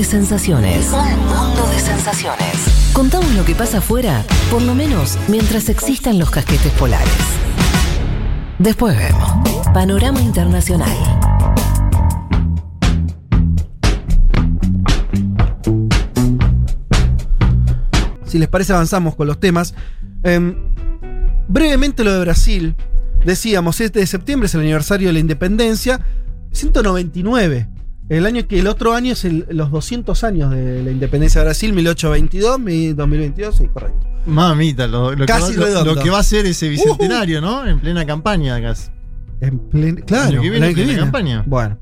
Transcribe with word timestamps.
de 0.00 0.04
sensaciones. 0.04 0.90
Un 0.92 1.26
mundo 1.26 1.66
de 1.70 1.78
sensaciones. 1.78 2.90
Contamos 2.94 3.34
lo 3.34 3.44
que 3.44 3.54
pasa 3.54 3.78
afuera, 3.78 4.24
por 4.50 4.62
lo 4.62 4.74
menos 4.74 5.18
mientras 5.28 5.68
existan 5.68 6.18
los 6.18 6.30
casquetes 6.30 6.72
polares. 6.72 7.12
Después 8.58 8.96
vemos. 8.96 9.30
Panorama 9.74 10.18
Internacional. 10.22 10.96
Si 18.24 18.38
les 18.38 18.48
parece, 18.48 18.72
avanzamos 18.72 19.16
con 19.16 19.26
los 19.26 19.38
temas. 19.38 19.74
Em, 20.22 20.56
brevemente 21.46 22.04
lo 22.04 22.14
de 22.14 22.20
Brasil. 22.20 22.74
Decíamos, 23.22 23.76
7 23.76 23.98
de 23.98 24.06
septiembre 24.06 24.46
es 24.46 24.54
el 24.54 24.62
aniversario 24.62 25.08
de 25.08 25.12
la 25.12 25.18
independencia. 25.18 26.00
199. 26.52 27.79
El 28.10 28.26
año 28.26 28.46
que 28.46 28.58
el 28.58 28.66
otro 28.66 28.92
año 28.92 29.12
es 29.12 29.24
el- 29.24 29.46
los 29.50 29.70
200 29.70 30.22
años 30.24 30.50
de 30.50 30.82
la 30.82 30.90
independencia 30.90 31.40
de 31.40 31.46
Brasil, 31.46 31.72
1822, 31.72 32.58
mi- 32.60 32.92
2022, 32.92 33.56
sí, 33.56 33.68
correcto. 33.72 34.06
Mamita, 34.26 34.86
lo, 34.86 35.14
lo 35.14 35.24
Casi 35.26 35.52
que 35.52 35.58
va, 35.58 35.60
lo- 35.60 35.66
redondo. 35.66 35.94
lo 35.94 36.02
que 36.02 36.10
va 36.10 36.18
a 36.18 36.22
ser 36.22 36.44
ese 36.44 36.68
bicentenario, 36.68 37.40
¿no? 37.40 37.66
En 37.66 37.80
plena 37.80 38.04
campaña 38.04 38.60
casi. 38.60 38.90
En 39.40 39.58
plen- 39.70 40.02
claro, 40.04 40.42
que 40.42 40.50
plena 40.50 40.66
viene. 40.68 40.96
campaña. 40.96 41.42
Bueno, 41.46 41.78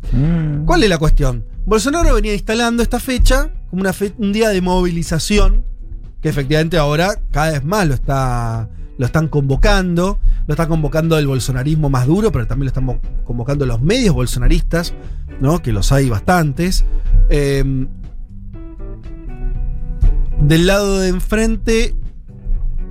¿cuál 0.64 0.82
es 0.84 0.88
la 0.90 0.98
cuestión? 0.98 1.44
Bolsonaro 1.64 2.14
venía 2.14 2.32
instalando 2.34 2.82
esta 2.82 3.00
fecha 3.00 3.50
como 3.70 3.80
una 3.80 3.92
fe- 3.92 4.12
un 4.18 4.32
día 4.32 4.50
de 4.50 4.60
movilización, 4.60 5.64
que 6.22 6.28
efectivamente 6.28 6.76
ahora 6.76 7.20
cada 7.32 7.52
vez 7.52 7.64
más 7.64 7.88
lo, 7.88 7.94
está, 7.94 8.68
lo 8.98 9.06
están 9.06 9.28
convocando, 9.28 10.18
lo 10.48 10.54
está 10.54 10.66
convocando 10.66 11.16
el 11.18 11.26
bolsonarismo 11.28 11.88
más 11.90 12.06
duro, 12.06 12.32
pero 12.32 12.46
también 12.48 12.64
lo 12.74 12.80
están 12.80 13.00
convocando 13.24 13.64
los 13.66 13.80
medios 13.80 14.14
bolsonaristas, 14.14 14.94
¿no? 15.40 15.62
que 15.62 15.70
los 15.72 15.92
hay 15.92 16.08
bastantes. 16.08 16.84
Eh, 17.30 17.86
del 20.40 20.66
lado 20.66 20.98
de 21.00 21.08
enfrente 21.08 21.94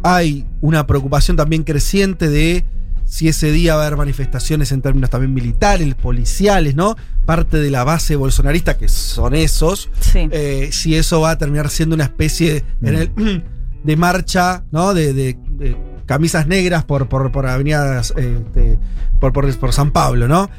hay 0.03 0.45
una 0.61 0.85
preocupación 0.85 1.35
también 1.37 1.63
creciente 1.63 2.29
de 2.29 2.63
si 3.05 3.29
ese 3.29 3.51
día 3.51 3.75
va 3.75 3.83
a 3.83 3.87
haber 3.87 3.97
manifestaciones 3.97 4.71
en 4.73 4.81
términos 4.81 5.09
también 5.09 5.33
militares, 5.33 5.95
policiales, 5.95 6.75
¿no? 6.75 6.95
Parte 7.25 7.57
de 7.57 7.71
la 7.71 7.85
base 7.85 8.17
bolsonarista, 8.17 8.77
que 8.77 8.89
son 8.89 9.33
esos, 9.33 9.89
Sí. 10.01 10.27
eh, 10.29 10.69
si 10.73 10.95
eso 10.95 11.21
va 11.21 11.31
a 11.31 11.37
terminar 11.37 11.69
siendo 11.69 11.95
una 11.95 12.03
especie 12.03 12.63
de, 12.81 12.89
en 12.89 12.95
el- 12.95 13.43
de 13.83 13.95
marcha, 13.95 14.65
¿no? 14.71 14.93
De, 14.93 15.13
de- 15.13 15.37
de 15.51 15.77
camisas 16.07 16.47
negras 16.47 16.83
por, 16.83 17.07
por, 17.07 17.31
por 17.31 17.45
avenidas, 17.45 18.11
este, 18.17 18.79
por, 19.19 19.31
por, 19.33 19.55
por 19.59 19.71
San 19.73 19.91
Pablo, 19.91 20.27
¿no? 20.27 20.49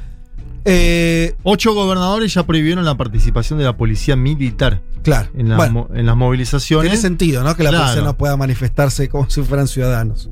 Eh, 0.65 1.35
Ocho 1.43 1.73
gobernadores 1.75 2.35
ya 2.35 2.45
prohibieron 2.47 2.85
la 2.85 2.97
participación 2.97 3.59
de 3.59 3.65
la 3.65 3.77
policía 3.77 4.15
militar 4.17 4.83
claro. 5.03 5.31
en 5.35 5.49
las, 5.49 5.57
bueno, 5.57 5.73
mo- 5.73 5.89
en 5.95 6.05
las 6.07 6.17
movilizaciones. 6.17 6.91
tiene 6.91 7.01
sentido, 7.01 7.43
¿no? 7.43 7.57
Que 7.57 7.63
la 7.65 7.71
Claro. 7.71 7.85
policía 7.87 8.05
no 8.05 8.17
pueda 8.17 8.37
manifestarse 8.37 9.09
como 9.09 9.29
si 9.31 9.43
fueran 9.43 9.67
ciudadanos. 9.67 10.31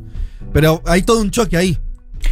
Pero 0.53 0.83
hay 0.87 1.03
todo 1.03 1.21
un 1.21 1.31
choque 1.31 1.57
ahí. 1.57 1.79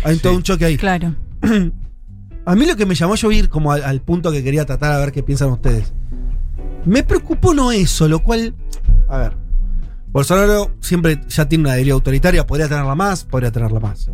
Hay 0.05 0.17
Sí. 0.17 0.23
todo 0.23 0.35
un 0.35 0.43
choque 0.43 0.65
ahí. 0.67 0.77
Claro. 0.77 1.15
A 2.47 2.55
mí 2.55 2.67
lo 2.67 2.77
que 2.77 2.85
me 2.85 2.95
llamó 2.95 3.15
yo 3.15 3.33
ir 3.33 3.49
como 3.49 3.73
al, 3.73 3.83
al 3.85 4.03
punto 4.03 4.31
que 4.31 4.45
quería 4.45 4.67
tratar 4.67 4.93
a 4.93 4.99
ver 4.99 5.13
qué 5.13 5.23
piensan 5.23 5.49
ustedes. 5.49 5.95
Me 6.85 7.03
preocupó 7.03 7.55
no 7.55 7.73
eso, 7.73 8.07
lo 8.07 8.19
cual. 8.23 8.55
A 9.09 9.17
ver. 9.17 9.37
Bolsonaro 10.15 10.71
siempre 10.81 11.21
ya 11.29 11.49
tiene 11.49 11.65
una 11.65 11.75
deriva 11.75 11.95
autoritaria, 11.95 12.47
podría 12.47 12.69
tenerla 12.69 12.95
más, 12.95 13.25
podría 13.25 13.51
tenerla 13.51 13.81
más. 13.81 14.09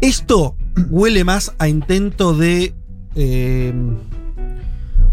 Esto 0.00 0.56
huele 0.90 1.22
más 1.24 1.54
a 1.58 1.68
intento 1.68 2.34
de. 2.34 2.74
eh, 3.14 3.72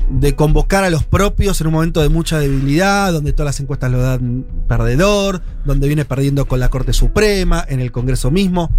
de 0.09 0.35
convocar 0.35 0.83
a 0.83 0.89
los 0.89 1.03
propios 1.03 1.61
en 1.61 1.67
un 1.67 1.73
momento 1.73 2.02
de 2.02 2.09
mucha 2.09 2.39
debilidad, 2.39 3.13
donde 3.13 3.31
todas 3.31 3.45
las 3.45 3.59
encuestas 3.59 3.91
lo 3.91 4.02
dan 4.02 4.43
perdedor, 4.67 5.43
donde 5.65 5.85
viene 5.85 6.03
perdiendo 6.03 6.47
con 6.47 6.59
la 6.59 6.69
Corte 6.69 6.93
Suprema, 6.93 7.63
en 7.69 7.80
el 7.80 7.91
Congreso 7.91 8.31
mismo, 8.31 8.71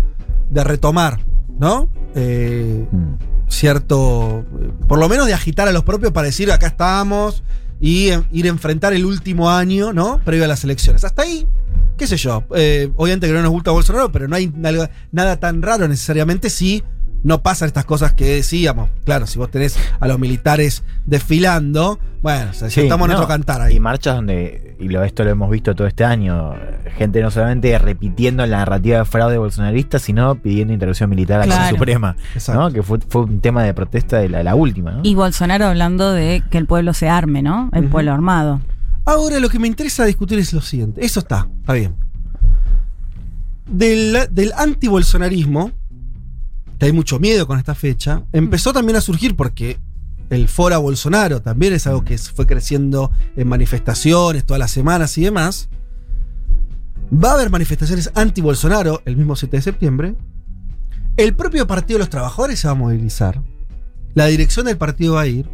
de 0.51 0.65
retomar, 0.65 1.21
¿no? 1.61 1.89
Eh, 2.17 2.85
cierto, 3.47 4.45
eh, 4.61 4.73
por 4.89 4.99
lo 4.99 5.09
menos 5.09 5.29
de 5.29 5.35
agitar 5.35 5.69
a 5.69 5.73
los 5.73 5.85
propios 5.85 6.11
para 6.11 6.27
decir 6.27 6.51
acá 6.51 6.67
estamos 6.67 7.45
y 7.81 8.09
eh, 8.09 8.23
ir 8.31 8.47
a 8.47 8.49
enfrentar 8.49 8.93
el 8.93 9.05
último 9.05 9.51
año, 9.51 9.93
¿no? 9.93 10.21
Previo 10.25 10.45
a 10.45 10.49
las 10.49 10.63
elecciones. 10.65 11.05
Hasta 11.05 11.23
ahí, 11.23 11.47
qué 11.97 12.07
sé 12.07 12.17
yo, 12.17 12.45
eh, 12.55 12.91
obviamente 12.97 13.27
que 13.27 13.33
no 13.33 13.43
nos 13.43 13.51
gusta 13.51 13.71
Bolsonaro, 13.71 14.13
pero 14.13 14.29
no 14.29 14.37
hay 14.37 14.53
nada, 14.55 14.91
nada 15.13 15.41
tan 15.41 15.63
raro 15.63 15.89
necesariamente 15.89 16.51
si 16.51 16.85
no 17.23 17.43
pasan 17.43 17.67
estas 17.67 17.85
cosas 17.85 18.15
que 18.15 18.25
decíamos. 18.25 18.91
Claro, 19.05 19.27
si 19.27 19.39
vos 19.39 19.51
tenés 19.51 19.79
a 19.99 20.07
los 20.09 20.19
militares 20.19 20.83
desfilando, 21.07 21.99
bueno, 22.23 22.51
o 22.51 22.55
sea, 22.55 22.71
Sí, 22.71 22.81
estamos 22.83 23.07
en 23.07 23.13
no, 23.13 23.17
otro 23.19 23.29
cantar 23.29 23.61
Y 23.71 23.75
ahí. 23.75 23.81
marchas 23.81 24.17
donde, 24.17 24.77
y 24.81 24.89
lo, 24.89 25.03
esto 25.05 25.25
lo 25.25 25.31
hemos 25.31 25.51
visto 25.51 25.75
todo 25.75 25.87
este 25.87 26.05
año, 26.05 26.55
gente 26.97 27.21
no 27.23 27.31
solamente 27.31 27.79
repitiendo 27.79 28.45
la 28.47 28.59
narrativa 28.59 28.99
de 28.99 29.05
fraude 29.05 29.39
bolsonarista, 29.39 29.99
sino 29.99 30.35
pidiendo 30.37 30.73
intervención 30.73 31.11
militar 31.11 31.41
a 31.43 31.47
la. 31.47 31.71
Suprema, 31.71 32.17
Exacto. 32.35 32.61
¿no? 32.61 32.71
que 32.73 32.83
fue, 32.83 32.99
fue 33.09 33.23
un 33.23 33.41
tema 33.41 33.63
de 33.65 33.75
protesta 33.75 34.19
de 34.19 34.29
la, 34.29 34.43
la 34.43 34.55
última. 34.55 34.93
¿no? 34.93 35.01
Y 35.03 35.15
Bolsonaro 35.15 35.67
hablando 35.67 36.13
de 36.13 36.43
que 36.51 36.59
el 36.59 36.67
pueblo 36.67 36.95
se 36.95 37.09
arme, 37.09 37.43
¿no? 37.43 37.71
El 37.73 37.89
pueblo 37.89 38.13
armado. 38.13 38.61
Ahora 39.05 39.41
lo 39.41 39.49
que 39.49 39.59
me 39.59 39.67
interesa 39.67 40.05
discutir 40.05 40.39
es 40.39 40.53
lo 40.53 40.61
siguiente. 40.61 41.05
Eso 41.05 41.21
está, 41.21 41.49
está 41.61 41.73
bien. 41.73 41.95
Del, 43.67 44.17
del 44.31 44.53
anti-bolsonarismo, 44.57 45.71
hay 46.87 46.93
mucho 46.93 47.19
miedo 47.19 47.47
con 47.47 47.59
esta 47.59 47.75
fecha, 47.75 48.25
empezó 48.33 48.73
también 48.73 48.97
a 48.97 49.01
surgir 49.01 49.37
porque 49.37 49.79
el 50.31 50.49
fora 50.49 50.79
Bolsonaro 50.79 51.43
también 51.43 51.73
es 51.73 51.87
algo 51.87 52.05
que 52.05 52.17
fue 52.17 52.47
creciendo 52.47 53.11
en 53.37 53.49
manifestaciones 53.49 54.47
todas 54.47 54.61
las 54.61 54.71
semanas 54.71 55.19
y 55.19 55.25
demás. 55.25 55.69
Va 57.13 57.33
a 57.33 57.35
haber 57.35 57.51
manifestaciones 57.51 58.11
anti-Bolsonaro 58.15 59.03
el 59.05 59.17
mismo 59.17 59.35
7 59.35 59.57
de 59.57 59.63
septiembre. 59.63 60.15
El 61.17 61.35
propio 61.35 61.67
Partido 61.67 61.99
de 61.99 62.05
los 62.05 62.11
Trabajadores 62.11 62.61
se 62.61 62.69
va 62.69 62.73
a 62.73 62.77
movilizar. 62.77 63.43
La 64.15 64.27
dirección 64.27 64.67
del 64.67 64.79
partido 64.79 65.15
va 65.15 65.23
a 65.23 65.27
ir. 65.27 65.49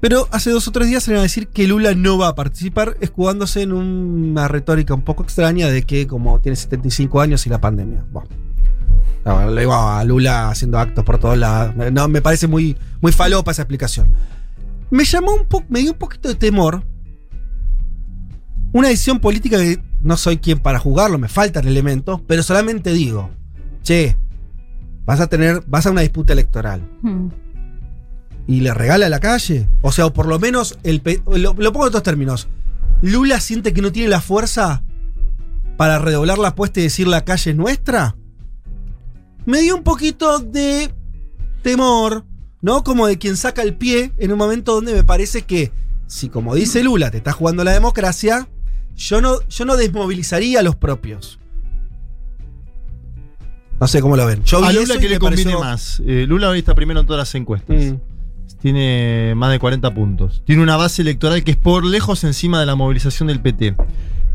Pero 0.00 0.28
hace 0.30 0.50
dos 0.50 0.66
o 0.66 0.72
tres 0.72 0.88
días 0.88 1.02
se 1.02 1.10
iba 1.10 1.20
a 1.20 1.24
decir 1.24 1.48
que 1.48 1.66
Lula 1.66 1.94
no 1.94 2.18
va 2.18 2.28
a 2.28 2.34
participar, 2.34 2.96
escudándose 3.00 3.62
en 3.62 3.72
una 3.72 4.48
retórica 4.48 4.94
un 4.94 5.02
poco 5.02 5.22
extraña 5.24 5.68
de 5.68 5.82
que 5.82 6.06
como 6.06 6.40
tiene 6.40 6.56
75 6.56 7.20
años 7.20 7.46
y 7.46 7.50
la 7.50 7.60
pandemia. 7.60 8.04
Bueno. 8.10 8.51
No, 9.24 9.50
le 9.50 9.60
digo 9.60 9.74
a 9.74 10.02
Lula 10.04 10.48
haciendo 10.50 10.78
actos 10.78 11.04
por 11.04 11.18
todos 11.18 11.38
lados. 11.38 11.74
No, 11.92 12.08
me 12.08 12.20
parece 12.22 12.46
muy, 12.46 12.76
muy 13.00 13.12
falopa 13.12 13.52
esa 13.52 13.62
explicación. 13.62 14.12
Me 14.90 15.04
llamó 15.04 15.32
un 15.32 15.46
poco, 15.46 15.66
me 15.68 15.80
dio 15.80 15.92
un 15.92 15.98
poquito 15.98 16.28
de 16.28 16.34
temor. 16.34 16.82
Una 18.72 18.88
decisión 18.88 19.20
política 19.20 19.58
que 19.58 19.82
no 20.00 20.16
soy 20.16 20.38
quien 20.38 20.58
para 20.58 20.78
jugarlo, 20.78 21.18
me 21.18 21.28
faltan 21.28 21.66
elementos, 21.68 22.20
pero 22.26 22.42
solamente 22.42 22.92
digo, 22.92 23.30
che, 23.82 24.16
vas 25.04 25.20
a 25.20 25.26
tener, 25.26 25.62
vas 25.66 25.86
a 25.86 25.90
una 25.90 26.00
disputa 26.00 26.32
electoral 26.32 26.80
Hmm. 27.02 27.28
y 28.46 28.60
le 28.60 28.72
regala 28.74 29.08
la 29.08 29.20
calle. 29.20 29.68
O 29.82 29.92
sea, 29.92 30.06
o 30.06 30.12
por 30.12 30.26
lo 30.26 30.38
menos, 30.38 30.78
el 30.82 31.02
lo, 31.26 31.54
lo 31.54 31.72
pongo 31.72 31.84
en 31.84 31.88
otros 31.88 32.02
términos. 32.02 32.48
¿Lula 33.02 33.40
siente 33.40 33.72
que 33.72 33.82
no 33.82 33.92
tiene 33.92 34.08
la 34.08 34.20
fuerza 34.20 34.82
para 35.76 35.98
redoblar 35.98 36.38
la 36.38 36.48
apuesta 36.48 36.80
y 36.80 36.84
decir 36.84 37.06
la 37.08 37.24
calle 37.24 37.50
es 37.50 37.56
nuestra? 37.56 38.16
Me 39.46 39.60
dio 39.60 39.76
un 39.76 39.82
poquito 39.82 40.38
de 40.38 40.92
temor, 41.62 42.24
¿no? 42.60 42.84
Como 42.84 43.06
de 43.06 43.18
quien 43.18 43.36
saca 43.36 43.62
el 43.62 43.74
pie 43.74 44.12
en 44.18 44.32
un 44.32 44.38
momento 44.38 44.74
donde 44.74 44.94
me 44.94 45.04
parece 45.04 45.42
que, 45.42 45.72
si 46.06 46.28
como 46.28 46.54
dice 46.54 46.82
Lula, 46.82 47.10
te 47.10 47.16
está 47.18 47.32
jugando 47.32 47.64
la 47.64 47.72
democracia, 47.72 48.48
yo 48.96 49.20
no, 49.20 49.40
yo 49.48 49.64
no 49.64 49.76
desmovilizaría 49.76 50.60
a 50.60 50.62
los 50.62 50.76
propios. 50.76 51.38
No 53.80 53.88
sé 53.88 54.00
cómo 54.00 54.16
lo 54.16 54.26
ven. 54.26 54.44
Yo 54.44 54.60
vi 54.60 54.68
A 54.68 54.72
Lula 54.72 54.98
que 54.98 55.08
le 55.08 55.18
conviene 55.18 55.52
pareció- 55.52 55.60
más. 55.60 56.02
Eh, 56.06 56.24
Lula 56.28 56.48
hoy 56.50 56.60
está 56.60 56.74
primero 56.74 57.00
en 57.00 57.06
todas 57.06 57.18
las 57.18 57.34
encuestas. 57.34 57.76
Mm. 57.76 57.96
Tiene 58.60 59.32
más 59.34 59.50
de 59.50 59.58
40 59.58 59.92
puntos. 59.92 60.42
Tiene 60.46 60.62
una 60.62 60.76
base 60.76 61.02
electoral 61.02 61.42
que 61.42 61.50
es 61.52 61.56
por 61.56 61.84
lejos 61.84 62.22
encima 62.22 62.60
de 62.60 62.66
la 62.66 62.76
movilización 62.76 63.26
del 63.26 63.40
PT. 63.40 63.74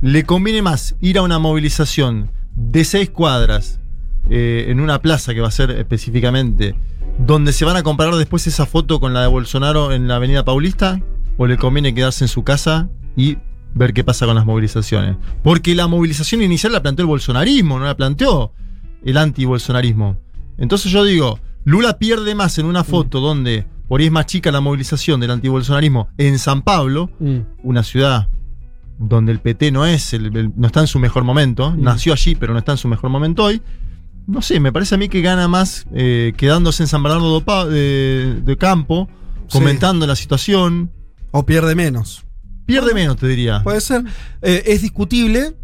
Le 0.01 0.25
conviene 0.25 0.61
más 0.61 0.95
ir 0.99 1.17
a 1.17 1.21
una 1.21 1.39
movilización 1.39 2.29
de 2.53 2.83
seis 2.83 3.09
cuadras 3.09 3.79
eh, 4.29 4.65
en 4.69 4.79
una 4.79 5.01
plaza 5.01 5.33
que 5.33 5.41
va 5.41 5.47
a 5.47 5.51
ser 5.51 5.71
específicamente, 5.71 6.75
donde 7.19 7.51
se 7.53 7.65
van 7.65 7.75
a 7.77 7.83
comparar 7.83 8.15
después 8.15 8.45
esa 8.47 8.65
foto 8.65 8.99
con 8.99 9.13
la 9.13 9.21
de 9.21 9.27
Bolsonaro 9.27 9.91
en 9.91 10.07
la 10.07 10.15
Avenida 10.17 10.45
Paulista, 10.45 11.01
o 11.37 11.47
le 11.47 11.57
conviene 11.57 11.93
quedarse 11.93 12.23
en 12.23 12.27
su 12.29 12.43
casa 12.43 12.89
y 13.15 13.37
ver 13.73 13.93
qué 13.93 14.03
pasa 14.03 14.25
con 14.25 14.35
las 14.35 14.45
movilizaciones. 14.45 15.17
Porque 15.43 15.75
la 15.75 15.87
movilización 15.87 16.41
inicial 16.41 16.73
la 16.73 16.81
planteó 16.81 17.03
el 17.03 17.07
bolsonarismo, 17.07 17.77
no 17.79 17.85
la 17.85 17.95
planteó 17.97 18.53
el 19.03 19.17
anti-bolsonarismo. 19.17 20.17
Entonces 20.57 20.91
yo 20.91 21.03
digo, 21.03 21.39
Lula 21.63 21.97
pierde 21.99 22.33
más 22.33 22.57
en 22.57 22.65
una 22.65 22.83
foto 22.83 23.19
donde 23.19 23.65
por 23.87 23.99
ahí 23.99 24.07
es 24.07 24.11
más 24.11 24.25
chica 24.25 24.51
la 24.51 24.61
movilización 24.61 25.19
del 25.19 25.31
antibolsonarismo 25.31 26.09
en 26.17 26.39
San 26.39 26.61
Pablo, 26.61 27.09
Mm. 27.19 27.37
una 27.63 27.83
ciudad 27.83 28.29
donde 28.99 29.31
el 29.31 29.39
PT 29.39 29.71
no 29.71 29.85
es, 29.85 30.13
el- 30.13 30.35
el- 30.35 30.51
no 30.55 30.67
está 30.67 30.79
en 30.81 30.87
su 30.87 30.97
mejor 30.99 31.23
momento, 31.23 31.71
Mm. 31.71 31.81
nació 31.83 32.13
allí 32.13 32.35
pero 32.35 32.53
no 32.53 32.59
está 32.59 32.71
en 32.71 32.77
su 32.79 32.87
mejor 32.87 33.09
momento 33.11 33.43
hoy. 33.43 33.61
No 34.27 34.41
sé, 34.41 34.59
me 34.59 34.71
parece 34.73 34.95
a 34.95 34.97
mí 34.97 35.07
que 35.09 35.21
gana 35.21 35.47
más 35.47 35.85
eh, 35.93 36.33
quedándose 36.37 36.83
en 36.83 36.87
San 36.87 37.01
Bernardo 37.01 37.39
de, 37.69 38.41
de 38.43 38.57
Campo, 38.57 39.07
Sí. 39.47 39.57
comentando 39.59 40.05
la 40.05 40.15
situación. 40.17 40.91
O 41.31 41.45
pierde 41.45 41.73
menos. 41.75 42.25
Pierde 42.65 42.93
menos, 42.93 43.15
te 43.15 43.27
diría. 43.27 43.63
Puede 43.63 43.79
ser. 43.79 44.03
Eh, 44.41 44.63
es 44.67 44.81
discutible. 44.81 45.55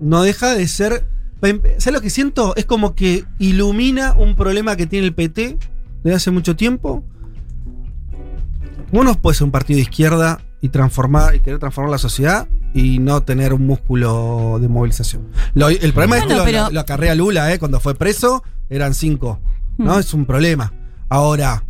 No 0.00 0.22
deja 0.22 0.54
de 0.54 0.66
ser. 0.66 1.08
¿Sabes 1.40 1.92
lo 1.92 2.00
que 2.00 2.10
siento? 2.10 2.56
Es 2.56 2.64
como 2.64 2.96
que 2.96 3.24
ilumina 3.38 4.14
un 4.14 4.34
problema 4.34 4.74
que 4.74 4.86
tiene 4.86 5.06
el 5.06 5.14
PT 5.14 5.58
desde 6.02 6.16
hace 6.16 6.30
mucho 6.32 6.56
tiempo. 6.56 7.04
Uno 8.92 9.14
puede 9.20 9.36
ser 9.36 9.44
un 9.44 9.50
partido 9.52 9.76
de 9.76 9.82
izquierda 9.82 10.40
y 10.60 10.68
transformar 10.70 11.34
y 11.36 11.40
querer 11.40 11.58
transformar 11.60 11.90
la 11.92 11.98
sociedad 11.98 12.48
y 12.76 12.98
no 12.98 13.22
tener 13.22 13.52
un 13.54 13.66
músculo 13.66 14.58
de 14.60 14.68
movilización. 14.68 15.22
Lo- 15.54 15.68
el 15.68 15.92
problema 15.92 16.18
es 16.18 16.24
Bueno, 16.26 16.44
que 16.44 16.52
lo, 16.52 16.58
pero- 16.64 16.70
lo 16.72 16.80
acarrea 16.80 17.14
Lula, 17.14 17.52
¿eh? 17.52 17.58
cuando 17.58 17.80
fue 17.80 17.94
preso, 17.94 18.42
eran 18.70 18.94
cinco. 18.94 19.40
¿no? 19.78 19.96
Hmm. 19.96 20.00
Es 20.00 20.14
un 20.14 20.24
problema. 20.26 20.72
Ahora, 21.08 21.64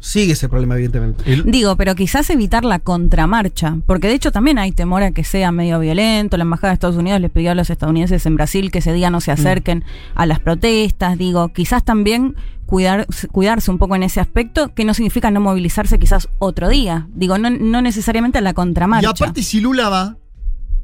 sigue 0.00 0.32
ese 0.34 0.48
problema, 0.50 0.74
evidentemente. 0.74 1.24
El- 1.32 1.44
Digo, 1.50 1.76
pero 1.76 1.94
quizás 1.94 2.28
evitar 2.30 2.64
la 2.64 2.78
contramarcha, 2.78 3.76
porque 3.86 4.06
de 4.08 4.14
hecho 4.14 4.32
también 4.32 4.58
hay 4.58 4.72
temor 4.72 5.02
a 5.02 5.12
que 5.12 5.24
sea 5.24 5.50
medio 5.52 5.78
violento. 5.80 6.36
La 6.36 6.42
Embajada 6.44 6.68
de 6.70 6.74
Estados 6.74 6.96
Unidos 6.96 7.20
les 7.20 7.30
pidió 7.30 7.52
a 7.52 7.54
los 7.54 7.70
estadounidenses 7.70 8.26
en 8.26 8.34
Brasil 8.36 8.70
que 8.70 8.78
ese 8.80 8.92
día 8.92 9.08
no 9.10 9.20
se 9.22 9.30
acerquen 9.32 9.82
a 10.14 10.26
las 10.26 10.40
protestas. 10.40 11.16
Digo, 11.16 11.48
quizás 11.48 11.84
también 11.84 12.34
cuidar, 12.66 13.06
cuidarse 13.32 13.70
un 13.70 13.78
poco 13.78 13.94
en 13.96 14.02
ese 14.02 14.20
aspecto, 14.20 14.74
que 14.74 14.84
no 14.84 14.92
significa 14.94 15.30
no 15.30 15.40
movilizarse 15.40 15.98
quizás 15.98 16.28
otro 16.38 16.68
día. 16.68 17.06
Digo, 17.14 17.38
no, 17.38 17.48
no 17.50 17.80
necesariamente 17.82 18.38
a 18.38 18.40
la 18.42 18.50
y 18.50 18.54
contramarcha. 18.54 19.08
aparte, 19.10 19.42
si 19.42 19.60
Lula 19.60 19.88
va, 19.88 20.16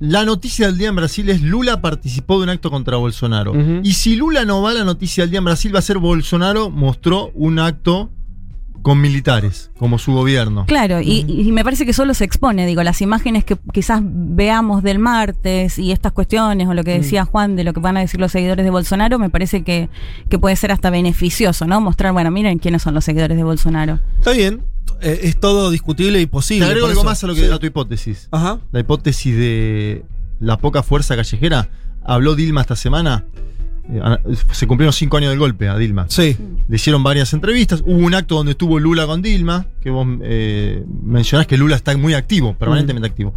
la 0.01 0.25
noticia 0.25 0.67
del 0.67 0.79
día 0.79 0.89
en 0.89 0.97
Brasil 0.97 1.29
es 1.29 1.43
Lula 1.43 1.81
participó 1.83 2.39
de 2.39 2.45
un 2.45 2.49
acto 2.49 2.71
contra 2.71 2.97
Bolsonaro. 2.97 3.53
Y 3.83 3.93
si 3.93 4.17
Lula 4.17 4.45
no 4.45 4.63
va, 4.63 4.73
la 4.73 4.85
noticia 4.85 5.23
del 5.23 5.31
día 5.31 5.39
en 5.39 5.45
Brasil 5.45 5.75
va 5.75 5.79
a 5.79 5.83
ser 5.83 5.99
Bolsonaro 5.99 6.71
mostró 6.71 7.31
un 7.35 7.59
acto 7.59 8.11
con 8.83 8.99
militares, 8.99 9.71
como 9.79 9.99
su 9.99 10.13
gobierno. 10.13 10.65
Claro, 10.67 11.03
y, 11.03 11.27
y 11.29 11.53
me 11.53 11.65
parece 11.65 11.85
que 11.85 11.93
solo 11.93 12.15
se 12.15 12.25
expone, 12.25 12.67
digo, 12.67 12.83
las 12.83 13.03
imágenes 13.03 13.45
que 13.45 13.59
quizás 13.75 14.01
veamos 14.03 14.83
del 14.83 14.99
martes 14.99 15.79
y 15.79 15.93
estas 15.93 16.13
cuestiones, 16.13 16.67
o 16.67 16.73
lo 16.73 16.83
que 16.83 16.93
decía 16.93 17.27
Juan 17.27 17.57
de 17.57 17.65
lo 17.65 17.75
que 17.75 17.81
van 17.81 17.99
a 17.99 18.01
decir 18.01 18.19
los 18.19 18.33
seguidores 18.33 18.65
de 18.65 18.71
Bolsonaro, 18.71 19.19
me 19.19 19.29
parece 19.29 19.65
que, 19.65 19.91
que 20.31 20.39
puede 20.39 20.57
ser 20.57 20.73
hasta 20.73 20.89
beneficioso, 20.89 21.67
¿no? 21.67 21.81
Mostrar, 21.83 22.15
bueno, 22.15 22.31
miren 22.31 22.59
quiénes 22.59 22.81
son 22.81 22.95
los 22.95 23.05
seguidores 23.05 23.37
de 23.37 23.45
Bolsonaro. 23.45 24.01
Está 24.19 24.33
bien. 24.33 24.63
Eh, 25.03 25.21
es 25.25 25.39
todo 25.39 25.71
discutible 25.71 26.21
y 26.21 26.27
Te 26.27 26.31
posible. 26.31 26.67
agrego 26.67 26.87
por 26.87 26.91
algo 26.91 27.05
más 27.05 27.23
a, 27.25 27.27
lo 27.27 27.35
que, 27.35 27.47
sí. 27.47 27.53
a 27.53 27.59
tu 27.59 27.67
hipótesis. 27.67 28.29
Ajá. 28.31 28.61
La 28.73 28.81
hipótesis 28.81 29.37
de 29.37 30.05
la 30.39 30.59
poca 30.59 30.83
fuerza 30.83 31.17
callejera. 31.17 31.69
Habló 32.05 32.35
Dilma 32.35 32.61
esta 32.63 32.77
semana. 32.77 33.25
Eh, 33.93 34.01
se 34.53 34.67
cumplieron 34.67 34.93
cinco 34.93 35.17
años 35.17 35.31
del 35.31 35.39
golpe 35.39 35.69
a 35.69 35.77
Dilma. 35.77 36.07
Sí. 36.09 36.37
Le 36.69 36.77
hicieron 36.77 37.03
varias 37.03 37.33
entrevistas. 37.33 37.83
Hubo 37.85 37.99
un 37.99 38.15
acto 38.15 38.37
donde 38.37 38.53
estuvo 38.53 38.79
Lula 38.79 39.07
con 39.07 39.23
Dilma, 39.23 39.67
que 39.81 39.91
vos 39.91 40.07
eh, 40.23 40.85
mencionás 41.03 41.47
que 41.47 41.57
Lula 41.57 41.77
está 41.77 41.97
muy 41.97 42.15
activo, 42.15 42.55
permanentemente 42.55 43.09
activo. 43.09 43.35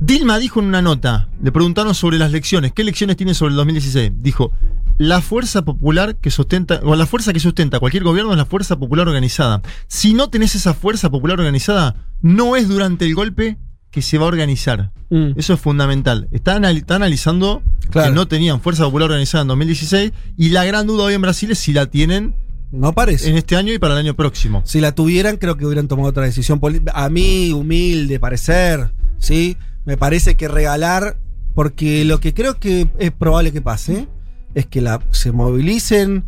Dilma 0.00 0.38
dijo 0.38 0.60
en 0.60 0.66
una 0.66 0.80
nota, 0.80 1.28
le 1.42 1.50
preguntaron 1.50 1.94
sobre 1.94 2.18
las 2.18 2.30
lecciones, 2.30 2.72
¿qué 2.72 2.84
lecciones 2.84 3.16
tiene 3.16 3.34
sobre 3.34 3.50
el 3.50 3.56
2016? 3.56 4.12
Dijo, 4.18 4.52
la 4.96 5.20
fuerza 5.20 5.62
popular 5.62 6.16
que 6.16 6.30
sustenta, 6.30 6.80
o 6.84 6.94
la 6.94 7.06
fuerza 7.06 7.32
que 7.32 7.40
sustenta 7.40 7.80
cualquier 7.80 8.04
gobierno 8.04 8.30
es 8.32 8.38
la 8.38 8.44
fuerza 8.44 8.78
popular 8.78 9.08
organizada. 9.08 9.60
Si 9.88 10.14
no 10.14 10.30
tenés 10.30 10.54
esa 10.54 10.72
fuerza 10.74 11.10
popular 11.10 11.38
organizada, 11.40 11.96
no 12.22 12.54
es 12.54 12.68
durante 12.68 13.06
el 13.06 13.14
golpe 13.14 13.58
que 13.90 14.02
se 14.02 14.18
va 14.18 14.24
a 14.26 14.28
organizar. 14.28 14.92
Mm. 15.10 15.32
Eso 15.36 15.54
es 15.54 15.60
fundamental. 15.60 16.28
Está, 16.30 16.56
anal- 16.56 16.76
está 16.76 16.96
analizando 16.96 17.62
Claro. 17.90 18.10
que 18.10 18.14
no 18.14 18.28
tenían 18.28 18.60
fuerza 18.60 18.84
popular 18.84 19.06
organizada 19.10 19.42
en 19.42 19.48
2016 19.48 20.12
y 20.36 20.50
la 20.50 20.64
gran 20.64 20.86
duda 20.86 21.04
hoy 21.04 21.14
en 21.14 21.22
Brasil 21.22 21.50
es 21.50 21.58
si 21.58 21.72
la 21.72 21.86
tienen 21.86 22.34
No 22.70 22.92
parece. 22.92 23.30
en 23.30 23.36
este 23.36 23.56
año 23.56 23.72
y 23.72 23.78
para 23.78 23.94
el 23.94 24.00
año 24.00 24.14
próximo. 24.14 24.62
Si 24.66 24.80
la 24.80 24.92
tuvieran, 24.94 25.38
creo 25.38 25.56
que 25.56 25.64
hubieran 25.64 25.88
tomado 25.88 26.08
otra 26.10 26.24
decisión 26.24 26.60
política. 26.60 26.92
A 26.94 27.08
mí, 27.08 27.50
humilde 27.52 28.20
parecer, 28.20 28.90
¿sí? 29.18 29.56
Me 29.88 29.96
parece 29.96 30.34
que 30.34 30.48
regalar, 30.48 31.16
porque 31.54 32.04
lo 32.04 32.20
que 32.20 32.34
creo 32.34 32.60
que 32.60 32.88
es 32.98 33.10
probable 33.10 33.52
que 33.52 33.62
pase, 33.62 34.06
es 34.54 34.66
que 34.66 34.82
la, 34.82 35.00
se 35.12 35.32
movilicen 35.32 36.24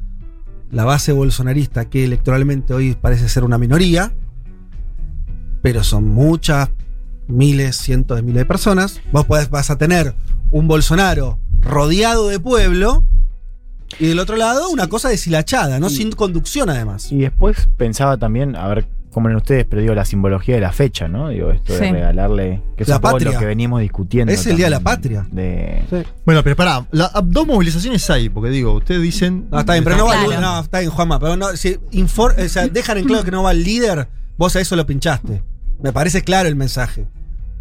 la 0.70 0.86
base 0.86 1.12
bolsonarista, 1.12 1.84
que 1.90 2.04
electoralmente 2.04 2.72
hoy 2.72 2.96
parece 2.98 3.28
ser 3.28 3.44
una 3.44 3.58
minoría, 3.58 4.14
pero 5.60 5.84
son 5.84 6.08
muchas, 6.08 6.70
miles, 7.28 7.76
cientos 7.76 8.16
de 8.16 8.22
miles 8.22 8.38
de 8.38 8.46
personas. 8.46 9.02
Vos 9.12 9.26
podés, 9.26 9.50
vas 9.50 9.68
a 9.68 9.76
tener 9.76 10.14
un 10.50 10.66
Bolsonaro 10.66 11.38
rodeado 11.60 12.28
de 12.28 12.40
pueblo. 12.40 13.04
Y 13.98 14.06
del 14.06 14.20
otro 14.20 14.38
lado, 14.38 14.70
una 14.70 14.86
cosa 14.88 15.10
deshilachada, 15.10 15.78
¿no? 15.78 15.88
Y- 15.88 15.96
Sin 15.96 16.12
conducción, 16.12 16.70
además. 16.70 17.12
Y 17.12 17.18
después 17.18 17.68
pensaba 17.76 18.16
también, 18.16 18.56
a 18.56 18.68
ver 18.68 18.86
cómo 19.10 19.28
ven 19.28 19.36
ustedes, 19.36 19.66
pero 19.68 19.82
digo, 19.82 19.94
la 19.94 20.04
simbología 20.04 20.54
de 20.54 20.60
la 20.60 20.72
fecha, 20.72 21.08
¿no? 21.08 21.28
Digo, 21.30 21.50
esto 21.50 21.72
de 21.74 21.78
Sí. 21.80 21.92
regalarle. 21.92 22.62
Que 22.76 22.84
es 22.84 22.88
La 22.88 22.96
un 22.96 23.00
poco 23.02 23.12
patria. 23.14 23.32
lo 23.32 23.38
que 23.38 23.46
venimos 23.46 23.80
discutiendo. 23.80 24.32
Es 24.32 24.46
el 24.46 24.56
Día 24.56 24.66
de 24.66 24.70
la 24.70 24.80
Patria. 24.80 25.26
De, 25.30 25.82
Bueno, 26.24 26.42
pero 26.44 26.56
pará, 26.56 26.86
la- 26.92 27.10
dos 27.24 27.46
movilizaciones 27.46 28.08
hay, 28.10 28.28
porque 28.28 28.50
digo, 28.50 28.72
ustedes 28.74 29.02
dicen. 29.02 29.48
No, 29.50 29.60
está 29.60 29.72
bien, 29.72 29.84
pero 29.84 29.96
no 29.96 30.06
va 30.06 30.24
Claro. 30.24 30.40
No, 30.40 30.60
está 30.60 30.78
bien, 30.80 30.90
Juanma. 30.90 31.18
Pero 31.18 31.36
no, 31.36 31.56
si 31.56 31.74
infor- 31.92 32.34
o 32.44 32.48
sea, 32.48 32.68
dejan 32.68 32.98
en 32.98 33.04
claro 33.06 33.24
que 33.24 33.30
no 33.30 33.42
va 33.42 33.52
el 33.52 33.62
líder, 33.64 34.08
vos 34.38 34.54
a 34.56 34.60
eso 34.60 34.76
lo 34.76 34.86
pinchaste. 34.86 35.42
Me 35.82 35.92
parece 35.92 36.22
claro 36.22 36.48
el 36.48 36.56
mensaje. 36.56 37.06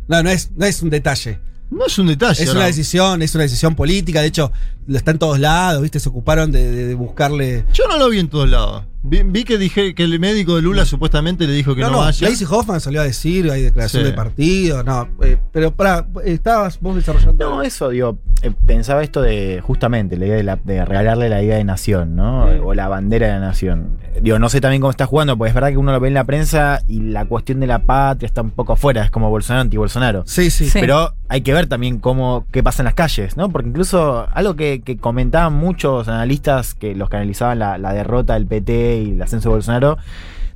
No, 0.08 0.22
no 0.24 0.30
es, 0.30 0.52
no 0.56 0.66
es 0.66 0.82
un 0.82 0.90
detalle. 0.90 1.40
No 1.72 1.86
es 1.86 2.00
un 2.00 2.08
detalle. 2.08 2.44
Es 2.44 2.52
una 2.54 2.66
decisión, 2.66 3.22
es 3.22 3.36
una 3.36 3.44
decisión 3.44 3.76
política. 3.76 4.22
De 4.22 4.28
hecho, 4.28 4.52
lo 4.88 4.98
está 4.98 5.12
en 5.12 5.20
todos 5.20 5.40
lados, 5.40 5.82
¿viste? 5.84 6.00
Se 6.00 6.10
ocuparon 6.10 6.52
de, 6.52 6.72
de- 6.72 6.86
de 6.88 6.96
buscarle. 6.96 7.64
Yo 7.74 7.88
no 7.88 7.98
lo 8.00 8.10
vi 8.10 8.18
en 8.20 8.28
todos 8.28 8.50
lados. 8.50 8.86
Vi, 9.02 9.24
vi 9.24 9.44
que 9.46 9.58
dije 9.58 9.96
que 9.96 10.04
el 10.04 10.20
médico 10.20 10.56
de 10.58 10.62
Lula 10.62 10.84
supuestamente 10.86 11.48
le 11.48 11.54
dijo 11.54 11.74
que 11.74 11.82
no, 11.82 11.88
no, 11.88 11.94
no, 11.94 12.00
vaya. 12.00 12.28
Lacey 12.30 12.46
Hoffman 12.50 12.82
salió 12.82 13.00
a 13.00 13.06
decir, 13.06 13.50
hay 13.50 13.62
declaración 13.62 14.04
Sí. 14.04 14.10
de 14.10 14.16
partido, 14.16 14.84
no. 14.84 15.08
eh, 15.24 15.38
pero 15.54 15.72
para, 15.74 16.06
estabas 16.26 16.80
vos 16.82 16.96
desarrollando. 16.98 17.50
No, 17.50 17.62
eso, 17.64 17.90
digo, 17.90 18.18
eh, 18.42 18.52
pensaba 18.66 19.02
esto 19.02 19.22
de 19.22 19.62
justamente 19.66 20.18
la 20.18 20.26
idea 20.26 20.36
de, 20.38 20.44
la- 20.44 20.56
de 20.58 20.84
regalarle 20.84 21.30
la 21.30 21.42
idea 21.42 21.56
de 21.58 21.64
nación, 21.64 22.16
¿no? 22.18 22.46
O 22.66 22.74
la 22.74 22.90
bandera 22.90 23.28
de 23.28 23.34
la 23.34 23.40
nación. 23.40 23.98
Digo, 24.22 24.38
no 24.38 24.50
sé 24.50 24.60
también 24.60 24.82
cómo 24.82 24.92
está 24.92 25.06
jugando, 25.06 25.38
porque 25.38 25.50
es 25.50 25.56
verdad 25.56 25.70
que 25.70 25.78
uno 25.78 25.94
lo 25.94 26.00
ve 26.02 26.10
en 26.10 26.14
la 26.14 26.26
prensa 26.26 26.82
y 26.88 27.00
la 27.00 27.24
cuestión 27.26 27.62
de 27.62 27.68
la 27.68 27.80
patria 27.86 28.28
está 28.28 28.42
un 28.42 28.52
poco 28.52 28.74
afuera, 28.74 29.04
es 29.06 29.12
como 29.12 29.30
Bolsonaro 29.30 29.62
anti-Bolsonaro. 29.62 30.24
Sí, 30.26 30.50
sí. 30.52 30.70
Sí. 30.70 30.78
Pero 30.80 31.14
hay 31.30 31.40
que 31.42 31.54
ver 31.54 31.68
también 31.68 32.00
cómo 32.00 32.46
qué 32.52 32.64
pasa 32.64 32.82
en 32.82 32.86
las 32.86 32.96
calles, 32.96 33.38
¿no? 33.38 33.50
Porque 33.50 33.70
incluso 33.70 34.28
algo 34.34 34.56
que, 34.58 34.82
que 34.82 34.98
comentaban 34.98 35.54
muchos 35.54 36.08
analistas, 36.10 36.74
que 36.74 36.96
los 36.96 37.10
que 37.10 37.16
analizaban 37.18 37.60
la, 37.60 37.78
la 37.78 37.94
derrota 37.94 38.34
del 38.34 38.46
PT 38.46 38.89
y 38.98 39.12
el 39.12 39.22
ascenso 39.22 39.50
de 39.50 39.56
Bolsonaro, 39.56 39.98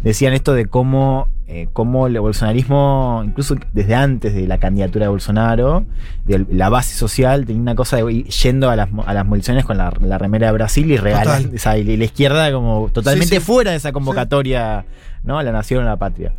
decían 0.01 0.33
esto 0.33 0.53
de 0.53 0.65
cómo, 0.65 1.29
eh, 1.47 1.67
cómo 1.73 2.07
el 2.07 2.19
bolsonarismo, 2.19 3.21
incluso 3.25 3.55
desde 3.73 3.95
antes 3.95 4.33
de 4.33 4.47
la 4.47 4.57
candidatura 4.57 5.05
de 5.05 5.09
Bolsonaro, 5.09 5.85
de 6.25 6.45
la 6.51 6.69
base 6.69 6.93
social, 6.95 7.45
tenía 7.45 7.61
una 7.61 7.75
cosa 7.75 7.97
de 7.97 8.11
ir 8.13 8.25
yendo 8.27 8.69
a 8.69 8.75
las, 8.75 8.89
a 9.05 9.13
las 9.13 9.25
movilizaciones 9.25 9.63
con 9.65 9.77
la, 9.77 9.93
la 10.01 10.17
remera 10.17 10.47
de 10.47 10.53
Brasil 10.53 10.89
y 10.91 10.97
regalar, 10.97 11.43
o 11.53 11.57
sea, 11.57 11.77
y 11.77 11.83
la 11.97 12.03
izquierda 12.05 12.51
como 12.51 12.89
totalmente 12.91 13.35
Sí, 13.35 13.41
sí. 13.41 13.45
fuera 13.45 13.71
de 13.71 13.77
esa 13.77 13.91
convocatoria, 13.93 14.85
¿no? 15.23 15.39
A 15.39 15.43
la 15.43 15.51
nación, 15.51 15.83
a 15.83 15.89
la 15.89 15.97
patria. 15.97 16.33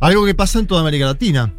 Algo 0.00 0.24
que 0.26 0.34
pasa 0.34 0.58
en 0.58 0.66
toda 0.66 0.80
América 0.80 1.06
Latina. 1.06 1.52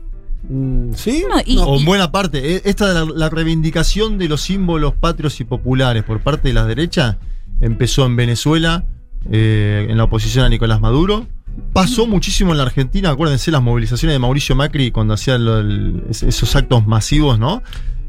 Mm, 0.49 0.93
¿Sí? 0.93 1.25
No, 1.29 1.35
y- 1.45 1.57
O 1.57 1.77
en 1.77 1.85
buena 1.85 2.11
parte. 2.11 2.55
E- 2.55 2.61
Esta 2.65 2.87
de 2.87 2.93
la, 2.93 3.05
la 3.13 3.29
reivindicación 3.29 4.17
de 4.17 4.29
los 4.29 4.41
símbolos 4.41 4.93
patrios 4.93 5.39
y 5.41 5.43
populares 5.43 6.03
por 6.03 6.21
parte 6.21 6.47
de 6.49 6.53
la 6.53 6.65
derecha 6.65 7.17
empezó 7.59 8.05
en 8.05 8.15
Venezuela, 8.15 8.85
eh, 9.31 9.87
en 9.89 9.97
la 9.97 10.03
oposición 10.05 10.45
a 10.45 10.49
Nicolás 10.49 10.81
Maduro. 10.81 11.27
Pasó 11.73 12.07
muchísimo 12.07 12.51
en 12.51 12.57
la 12.57 12.63
Argentina, 12.63 13.09
acuérdense 13.09 13.51
las 13.51 13.61
movilizaciones 13.61 14.15
de 14.15 14.19
Mauricio 14.19 14.55
Macri 14.55 14.91
cuando 14.91 15.15
es- 15.15 16.23
esos 16.23 16.55
actos 16.55 16.87
masivos, 16.87 17.37
¿no? 17.39 17.61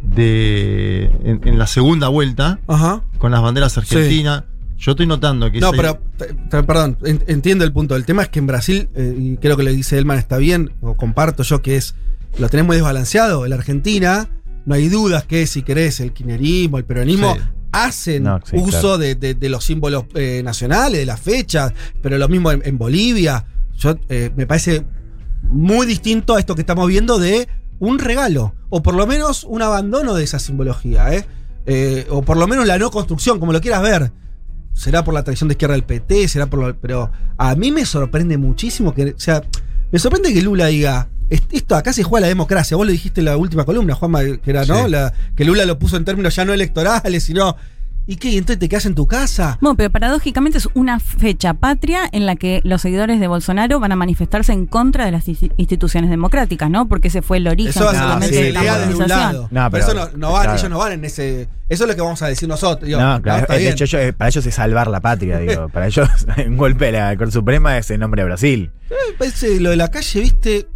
De, 0.03 1.05
en, 1.25 1.41
en 1.45 1.59
la 1.59 1.67
segunda 1.67 2.09
vuelta, 2.09 2.59
Ajá. 2.67 3.03
con 3.19 3.33
las 3.33 3.43
banderas 3.43 3.77
argentinas. 3.79 4.45
Yo 4.79 4.93
estoy 4.93 5.07
notando 5.07 5.51
que 5.51 5.61
No, 5.61 5.73
pero, 5.73 6.01
perdón, 6.51 6.97
en- 7.05 7.23
entiendo 7.27 7.65
el 7.65 7.73
punto. 7.73 7.97
El 7.97 8.07
tema 8.07 8.23
es 8.23 8.29
que 8.29 8.39
en 8.39 8.47
Brasil, 8.47 8.89
eh, 8.95 9.15
y 9.19 9.37
creo 9.37 9.57
que 9.57 9.63
lo 9.63 9.71
que 9.71 9.77
dice 9.77 9.99
Elman 9.99 10.17
está 10.19 10.39
bien, 10.39 10.73
o 10.81 10.95
comparto 10.97 11.43
yo, 11.43 11.61
que 11.61 11.77
es, 11.77 11.95
lo 12.39 12.49
tenés 12.49 12.65
muy 12.67 12.77
desbalanceado. 12.77 13.45
En 13.45 13.51
la 13.51 13.57
Argentina, 13.57 14.29
no 14.65 14.75
hay 14.75 14.89
dudas 14.89 15.25
que, 15.25 15.47
si 15.47 15.63
querés, 15.63 16.01
el 16.01 16.13
kirchnerismo, 16.13 16.79
el 16.79 16.85
peronismo, 16.85 17.35
Sí. 17.35 17.41
Hacen 17.73 18.25
No, 18.25 18.41
sí, 18.45 18.57
uso 18.57 18.71
claro. 18.81 18.99
de, 18.99 19.15
de- 19.15 19.35
de 19.35 19.49
los 19.49 19.65
símbolos 19.65 20.05
eh, 20.15 20.43
nacionales, 20.45 20.99
de 21.01 21.07
las 21.07 21.21
fechas, 21.21 21.73
pero 22.03 22.19
lo 22.19 22.29
mismo 22.29 22.51
en, 22.53 22.63
en 22.65 22.79
Bolivia. 22.79 23.45
Yo, 23.79 23.97
eh, 24.09 24.31
me 24.37 24.47
parece 24.47 24.85
muy 25.43 25.87
distinto 25.87 26.35
a 26.37 26.39
esto 26.39 26.55
que 26.55 26.61
estamos 26.63 26.87
viendo 26.89 27.19
de 27.19 27.49
un 27.79 27.99
regalo, 27.99 28.55
o 28.69 28.83
por 28.83 28.95
lo 28.95 29.07
menos 29.07 29.45
un 29.45 29.63
abandono 29.63 30.15
de 30.15 30.25
esa 30.25 30.39
simbología, 30.39 31.15
¿eh? 31.15 31.25
Eh, 31.67 32.07
o 32.11 32.23
por 32.23 32.37
lo 32.37 32.47
menos 32.47 32.67
la 32.67 32.79
no 32.79 32.91
construcción, 32.91 33.39
como 33.41 33.53
lo 33.53 33.61
quieras 33.61 33.83
ver. 33.83 34.13
Será 34.73 35.03
por 35.05 35.15
la 35.15 35.23
tradición 35.25 35.49
de 35.49 35.55
izquierda 35.55 35.75
del 35.75 35.85
PT, 35.85 36.29
será 36.29 36.47
por 36.47 36.61
lo, 36.61 36.77
Pero 36.79 37.11
a 37.39 37.55
mí 37.55 37.71
me 37.71 37.85
sorprende 37.85 38.37
muchísimo 38.39 38.95
que. 38.95 39.11
O 39.11 39.19
sea, 39.19 39.43
me 39.91 39.99
sorprende 39.99 40.33
que 40.33 40.43
Lula 40.43 40.67
diga. 40.67 41.09
"Est- 41.31 41.53
Esto 41.53 41.77
acá 41.77 41.93
se 41.93 42.03
juega 42.03 42.23
la 42.23 42.29
democracia. 42.29 42.77
Vos 42.77 42.85
lo 42.87 42.93
dijiste 42.93 43.21
en 43.21 43.27
la 43.27 43.37
última 43.37 43.65
columna, 43.65 43.95
Juanma, 43.95 44.21
que 44.23 44.41
era, 44.51 44.65
¿no? 44.67 44.85
Sí. 44.85 44.91
La- 44.91 45.13
que 45.37 45.45
Lula 45.45 45.65
lo 45.65 45.79
puso 45.79 45.97
en 45.97 46.05
términos 46.05 46.35
ya 46.37 46.45
no 46.45 46.53
electorales, 46.53 47.25
sino. 47.25 47.57
¿Y 48.07 48.17
qué? 48.17 48.31
¿Y 48.31 48.39
entonces 48.39 48.59
te 48.59 48.69
quedas 48.69 48.87
en 48.87 48.97
tu 48.97 49.07
casa? 49.07 49.57
Bueno, 49.61 49.77
pero 49.77 49.91
paradójicamente 49.91 50.59
es 50.59 50.69
una 50.75 50.99
fecha 50.99 51.55
patria 51.55 52.09
en 52.11 52.27
la 52.27 52.35
que 52.35 52.61
los 52.65 52.83
seguidores 52.83 53.21
de 53.21 53.29
Bolsonaro 53.29 53.79
van 53.79 53.93
a 53.93 53.97
manifestarse 53.97 54.53
en 54.53 54.67
contra 54.67 55.05
de 55.05 55.13
las 55.13 55.29
insti- 55.29 55.53
instituciones 55.59 56.11
democráticas, 56.11 56.69
¿no? 56.71 56.89
Porque 56.89 57.07
ese 57.09 57.23
fue 57.23 57.37
el 57.37 57.47
origen 57.47 57.71
Eso 57.71 57.87
justamente 57.87 58.27
una 58.29 58.41
de 58.41 58.53
la 58.53 58.63
de 58.63 58.69
un 58.69 58.93
movilización. 58.95 59.09
lado. 59.09 59.49
No, 59.53 59.71
pero 59.71 59.87
pero- 59.87 60.01
eso 60.03 60.11
no, 60.13 60.19
no 60.19 60.33
van, 60.33 60.43
claro. 60.43 60.59
ellos 60.59 60.71
no 60.71 60.79
van 60.79 60.93
en 60.93 61.05
ese. 61.05 61.49
Eso 61.69 61.85
es 61.85 61.89
lo 61.91 61.95
que 61.95 62.01
vamos 62.03 62.21
a 62.23 62.27
decir 62.27 62.49
nosotros. 62.49 62.85
Digo, 62.87 63.01
No, 63.01 63.23
claro, 63.23 63.47
de 63.49 63.69
hecho, 63.69 63.85
ellos- 63.85 64.01
eh, 64.03 64.13
para 64.13 64.29
ellos 64.31 64.45
es 64.45 64.55
salvar 64.57 64.89
la 64.89 65.01
patria, 65.01 65.39
digo. 65.39 65.69
Para 65.69 65.87
ellos, 65.87 66.09
un 66.49 66.57
golpe 66.57 66.87
de 66.87 66.93
la 66.93 67.17
Corte 67.17 67.33
Suprema 67.33 67.79
es 67.79 67.89
el 67.93 68.01
nombre 68.01 68.23
de 68.23 68.27
Brasil. 68.27 68.73
Me 68.91 68.97
parece 69.19 69.61
lo 69.61 69.71
de 69.71 69.77
la 69.77 69.89
calle, 69.89 70.21
viste. 70.21 70.67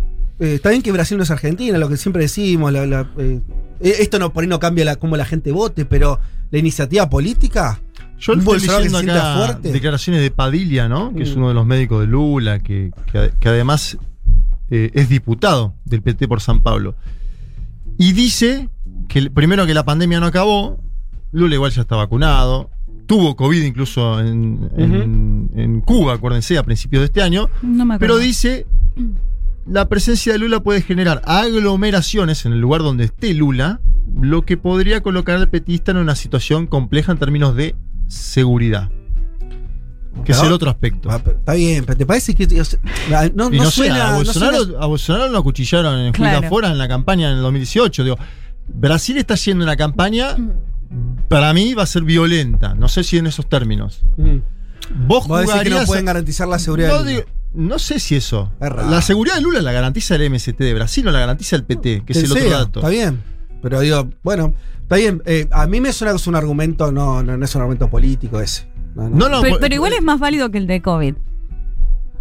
Eh, 0.41 0.55
está 0.55 0.71
bien 0.71 0.83
que 0.83 0.91
Brasil 0.93 1.17
no 1.17 1.23
es 1.23 1.31
Argentina, 1.31 1.79
lo 1.79 1.89
que 1.89 1.97
siempre 1.97 2.23
decimos. 2.23 2.73
la- 2.73 2.87
la, 2.87 3.09
eh, 3.19 3.41
eh, 3.81 3.95
esto 4.01 4.19
no, 4.19 4.33
por 4.33 4.43
ahí 4.43 4.49
no 4.49 4.59
cambia 4.59 4.85
la, 4.85 4.97
cómo 4.97 5.17
la 5.17 5.25
gente 5.25 5.53
vote, 5.53 5.85
pero 5.85 6.19
la 6.51 6.59
iniciativa 6.59 7.09
política. 7.09 7.81
Yo 8.19 8.33
estoy 8.35 8.59
que 8.61 8.67
leyendo 8.69 8.99
sienta 9.01 9.33
acá 9.35 9.47
fuerte. 9.47 9.73
declaraciones 9.73 10.23
de 10.23 10.31
Padilla, 10.31 10.89
¿no? 10.89 11.15
Que 11.15 11.25
es 11.25 11.35
Mm. 11.35 11.39
uno 11.39 11.49
de 11.49 11.55
los 11.55 11.67
médicos 11.67 12.01
de 12.01 12.07
Lula, 12.07 12.59
que, 12.61 12.91
que- 13.13 13.33
que 13.39 13.49
además 13.49 13.99
eh, 14.71 14.91
es 14.95 15.09
diputado 15.11 15.75
del 15.85 16.01
PT 16.03 16.27
por 16.27 16.41
San 16.41 16.63
Pablo. 16.63 16.95
Y 17.99 18.13
dice 18.13 18.71
que 19.09 19.31
primero 19.31 19.67
que 19.67 19.75
la 19.75 19.85
pandemia 19.85 20.19
no 20.21 20.27
acabó, 20.27 20.81
Lula 21.33 21.55
igual 21.55 21.71
ya 21.71 21.83
está 21.83 21.97
vacunado, 21.97 22.71
tuvo 23.07 23.37
COVID 23.37 23.63
incluso 23.63 24.19
en, 24.21 24.71
en- 24.79 25.51
en 25.55 25.81
Cuba, 25.83 26.15
acuérdense, 26.15 26.57
a 26.57 26.63
principios 26.63 27.01
de 27.03 27.07
este 27.07 27.21
año, 27.23 27.51
No 27.63 27.85
me 27.85 27.95
acuerdo. 27.95 28.15
pero 28.15 28.19
dice, 28.19 28.67
la 29.67 29.89
presencia 29.89 30.33
de 30.33 30.39
Lula 30.39 30.61
puede 30.61 30.83
generar 30.83 31.23
aglomeraciones 31.25 32.45
en 32.47 32.53
el 32.53 32.61
lugar 32.61 32.83
donde 32.83 33.05
esté 33.05 33.33
Lula, 33.35 33.81
lo 34.21 34.43
que 34.43 34.57
podría 34.57 35.03
colocar 35.03 35.37
al 35.37 35.49
petista 35.49 35.91
en 35.93 35.97
una 35.99 36.15
situación 36.15 36.67
compleja 36.67 37.13
en 37.13 37.19
términos 37.19 37.57
de 37.57 37.75
seguridad. 38.09 38.91
Que 40.25 40.33
es 40.33 40.41
el 40.43 40.53
otro 40.53 40.71
aspecto. 40.71 41.11
Ah, 41.11 41.21
Está 41.27 41.55
bien, 41.55 41.85
pero 41.85 41.99
¿te 41.99 42.07
parece 42.07 42.35
que.? 42.35 42.61
o 42.61 42.65
sea, 42.65 42.79
no, 43.35 43.51
no 43.51 43.51
no, 43.51 43.65
sé, 43.65 43.71
suena. 43.73 44.09
a, 44.09 44.11
no 44.13 44.17
Bolsonaro, 44.19 44.59
suena- 44.65 44.79
a 44.81 44.87
Bolsonaro 44.87 45.29
lo 45.33 45.39
acuchillaron 45.39 45.99
en 45.99 46.13
Claro. 46.13 46.47
afuera 46.47 46.71
en 46.71 46.79
la 46.79 46.87
campaña 46.87 47.31
en 47.31 47.37
el 47.39 47.43
2018. 47.43 48.05
Digo, 48.05 48.19
Brasil 48.69 49.17
está 49.19 49.35
haciendo 49.35 49.65
una 49.65 49.77
campaña, 49.77 50.37
para 51.29 51.53
mí 51.53 51.75
va 51.75 51.83
a 51.83 51.87
ser 51.87 52.05
violenta. 52.05 52.75
No 52.75 52.89
sé 52.89 53.03
si 53.03 53.19
en 53.19 53.27
esos 53.27 53.49
términos. 53.49 54.03
Mm. 54.17 54.37
Vos 55.07 55.27
Vos 55.27 55.41
decís 55.41 55.53
que 55.55 55.59
no 55.59 55.65
jugarías. 55.71 55.87
pueden 55.87 56.05
garantizar 56.05 56.47
la 56.47 56.59
seguridad. 56.61 56.89
no, 56.91 57.03
digo- 57.03 57.23
no 57.55 57.79
sé 57.79 57.99
si 58.01 58.17
eso. 58.17 58.53
Es 58.61 58.69
raro. 58.69 58.91
La 58.91 59.01
seguridad 59.03 59.37
de 59.37 59.41
Lula 59.43 59.63
la 59.63 59.73
garantiza 59.73 60.15
el 60.17 60.31
MST 60.31 60.59
de 60.59 60.75
Brasil, 60.75 61.05
no 61.05 61.11
la 61.13 61.21
garantiza 61.21 61.57
el 61.57 61.65
PT, 61.65 62.03
que 62.05 62.13
es 62.13 62.23
el 62.25 62.33
otro 62.33 62.51
dato. 62.51 62.81
Está 62.81 62.89
bien. 62.91 63.23
Pero 63.63 63.81
digo, 63.81 64.11
bueno, 64.23 64.53
está 64.83 64.97
bien. 64.97 65.23
Eh, 65.25 65.47
a 65.51 65.67
mí 65.67 65.81
me 65.81 65.93
suena 65.93 66.13
que 66.13 66.17
es 66.17 66.27
un 66.27 66.37
argumento, 66.37 66.93
no, 66.93 67.23
no, 67.23 67.37
no 67.37 67.45
es 67.45 67.55
un 67.55 67.61
argumento 67.63 67.89
político 67.89 68.41
ese. 68.41 68.67
No, 68.95 69.09
no. 69.09 69.17
No, 69.17 69.29
no, 69.29 69.59
pero, 69.59 69.75
igual 69.75 69.93
es 69.93 70.03
más 70.03 70.21
válido 70.21 70.51
que 70.51 70.59
el 70.59 70.67
de 70.67 70.83
COVID. 70.83 71.15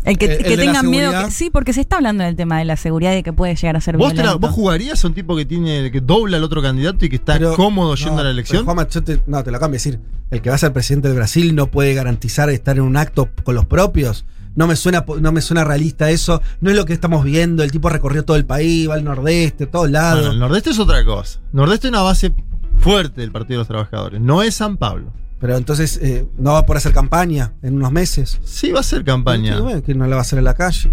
El 0.06 0.18
que, 0.18 0.25
El- 0.25 0.32
el 0.32 0.38
que 0.44 0.58
de 0.58 0.58
tengan 0.58 0.90
miedo. 0.90 1.12
que- 1.25 1.32
sí, 1.32 1.50
porque 1.50 1.72
se 1.72 1.80
está 1.82 1.96
hablando 1.96 2.24
del 2.25 2.36
tema 2.36 2.58
de 2.60 2.66
la 2.66 2.75
seguridad 2.75 3.13
y 3.13 3.16
de 3.16 3.24
que 3.24 3.32
puede 3.32 3.56
llegar 3.56 3.78
a 3.78 3.82
ser 3.82 3.96
¿Vos, 3.96 4.13
la- 4.16 4.36
vos 4.36 4.52
jugarías 4.52 5.04
a 5.04 5.08
un 5.08 5.13
tipo 5.13 5.36
que 5.38 5.46
tiene 5.46 5.92
que 5.92 6.02
dobla 6.02 6.36
al 6.38 6.44
otro 6.44 6.62
candidato 6.62 7.06
y 7.06 7.10
que 7.10 7.16
está 7.16 7.34
Pero- 7.34 7.56
cómodo 7.56 7.96
yendo 7.96 8.16
no, 8.16 8.20
a 8.20 8.24
la 8.25 8.32
elección? 8.32 8.66
Juanma, 8.66 8.88
yo 8.90 9.02
te, 9.04 9.22
no, 9.28 9.42
te 9.46 9.52
lo 9.52 9.60
cambio. 9.62 9.78
Es 9.78 9.84
decir, 9.86 10.00
el 10.30 10.42
que 10.42 10.50
va 10.50 10.56
a 10.56 10.60
ser 10.60 10.74
presidente 10.74 11.08
del 11.08 11.16
Brasil 11.16 11.56
no 11.56 11.68
puede 11.68 11.94
garantizar 11.94 12.50
estar 12.50 12.75
en 12.75 12.84
un 12.84 12.98
acto 12.98 13.30
con 13.44 13.56
los 13.56 13.66
propios. 13.66 14.25
No 14.55 14.67
me 14.67 14.75
suena, 14.75 15.03
no 15.19 15.31
me 15.31 15.41
suena 15.41 15.63
realista 15.63 16.10
eso. 16.12 16.41
No 16.62 16.69
es 16.69 16.75
lo 16.75 16.86
que 16.86 16.93
estamos 16.93 17.24
viendo. 17.24 17.63
El 17.63 17.72
tipo 17.72 17.89
recorrió 17.89 18.24
todo 18.24 18.38
el 18.38 18.45
país, 18.45 18.88
va 18.89 18.93
al 18.95 19.03
nordeste, 19.03 19.63
a 19.63 19.72
todos 19.72 19.89
lados. 19.89 20.19
Bueno, 20.19 20.33
el 20.33 20.39
Nordeste 20.39 20.69
es 20.69 20.79
otra 20.79 21.03
cosa. 21.03 21.39
Nordeste 21.51 21.88
es 21.88 21.91
una 21.91 22.01
base 22.03 22.33
fuerte 22.79 23.22
del 23.22 23.31
Partido 23.31 23.57
de 23.57 23.62
los 23.62 23.67
Trabajadores. 23.67 24.22
No 24.22 24.43
es 24.43 24.55
San 24.55 24.77
Pablo. 24.77 25.12
Pero 25.39 25.57
entonces 25.57 26.00
eh, 26.01 26.25
no 26.38 26.53
va 26.53 26.60
a 26.60 26.65
poder 26.65 26.77
hacer 26.77 26.93
campaña 26.93 27.51
en 27.63 27.75
unos 27.75 27.91
meses. 27.91 28.39
Sí 28.45 28.72
va 28.72 28.79
a 28.79 28.83
ser 28.83 29.03
campaña. 29.03 29.60
Bueno, 29.60 29.83
que 29.83 29.93
no 29.95 30.05
la 30.07 30.15
va 30.15 30.19
a 30.19 30.22
hacer 30.22 30.39
en 30.39 30.45
la 30.45 30.53
calle. 30.53 30.89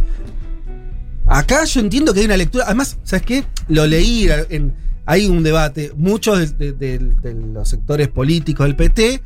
Acá 1.27 1.65
yo 1.65 1.81
entiendo 1.81 2.13
que 2.13 2.21
hay 2.21 2.27
una 2.27 2.37
lectura. 2.37 2.65
Además, 2.67 2.99
¿sabes 3.05 3.25
qué? 3.25 3.45
Lo 3.69 3.87
leí. 3.87 4.29
En, 4.49 4.75
hay 5.07 5.27
un 5.29 5.43
debate. 5.43 5.93
Muchos 5.97 6.57
de, 6.59 6.73
de- 6.73 6.99
de- 6.99 6.99
de 6.99 7.35
los 7.35 7.69
sectores 7.69 8.09
políticos 8.09 8.67
del 8.67 8.75
PT 8.75 9.23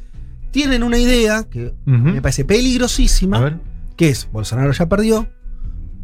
tienen 0.51 0.83
una 0.83 0.99
idea 0.99 1.45
que 1.45 1.73
me 1.87 2.21
parece 2.21 2.45
peligrosísima. 2.45 3.39
A 3.39 3.41
ver. 3.41 3.57
Que 3.97 4.09
es: 4.11 4.29
Bolsonaro 4.33 4.73
ya 4.73 4.89
perdió. 4.89 5.29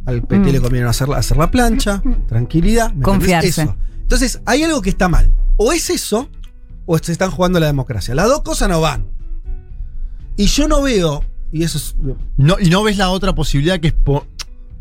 Al 0.07 0.23
PT 0.23 0.49
Mm. 0.51 0.53
le 0.53 0.61
conviene 0.61 0.87
hacer, 0.89 1.09
hacer 1.13 1.37
la 1.37 1.51
plancha. 1.51 2.03
Tranquilidad. 2.27 2.87
¿me 2.89 2.95
entendés? 2.95 3.05
Confiarse. 3.05 3.63
Eso. 3.63 3.77
Entonces, 4.03 4.41
hay 4.47 4.63
algo 4.63 4.81
que 4.83 4.91
está 4.91 5.09
mal. 5.09 5.33
O 5.57 5.73
es 5.73 5.91
eso, 5.91 6.29
o 6.87 6.99
se 6.99 7.13
están 7.13 7.31
jugando 7.31 7.59
a 7.59 7.61
la 7.61 7.67
democracia. 7.67 8.15
Las 8.15 8.27
dos 8.29 8.43
cosas 8.43 8.69
no 8.69 8.81
van. 8.81 9.07
Y 10.37 10.47
yo 10.47 10.69
no 10.69 10.83
veo. 10.83 11.25
Y 11.53 11.65
eso 11.65 11.79
es. 11.79 11.97
No, 12.37 12.57
y 12.61 12.71
no 12.71 12.83
ves 12.83 12.97
la 12.97 13.11
otra 13.11 13.35
posibilidad 13.35 13.79
que 13.81 13.89
es 13.89 13.93
po- 13.93 14.27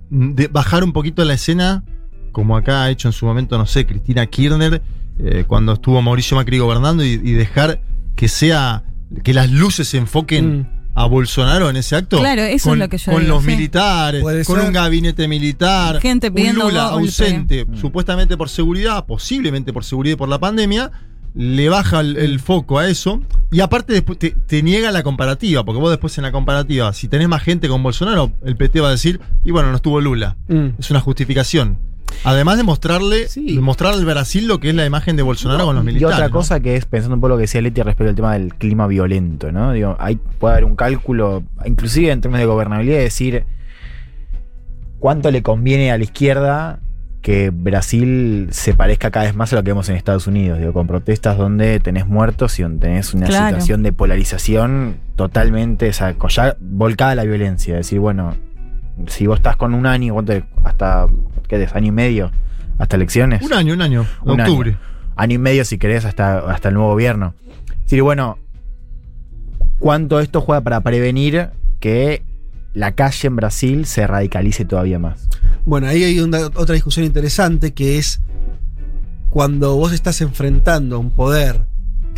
de 0.10 0.48
bajar 0.48 0.84
un 0.84 0.94
poquito 0.94 1.24
la 1.26 1.34
escena, 1.34 1.84
como 2.32 2.56
acá 2.56 2.84
ha 2.84 2.90
hecho 2.90 3.08
en 3.10 3.14
su 3.14 3.26
momento, 3.26 3.58
no 3.58 3.66
sé, 3.66 3.86
Cristina 3.86 4.26
Kirchner, 4.28 4.82
eh, 5.20 5.44
cuando 5.48 5.74
estuvo 5.74 6.02
Mauricio 6.02 6.38
Macri 6.38 6.60
gobernando, 6.60 7.04
y, 7.04 7.10
y 7.10 7.34
dejar 7.34 7.82
que 8.16 8.28
sea. 8.28 8.86
que 9.24 9.34
las 9.34 9.50
luces 9.52 9.88
se 9.90 9.98
enfoquen 9.98 10.60
Mm. 10.60 10.79
A 11.02 11.06
Bolsonaro 11.08 11.70
en 11.70 11.78
ese 11.78 11.96
acto. 11.96 12.20
Claro, 12.20 12.42
eso 12.42 12.70
con, 12.70 12.78
es 12.78 12.80
lo 12.80 12.90
que 12.90 12.98
yo 12.98 13.12
Con 13.12 13.22
digo, 13.22 13.36
los 13.36 13.44
sí. 13.46 13.50
militares, 13.52 14.22
Puede 14.22 14.44
con 14.46 14.58
ser. 14.58 14.66
un 14.68 14.74
gabinete 14.74 15.28
militar, 15.28 16.00
Gente 16.02 16.28
un 16.28 16.34
pidiendo 16.36 16.66
Lula 16.70 16.90
golpe. 16.90 17.06
ausente, 17.08 17.66
Mm. 17.66 17.78
supuestamente 17.78 18.36
por 18.38 18.50
seguridad, 18.50 19.06
posiblemente 19.06 19.72
por 19.72 19.84
seguridad 19.86 20.14
y 20.14 20.18
por 20.18 20.30
la 20.30 20.40
pandemia. 20.40 20.92
Le 21.36 21.70
baja 21.70 22.00
el, 22.00 22.18
el 22.18 22.40
foco 22.40 22.80
a 22.80 22.88
eso. 22.90 23.22
Y 23.52 23.60
aparte, 23.60 23.94
después 23.94 24.18
te, 24.18 24.32
te 24.32 24.64
niega 24.64 24.92
la 24.92 25.04
comparativa. 25.04 25.64
Porque 25.64 25.80
vos, 25.80 25.92
después 25.92 26.18
en 26.18 26.24
la 26.24 26.32
comparativa, 26.32 26.92
si 26.92 27.08
tenés 27.08 27.30
más 27.30 27.44
gente 27.44 27.68
con 27.68 27.84
Bolsonaro, 27.84 28.32
el 28.44 28.58
PT 28.58 28.82
va 28.82 28.88
a 28.88 28.92
decir, 28.92 29.22
y 29.46 29.52
bueno, 29.52 29.70
no 29.70 29.76
estuvo 29.76 30.02
Lula. 30.02 30.38
Mm. 30.48 30.70
Es 30.80 30.90
una 30.90 31.00
justificación. 31.02 31.78
Además 32.24 32.58
de 32.58 32.64
mostrarle, 32.64 33.28
Sí. 33.28 33.58
mostrar 33.60 33.94
al 33.94 34.06
Brasil 34.06 34.48
lo 34.48 34.60
que 34.60 34.70
es 34.70 34.76
la 34.76 34.86
imagen 34.86 35.16
de 35.16 35.24
Bolsonaro 35.24 35.66
con 35.66 35.76
los 35.76 35.84
Y 35.84 35.88
militares. 35.88 36.16
otra 36.16 36.28
¿no? 36.28 36.34
cosa 36.34 36.60
que 36.60 36.76
es, 36.76 36.86
pensando 36.86 37.16
un 37.16 37.22
poco 37.22 37.30
lo 37.30 37.36
que 37.38 37.42
decía 37.42 37.62
Leti 37.62 37.82
respecto 37.82 38.10
al 38.10 38.16
tema 38.16 38.34
del 38.34 38.54
clima 38.56 38.88
violento, 38.88 39.52
¿no? 39.52 39.72
Digo, 39.72 39.96
ahí 40.00 40.20
puede 40.40 40.54
haber 40.56 40.66
un 40.66 40.76
cálculo, 40.76 41.44
inclusive 41.66 42.12
en 42.12 42.22
términos 42.22 42.40
de 42.42 42.46
gobernabilidad, 42.46 42.98
de 42.98 43.04
decir 43.04 43.44
cuánto 45.00 45.32
le 45.32 45.42
conviene 45.42 45.92
a 45.92 45.98
la 45.98 46.04
izquierda 46.04 46.80
que 47.22 47.50
Brasil 47.50 48.48
se 48.52 48.74
parezca 48.74 49.12
cada 49.12 49.26
vez 49.26 49.36
más 49.36 49.52
a 49.52 49.58
lo 49.58 49.64
que 49.64 49.72
vemos 49.72 49.90
en 49.90 49.96
Estados 49.98 50.26
Unidos, 50.28 50.58
digo, 50.60 50.72
con 50.72 50.88
protestas 50.88 51.38
donde 51.38 51.80
tenés 51.82 52.08
muertos 52.08 52.58
y 52.60 52.64
donde 52.64 52.80
tenés 52.88 53.14
una 53.14 53.28
Claro. 53.28 53.48
situación 53.48 53.84
de 53.84 53.92
polarización 53.92 54.96
totalmente, 55.16 55.90
o 55.90 55.94
sea, 55.94 56.16
volcada 56.62 57.12
a 57.12 57.16
la 57.16 57.24
violencia. 57.26 57.76
decir, 57.76 58.00
bueno, 58.00 58.36
si 59.08 59.28
vos 59.28 59.38
estás 59.40 59.56
con 59.58 59.74
un 59.74 59.86
año, 59.86 60.14
¿cuánto? 60.14 60.44
hasta, 60.64 61.08
¿qué 61.48 61.58
es? 61.64 61.76
Año 61.76 61.88
y 61.88 61.92
medio, 61.92 62.32
hasta 62.78 62.96
elecciones 62.96 63.42
Un 63.42 63.54
año, 63.54 63.74
un 63.74 63.82
año, 63.82 64.06
Un 64.24 64.40
octubre. 64.42 64.78
año 65.16 65.36
y 65.36 65.38
medio 65.38 65.66
si 65.66 65.78
querés 65.78 66.06
hasta, 66.06 66.40
hasta 66.52 66.70
el 66.70 66.76
nuevo 66.76 66.90
gobierno. 66.92 67.34
Es 67.72 67.82
decir, 67.84 68.02
bueno, 68.04 68.38
¿cuánto 69.80 70.20
esto 70.20 70.42
juega 70.42 70.62
para 70.62 70.82
prevenir 70.82 71.50
que 71.80 72.24
la 72.74 72.94
calle 72.94 73.28
en 73.28 73.36
Brasil 73.36 73.86
se 73.86 74.06
radicalice 74.08 74.66
todavía 74.66 75.00
más? 75.00 75.28
Bueno, 75.66 75.88
ahí 75.88 76.04
hay 76.04 76.20
una- 76.20 76.48
otra 76.48 76.74
discusión 76.76 77.06
interesante 77.06 77.74
que 77.74 77.98
es 77.98 78.22
cuando 79.30 79.76
vos 79.76 79.94
estás 79.94 80.22
enfrentando 80.22 80.96
a 80.96 81.00
un 81.00 81.12
poder 81.12 81.62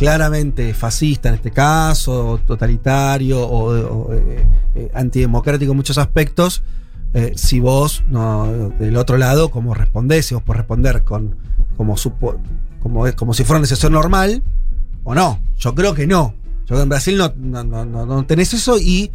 claramente 0.02 0.74
fascista 0.74 1.28
en 1.28 1.36
este 1.36 1.52
caso, 1.52 2.30
o 2.30 2.38
totalitario 2.38 3.40
o, 3.40 4.08
o, 4.08 4.12
eh, 4.14 4.44
eh, 4.74 4.90
antidemocrático 4.94 5.70
en 5.70 5.76
muchos 5.76 5.96
aspectos, 5.96 6.64
eh, 7.14 7.32
si 7.36 7.60
vos 7.60 8.02
no, 8.08 8.70
del 8.80 8.96
otro 8.96 9.16
lado, 9.16 9.50
¿cómo 9.50 9.74
respondés? 9.74 10.26
Si 10.26 10.34
vos 10.34 10.42
podés 10.42 10.58
responder 10.58 11.04
con, 11.04 11.36
como, 11.76 11.96
supo- 11.96 12.36
como, 12.80 13.04
como 13.14 13.32
si 13.32 13.44
fuera 13.44 13.58
una 13.60 13.68
sesión 13.68 13.92
normal 13.92 14.42
o 15.04 15.14
no. 15.14 15.38
Yo 15.56 15.72
creo 15.74 15.94
que 15.94 16.06
no. 16.08 16.34
Yo 16.62 16.66
creo 16.66 16.78
que 16.78 16.82
en 16.82 16.88
Brasil 16.88 17.16
no, 17.16 17.32
no, 17.36 17.62
no, 17.62 17.84
no- 17.84 18.04
no 18.06 18.26
tenés 18.26 18.52
eso 18.54 18.78
y 18.78 19.12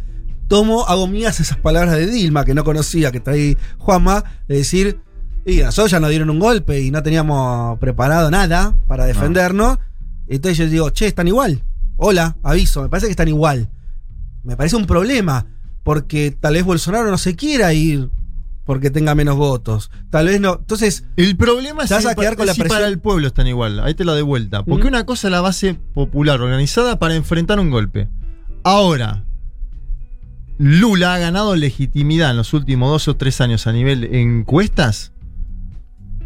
tomo, 0.48 0.86
hago 0.86 1.06
mías 1.06 1.38
esas 1.40 1.58
palabras 1.58 1.96
de 1.96 2.06
Dilma 2.06 2.46
que 2.46 2.54
no 2.54 2.64
conocía, 2.64 3.12
que 3.12 3.20
trae 3.20 3.58
Juanma, 3.76 4.24
de 4.48 4.56
decir, 4.56 5.00
y 5.44 5.60
a 5.60 5.66
nosotros 5.66 5.90
ya 5.90 6.00
nos 6.00 6.08
dieron 6.08 6.30
un 6.30 6.38
golpe 6.38 6.80
y 6.80 6.90
no 6.90 7.02
teníamos 7.02 7.78
preparado 7.78 8.30
nada 8.30 8.74
para 8.86 9.04
defendernos. 9.04 9.78
Entonces 10.28 10.58
yo 10.58 10.66
digo, 10.68 10.90
che, 10.90 11.06
están 11.06 11.28
igual. 11.28 11.62
Hola, 11.96 12.36
aviso, 12.42 12.82
me 12.82 12.88
parece 12.88 13.06
que 13.06 13.12
están 13.12 13.28
igual. 13.28 13.70
Me 14.44 14.56
parece 14.56 14.76
un 14.76 14.86
problema, 14.86 15.46
porque 15.82 16.30
tal 16.30 16.54
vez 16.54 16.64
Bolsonaro 16.64 17.10
no 17.10 17.18
se 17.18 17.34
quiera 17.36 17.72
ir 17.74 18.10
porque 18.64 18.90
tenga 18.90 19.14
menos 19.14 19.36
votos. 19.36 19.90
Tal 20.10 20.26
vez 20.26 20.40
no. 20.40 20.56
Entonces, 20.60 21.04
El 21.16 21.36
problema 21.36 21.84
es 21.84 21.90
vas 21.90 22.02
si 22.02 22.08
a 22.08 22.14
quedar 22.14 22.34
pa- 22.34 22.36
con 22.38 22.46
la 22.46 22.54
si 22.54 22.60
presión. 22.60 22.78
para 22.78 22.88
el 22.88 22.98
pueblo 22.98 23.26
están 23.26 23.46
igual. 23.46 23.80
Ahí 23.80 23.94
te 23.94 24.04
la 24.04 24.14
de 24.14 24.20
vuelta. 24.22 24.62
Porque 24.62 24.84
Mm. 24.84 24.88
una 24.88 25.06
cosa 25.06 25.28
es 25.28 25.32
la 25.32 25.40
base 25.40 25.74
popular 25.94 26.40
organizada 26.42 26.98
para 26.98 27.14
enfrentar 27.14 27.58
un 27.60 27.70
golpe. 27.70 28.08
Ahora, 28.64 29.24
Lula 30.58 31.14
ha 31.14 31.18
ganado 31.18 31.54
legitimidad 31.56 32.30
en 32.32 32.36
los 32.36 32.52
últimos 32.52 32.90
dos 32.90 33.08
o 33.08 33.16
tres 33.16 33.40
años 33.40 33.66
a 33.66 33.72
nivel 33.72 34.04
encuestas 34.14 35.12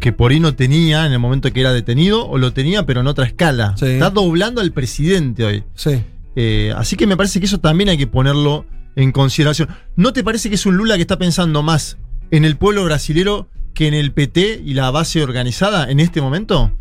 que 0.03 0.11
por 0.11 0.33
ahí 0.33 0.41
no 0.41 0.53
tenía 0.53 1.05
en 1.05 1.13
el 1.13 1.19
momento 1.19 1.53
que 1.53 1.61
era 1.61 1.71
detenido 1.71 2.27
o 2.27 2.37
lo 2.37 2.51
tenía 2.51 2.85
pero 2.85 2.99
en 2.99 3.07
otra 3.07 3.25
escala. 3.25 3.73
Sí. 3.77 3.85
Está 3.85 4.09
doblando 4.09 4.59
al 4.59 4.73
presidente 4.73 5.45
hoy. 5.45 5.63
sí. 5.75 6.03
Eh, 6.35 6.73
así 6.75 6.97
que 6.97 7.05
me 7.05 7.15
parece 7.15 7.39
que 7.39 7.45
eso 7.45 7.59
también 7.59 7.89
hay 7.89 7.97
que 7.97 8.07
ponerlo 8.07 8.65
en 8.95 9.11
consideración. 9.11 9.69
¿No 9.95 10.11
te 10.11 10.23
parece 10.23 10.49
que 10.49 10.55
es 10.55 10.65
un 10.65 10.75
Lula 10.75 10.95
que 10.95 11.01
está 11.01 11.17
pensando 11.17 11.61
más 11.61 11.97
en 12.31 12.43
el 12.43 12.57
pueblo 12.57 12.83
brasilero 12.83 13.47
que 13.75 13.87
en 13.87 13.93
el 13.93 14.11
PT 14.11 14.61
y 14.65 14.73
la 14.73 14.89
base 14.89 15.21
organizada 15.21 15.89
en 15.89 15.99
este 15.99 16.21
momento? 16.21 16.75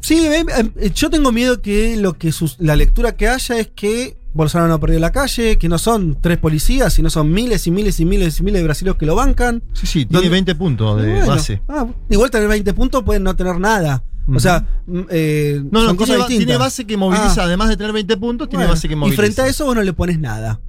Sí, 0.00 0.26
eh, 0.26 0.90
yo 0.94 1.08
tengo 1.08 1.30
miedo 1.32 1.62
que 1.62 1.96
lo 1.96 2.18
que 2.18 2.34
la 2.58 2.74
lectura 2.76 3.16
que 3.16 3.28
haya 3.28 3.56
es 3.56 3.68
que 3.68 4.16
Bolsonaro 4.36 4.68
no 4.68 4.78
perdió 4.78 5.00
la 5.00 5.10
calle, 5.12 5.56
que 5.58 5.68
no 5.68 5.78
son 5.78 6.18
tres 6.20 6.38
policías, 6.38 6.92
sino 6.92 7.10
son 7.10 7.32
miles 7.32 7.66
y 7.66 7.70
miles 7.70 7.98
y 8.00 8.04
miles 8.04 8.38
y 8.38 8.42
miles 8.42 8.60
de 8.60 8.64
brasileños 8.64 8.96
que 8.96 9.06
lo 9.06 9.14
bancan. 9.16 9.62
Sí, 9.72 9.86
sí, 9.86 10.04
tiene 10.06 10.18
¿Dónde? 10.22 10.28
20 10.30 10.54
puntos 10.54 11.02
de 11.02 11.10
Bueno, 11.10 11.26
base. 11.26 11.62
ah, 11.68 11.86
igual 12.10 12.30
tener 12.30 12.46
20 12.48 12.72
puntos 12.74 13.02
pueden 13.02 13.22
no 13.22 13.34
tener 13.34 13.58
nada. 13.58 14.04
O 14.32 14.40
sea, 14.40 14.66
mm, 14.86 15.00
eh, 15.10 15.60
No, 15.70 15.80
no, 15.82 15.86
son 15.88 15.96
tiene, 15.96 16.14
cosas 16.14 16.28
tiene 16.28 16.56
base 16.56 16.84
que 16.84 16.96
moviliza, 16.96 17.42
Ah. 17.42 17.44
además 17.44 17.68
de 17.68 17.76
tener 17.76 17.92
20 17.92 18.16
puntos, 18.16 18.48
tiene 18.48 18.64
Bueno, 18.64 18.74
base 18.74 18.88
que 18.88 18.94
y 18.94 18.96
moviliza. 18.96 19.22
frente 19.22 19.40
a 19.42 19.46
eso 19.46 19.64
vos 19.64 19.74
no 19.76 19.82
le 19.82 19.92
pones 19.92 20.18
nada. 20.18 20.60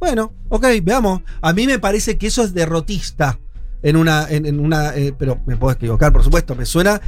Bueno, 0.00 0.32
ok, 0.48 0.66
veamos. 0.82 1.22
A 1.40 1.52
mí 1.52 1.66
me 1.66 1.78
parece 1.78 2.18
que 2.18 2.26
eso 2.26 2.42
es 2.42 2.52
derrotista 2.54 3.38
en 3.82 3.96
una, 3.96 4.26
en, 4.28 4.46
en 4.46 4.58
una, 4.58 4.94
eh, 4.96 5.14
pero 5.16 5.40
me 5.46 5.56
puedo 5.56 5.72
equivocar, 5.74 6.12
por 6.12 6.24
supuesto. 6.24 6.56
Me 6.56 6.66
suena 6.66 7.00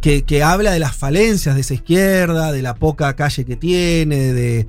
que, 0.00 0.22
que 0.24 0.42
habla 0.42 0.72
de 0.72 0.80
las 0.80 0.96
falencias 0.96 1.54
de 1.54 1.60
esa 1.60 1.74
izquierda, 1.74 2.50
de 2.50 2.62
la 2.62 2.74
poca 2.74 3.14
calle 3.14 3.44
que 3.44 3.54
tiene, 3.56 4.32
de, 4.32 4.66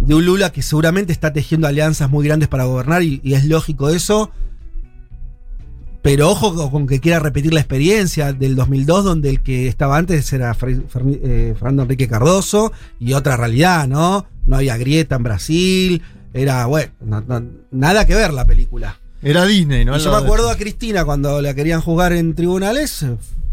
de 0.00 0.14
un 0.14 0.24
Lula 0.24 0.50
que 0.50 0.62
seguramente 0.62 1.12
está 1.12 1.32
tejiendo 1.32 1.66
alianzas 1.66 2.08
muy 2.10 2.26
grandes 2.26 2.48
para 2.48 2.64
gobernar 2.64 3.02
y, 3.02 3.20
y 3.24 3.34
es 3.34 3.44
lógico 3.44 3.88
eso. 3.90 4.30
Pero 6.02 6.30
ojo 6.30 6.70
con- 6.70 6.86
que 6.86 7.00
quiera 7.00 7.18
repetir 7.18 7.52
la 7.52 7.60
experiencia 7.60 8.32
del 8.32 8.54
2002, 8.54 9.04
donde 9.04 9.30
el 9.30 9.42
que 9.42 9.66
estaba 9.66 9.96
antes 9.98 10.32
era 10.32 10.56
eh, 10.62 11.54
Fernando 11.58 11.82
Enrique 11.82 12.08
Cardoso 12.08 12.72
y 13.00 13.12
otra 13.14 13.36
realidad, 13.36 13.88
¿no? 13.88 14.26
No 14.46 14.56
había 14.56 14.76
grieta 14.76 15.16
en 15.16 15.22
Brasil, 15.24 16.02
era, 16.32 16.66
bueno, 16.66 16.92
no- 17.04 17.20
no- 17.22 17.44
nada 17.72 18.06
que 18.06 18.14
ver 18.14 18.32
la 18.32 18.44
película. 18.46 18.98
Era 19.20 19.44
Disney, 19.44 19.84
¿no? 19.84 19.96
Y 19.96 20.00
yo 20.00 20.12
me 20.12 20.18
acuerdo 20.18 20.48
a 20.48 20.56
Cristina 20.56 21.04
cuando 21.04 21.42
la 21.42 21.52
querían 21.52 21.80
juzgar 21.80 22.12
en 22.12 22.34
tribunales, 22.36 23.04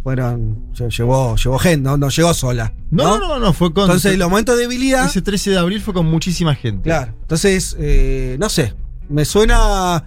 fueron, 0.06 0.72
lle- 0.76 0.96
llevó, 0.96 1.36
llevó 1.36 1.58
gente, 1.58 1.82
no, 1.82 1.98
no 1.98 2.10
llegó 2.10 2.32
sola. 2.36 2.72
No, 2.92 3.18
no, 3.18 3.40
no, 3.40 3.54
fue 3.54 3.74
con. 3.74 3.86
Entonces, 3.86 4.20
los 4.20 4.30
momentos 4.30 4.56
de 4.56 4.62
debilidad. 4.62 5.04
Ese 5.08 5.24
13 5.24 5.50
de 5.50 5.58
abril 5.58 5.82
fue 5.82 5.96
con 5.96 6.06
muchísima 6.06 6.54
gente. 6.54 6.84
Claro. 6.84 7.12
Entonces, 7.22 7.76
eh, 7.80 8.38
no 8.40 8.48
sé. 8.50 8.76
Me 9.10 9.26
suena. 9.26 10.04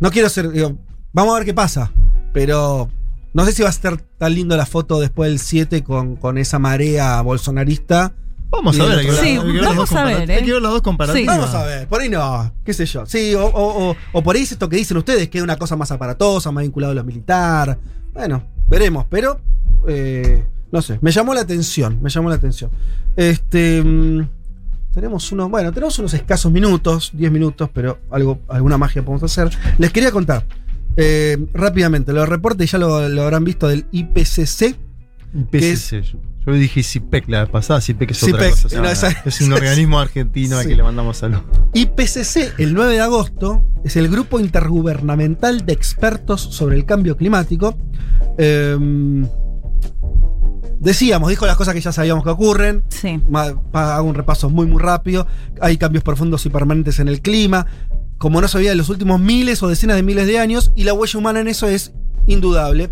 No 0.00 0.10
quiero 0.10 0.28
ser. 0.28 0.50
digo, 0.50 0.76
vamos 1.12 1.34
a 1.34 1.38
ver 1.38 1.46
qué 1.46 1.54
pasa. 1.54 1.92
Pero 2.32 2.90
no 3.32 3.44
sé 3.44 3.52
si 3.52 3.62
va 3.62 3.68
a 3.68 3.70
estar 3.70 3.96
tan 3.96 4.34
lindo 4.34 4.56
la 4.56 4.66
foto 4.66 4.98
después 4.98 5.30
del 5.30 5.38
7 5.38 5.84
con, 5.84 6.16
con 6.16 6.36
esa 6.36 6.58
marea 6.58 7.20
bolsonarista. 7.22 8.12
Vamos 8.50 8.80
a 8.80 8.86
ver, 8.86 8.98
hay 8.98 9.06
que 9.06 9.12
Sí, 9.12 9.38
vamos 9.62 9.92
a 9.92 10.04
ver, 10.04 10.28
¿eh? 10.30 10.34
Hay 10.36 10.44
que 10.44 10.52
ver 10.54 10.62
las 10.62 10.72
dos 10.72 10.82
comparativas. 10.82 11.38
Vamos 11.38 11.54
a 11.54 11.64
ver, 11.64 11.86
por 11.86 12.00
ahí 12.00 12.08
no, 12.08 12.52
qué 12.64 12.72
sé 12.72 12.86
yo. 12.86 13.04
Sí, 13.06 13.34
o, 13.34 13.44
o- 13.44 13.90
o- 13.90 13.96
o 14.12 14.22
por 14.22 14.34
ahí 14.36 14.42
es 14.42 14.50
esto 14.52 14.68
que 14.70 14.76
dicen 14.76 14.96
ustedes, 14.96 15.28
que 15.28 15.38
es 15.38 15.44
una 15.44 15.56
cosa 15.58 15.76
más 15.76 15.92
aparatosa, 15.92 16.50
más 16.50 16.62
vinculado 16.62 16.90
a 16.92 16.94
lo 16.94 17.04
militar. 17.04 17.78
Bueno, 18.12 18.42
veremos, 18.68 19.06
pero 19.08 19.40
eh, 19.86 20.44
no 20.70 20.82
sé, 20.82 20.98
me 21.00 21.10
llamó 21.10 21.34
la 21.34 21.40
atención, 21.40 21.98
me 22.02 22.10
llamó 22.10 22.28
la 22.28 22.36
atención. 22.36 22.70
Este 23.16 23.82
mm, 23.82 24.28
tenemos 24.92 25.30
unos, 25.32 25.50
bueno, 25.50 25.72
tenemos 25.72 25.98
unos 25.98 26.14
escasos 26.14 26.50
minutos, 26.50 27.10
10 27.14 27.30
minutos, 27.30 27.70
pero 27.72 27.98
algo, 28.10 28.40
alguna 28.48 28.78
magia 28.78 29.04
podemos 29.04 29.22
hacer. 29.22 29.50
Les 29.78 29.92
quería 29.92 30.10
contar 30.10 30.44
eh, 30.96 31.38
rápidamente, 31.54 32.12
los 32.12 32.28
reportes 32.28 32.70
ya 32.70 32.78
lo, 32.78 33.08
lo 33.08 33.22
habrán 33.22 33.44
visto 33.44 33.68
del 33.68 33.86
IPCC. 33.92 34.76
¿Qué 35.50 35.72
es? 35.72 35.94
Yo, 36.46 36.52
dije 36.54 36.82
CIPEC 36.82 37.28
la 37.28 37.42
vez 37.42 37.50
pasada, 37.50 37.80
CIPEC 37.80 38.10
es 38.12 38.22
otra 38.22 38.38
CIPEC, 38.38 38.62
cosa. 38.62 38.80
no, 38.80 39.28
es 39.28 39.40
un 39.40 39.52
organismo 39.52 40.00
argentino 40.00 40.58
al 40.58 40.66
que 40.66 40.74
le 40.74 40.82
mandamos 40.82 41.18
salud. 41.18 41.40
IPCC, 41.74 42.58
el 42.58 42.74
9 42.74 42.94
de 42.94 43.00
agosto, 43.00 43.62
es 43.84 43.96
el 43.96 44.08
Grupo 44.08 44.40
Intergubernamental 44.40 45.66
de 45.66 45.72
Expertos 45.72 46.40
sobre 46.40 46.76
el 46.76 46.86
Cambio 46.86 47.16
Climático. 47.16 47.76
Em, 48.38 49.26
decíamos, 50.80 51.28
dijo 51.28 51.46
las 51.46 51.56
cosas 51.56 51.74
que 51.74 51.80
ya 51.80 51.92
sabíamos 51.92 52.24
que 52.24 52.30
ocurren. 52.30 52.82
Sí. 52.88 53.20
Hago 53.72 54.08
un 54.08 54.14
repaso 54.14 54.48
muy, 54.48 54.66
muy 54.66 54.80
rápido. 54.80 55.26
Hay 55.60 55.76
cambios 55.76 56.04
profundos 56.04 56.46
y 56.46 56.50
permanentes 56.50 56.98
en 56.98 57.08
el 57.08 57.20
clima, 57.20 57.66
como 58.16 58.40
no 58.40 58.48
se 58.48 58.58
veía 58.58 58.72
en 58.72 58.78
los 58.78 58.88
últimos 58.88 59.20
miles 59.20 59.62
o 59.62 59.68
decenas 59.68 59.96
de 59.96 60.02
miles 60.02 60.26
de 60.26 60.38
años, 60.38 60.72
y 60.74 60.84
la 60.84 60.92
huella 60.92 61.18
humana 61.18 61.40
en 61.40 61.48
eso 61.48 61.68
es 61.68 61.92
indudable. 62.26 62.90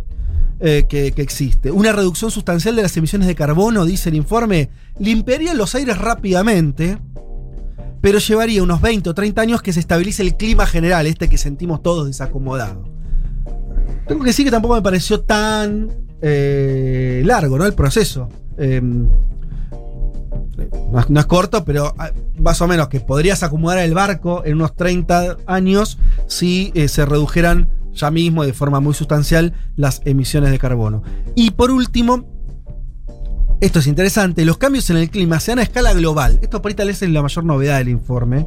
Eh, 0.59 0.87
que, 0.89 1.13
existe. 1.17 1.71
Una 1.71 1.93
reducción 1.93 2.31
sustancial 2.31 2.77
de 2.77 2.83
las 2.83 2.97
emisiones 2.97 3.29
de 3.29 3.35
carbono, 3.35 3.85
dice 3.85 4.09
el 4.09 4.15
informe, 4.15 4.71
limpiaría 4.99 5.53
los 5.53 5.75
aires 5.75 5.99
rápidamente, 5.99 6.97
pero 8.01 8.19
llevaría 8.19 8.63
unos 8.63 8.81
20 8.81 9.11
o 9.11 9.15
30 9.15 9.43
años 9.43 9.61
que 9.61 9.75
se 9.75 9.81
estabilice 9.81 10.23
el 10.23 10.37
clima 10.37 10.65
general, 10.65 11.07
este 11.07 11.29
que 11.29 11.37
sentimos 11.37 11.83
todos 11.83 12.07
desacomodado. 12.07 12.89
Tengo 14.09 14.23
que 14.23 14.31
decir 14.31 14.47
que 14.47 14.51
tampoco 14.51 14.77
me 14.77 14.83
pareció 14.83 15.21
tan 15.21 15.91
eh, 16.23 17.23
largo, 17.27 17.59
¿no? 17.59 17.67
El 17.67 17.75
proceso. 17.75 18.31
Eh, 18.57 18.81
no, 18.81 19.11
es, 21.21 21.27
corto, 21.27 21.67
pero 21.67 21.95
ah, 21.99 22.13
más 22.39 22.63
o 22.63 22.67
menos 22.67 22.89
que 22.89 23.01
podrías 23.01 23.43
acomodar 23.43 23.81
el 23.81 23.93
barco 23.93 24.43
en 24.47 24.55
unos 24.55 24.75
30 24.75 25.37
años 25.47 25.99
si 26.29 26.73
se 26.89 27.05
redujeran 27.05 27.76
ya 27.97 28.11
mismo 28.11 28.45
de 28.45 28.53
forma 28.53 28.81
muy 28.81 28.95
sustancial 28.95 29.53
las 29.75 30.03
emisiones 30.05 30.51
de 30.51 30.59
carbono. 30.59 31.03
Y 31.35 31.51
por 31.51 31.71
último, 31.71 32.25
esto 33.61 33.79
es 33.79 33.87
interesante, 33.87 34.45
los 34.45 34.59
cambios 34.59 34.89
en 34.91 34.99
el 34.99 35.11
clima 35.11 35.41
se 35.41 35.53
dan 35.53 35.61
a 35.61 35.63
escala 35.63 35.93
global. 35.95 36.39
Esto 36.43 36.63
por 36.63 36.71
ahí 36.71 36.75
tal 36.75 36.89
vez 36.89 37.03
es 37.03 37.11
la 37.11 37.23
mayor 37.23 37.45
novedad 37.45 37.79
del 37.79 37.89
informe. 37.89 38.47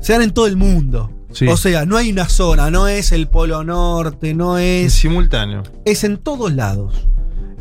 Se 0.00 0.12
dan 0.12 0.22
en 0.22 0.32
todo 0.32 0.46
el 0.46 0.56
mundo. 0.56 1.10
Sí. 1.32 1.48
O 1.48 1.56
sea, 1.56 1.84
no 1.84 1.96
hay 1.96 2.12
una 2.12 2.28
zona, 2.28 2.70
no 2.70 2.86
es 2.86 3.10
el 3.10 3.26
Polo 3.26 3.64
Norte, 3.64 4.34
no 4.34 4.56
En 4.56 4.86
es 4.86 4.92
simultáneo. 4.92 5.64
es 5.84 6.04
en 6.04 6.18
todos 6.18 6.52
lados. 6.52 7.08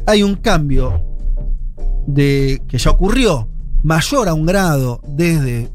Hay 0.06 0.22
un 0.22 0.36
cambio 0.36 1.02
de 2.06 2.62
que 2.68 2.78
ya 2.78 2.92
ocurrió 2.92 3.50
mayor 3.82 4.30
a 4.30 4.34
un 4.34 4.46
grado 4.46 5.02
desde 5.08 5.72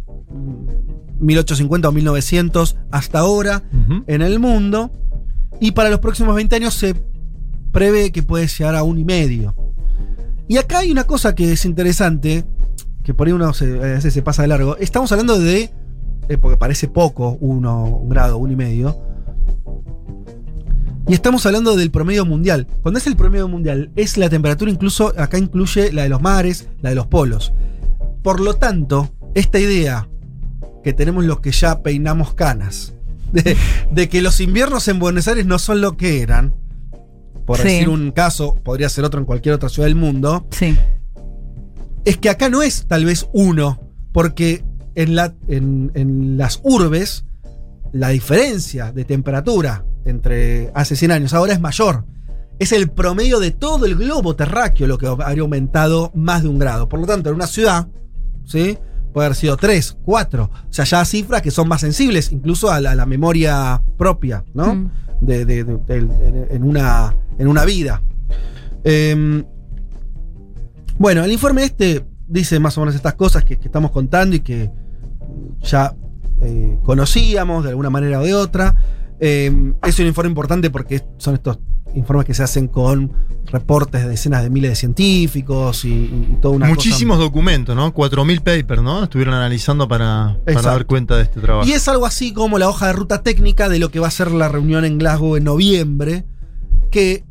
1850 1.20 1.88
o 1.88 1.92
1900 1.92 2.76
hasta 2.90 3.18
ahora 3.20 3.62
en 4.06 4.22
el 4.22 4.38
mundo 4.38 4.92
y 5.60 5.72
para 5.72 5.90
los 5.90 6.00
próximos 6.00 6.34
20 6.34 6.56
años 6.56 6.74
se 6.74 6.94
prevé 7.72 8.12
que 8.12 8.22
puede 8.22 8.46
llegar 8.46 8.74
a 8.74 8.82
un 8.82 8.98
y 8.98 9.04
medio. 9.04 9.54
Y 10.46 10.56
acá 10.56 10.78
hay 10.78 10.90
una 10.90 11.04
cosa 11.04 11.34
que 11.34 11.52
es 11.52 11.64
interesante, 11.64 12.44
que 13.02 13.12
por 13.12 13.26
ahí 13.26 13.32
uno 13.32 13.52
se, 13.52 13.66
a 13.66 13.94
veces 13.94 14.14
se 14.14 14.22
pasa 14.22 14.42
de 14.42 14.48
largo. 14.48 14.76
Estamos 14.78 15.12
hablando 15.12 15.38
de, 15.38 15.70
eh, 16.28 16.38
porque 16.38 16.56
parece 16.56 16.88
poco, 16.88 17.36
uno, 17.40 17.84
un 17.84 18.08
grado, 18.08 18.38
un 18.38 18.50
y 18.50 18.56
medio. 18.56 18.98
Y 21.06 21.14
estamos 21.14 21.44
hablando 21.46 21.76
del 21.76 21.90
promedio 21.90 22.24
mundial. 22.24 22.66
Cuando 22.82 22.98
es 22.98 23.06
el 23.06 23.16
promedio 23.16 23.48
mundial, 23.48 23.90
es 23.96 24.16
la 24.16 24.28
temperatura 24.28 24.70
incluso, 24.70 25.12
acá 25.18 25.38
incluye 25.38 25.92
la 25.92 26.02
de 26.02 26.08
los 26.08 26.20
mares, 26.20 26.68
la 26.80 26.90
de 26.90 26.96
los 26.96 27.06
polos. 27.06 27.52
Por 28.22 28.40
lo 28.40 28.54
tanto, 28.54 29.10
esta 29.34 29.58
idea 29.58 30.08
que 30.88 30.94
tenemos 30.94 31.22
los 31.26 31.40
que 31.40 31.50
ya 31.52 31.82
peinamos 31.82 32.32
canas, 32.32 32.94
de, 33.32 33.58
de 33.92 34.08
que 34.08 34.22
los 34.22 34.40
inviernos 34.40 34.88
en 34.88 34.98
Buenos 34.98 35.28
Aires 35.28 35.44
no 35.44 35.58
son 35.58 35.82
lo 35.82 35.98
que 35.98 36.22
eran, 36.22 36.54
por 37.44 37.58
Sí. 37.58 37.64
decir 37.64 37.90
un 37.90 38.10
caso, 38.10 38.54
podría 38.64 38.88
ser 38.88 39.04
otro 39.04 39.20
en 39.20 39.26
cualquier 39.26 39.54
otra 39.54 39.68
ciudad 39.68 39.86
del 39.86 39.96
mundo, 39.96 40.46
Sí. 40.50 40.74
es 42.06 42.16
que 42.16 42.30
acá 42.30 42.48
no 42.48 42.62
es 42.62 42.86
tal 42.86 43.04
vez 43.04 43.28
uno, 43.34 43.80
porque 44.12 44.64
en, 44.94 45.14
la, 45.14 45.34
en, 45.46 45.90
en 45.94 46.38
las 46.38 46.60
urbes 46.62 47.26
la 47.92 48.08
diferencia 48.08 48.90
de 48.92 49.04
temperatura 49.04 49.84
entre 50.06 50.70
hace 50.74 50.96
100 50.96 51.10
años 51.12 51.34
ahora 51.34 51.52
es 51.52 51.60
mayor. 51.60 52.06
Es 52.58 52.72
el 52.72 52.90
promedio 52.90 53.40
de 53.40 53.50
todo 53.50 53.84
el 53.84 53.94
globo 53.94 54.34
terráqueo 54.36 54.86
lo 54.86 54.96
que 54.96 55.06
habría 55.06 55.42
aumentado 55.42 56.10
más 56.14 56.42
de 56.42 56.48
un 56.48 56.58
grado. 56.58 56.88
Por 56.88 56.98
lo 56.98 57.06
tanto, 57.06 57.28
en 57.28 57.34
una 57.36 57.46
ciudad, 57.46 57.88
¿sí? 58.44 58.78
Puede 59.12 59.26
haber 59.26 59.36
sido 59.36 59.56
3, 59.56 59.98
4. 60.04 60.44
O 60.44 60.72
sea, 60.72 60.84
ya 60.84 61.04
cifras 61.04 61.42
que 61.42 61.50
son 61.50 61.68
más 61.68 61.80
sensibles, 61.80 62.30
incluso 62.32 62.70
a 62.70 62.80
la, 62.80 62.92
a 62.92 62.94
la 62.94 63.06
memoria 63.06 63.82
propia, 63.96 64.44
¿no? 64.54 64.74
Mm. 64.74 64.90
de, 65.20 65.44
de- 65.44 65.64
de- 65.64 66.46
en, 66.50 66.62
una, 66.62 67.14
en 67.38 67.48
una 67.48 67.64
vida. 67.64 68.02
Em, 68.84 69.44
bueno, 70.98 71.24
el 71.24 71.32
informe 71.32 71.64
este 71.64 72.04
dice 72.26 72.58
más 72.60 72.76
o 72.76 72.80
menos 72.82 72.94
estas 72.94 73.14
cosas 73.14 73.44
que, 73.44 73.56
que 73.58 73.66
estamos 73.66 73.90
contando 73.90 74.36
y 74.36 74.40
que 74.40 74.70
ya 75.62 75.94
eh, 76.40 76.78
conocíamos 76.84 77.64
de 77.64 77.70
alguna 77.70 77.90
manera 77.90 78.20
o 78.20 78.24
de 78.24 78.34
otra. 78.34 78.76
Em, 79.20 79.74
es 79.86 79.98
un 79.98 80.06
informe 80.06 80.28
importante 80.30 80.70
porque 80.70 81.02
son 81.18 81.34
estos 81.34 81.58
informes 81.94 82.26
que 82.26 82.34
se 82.34 82.42
hacen 82.42 82.68
con 82.68 83.12
reportes 83.46 84.02
de 84.02 84.10
decenas 84.10 84.42
de 84.42 84.50
miles 84.50 84.70
de 84.72 84.76
científicos 84.76 85.84
y, 85.86 85.88
y 85.88 86.38
toda 86.40 86.54
una 86.54 86.66
cosa- 86.66 86.74
Muchísimos 86.76 87.18
documentos, 87.18 87.74
¿no? 87.74 87.92
4.000 87.94 88.38
papers, 88.42 88.82
¿no? 88.82 89.04
Estuvieron 89.04 89.34
analizando 89.34 89.88
para, 89.88 90.36
dar 90.46 90.86
cuenta 90.86 91.16
de 91.16 91.22
este 91.22 91.40
trabajo. 91.40 91.66
Y 91.68 91.72
es 91.72 91.88
algo 91.88 92.04
así 92.06 92.32
como 92.32 92.58
la 92.58 92.68
hoja 92.68 92.88
de 92.88 92.92
ruta 92.92 93.22
técnica 93.22 93.68
de 93.68 93.78
lo 93.78 93.90
que 93.90 94.00
va 94.00 94.08
a 94.08 94.10
ser 94.12 94.30
la 94.30 94.48
reunión 94.48 94.84
en 94.84 94.98
Glasgow 94.98 95.36
en 95.36 95.44
noviembre, 95.44 96.24
que 96.90 97.24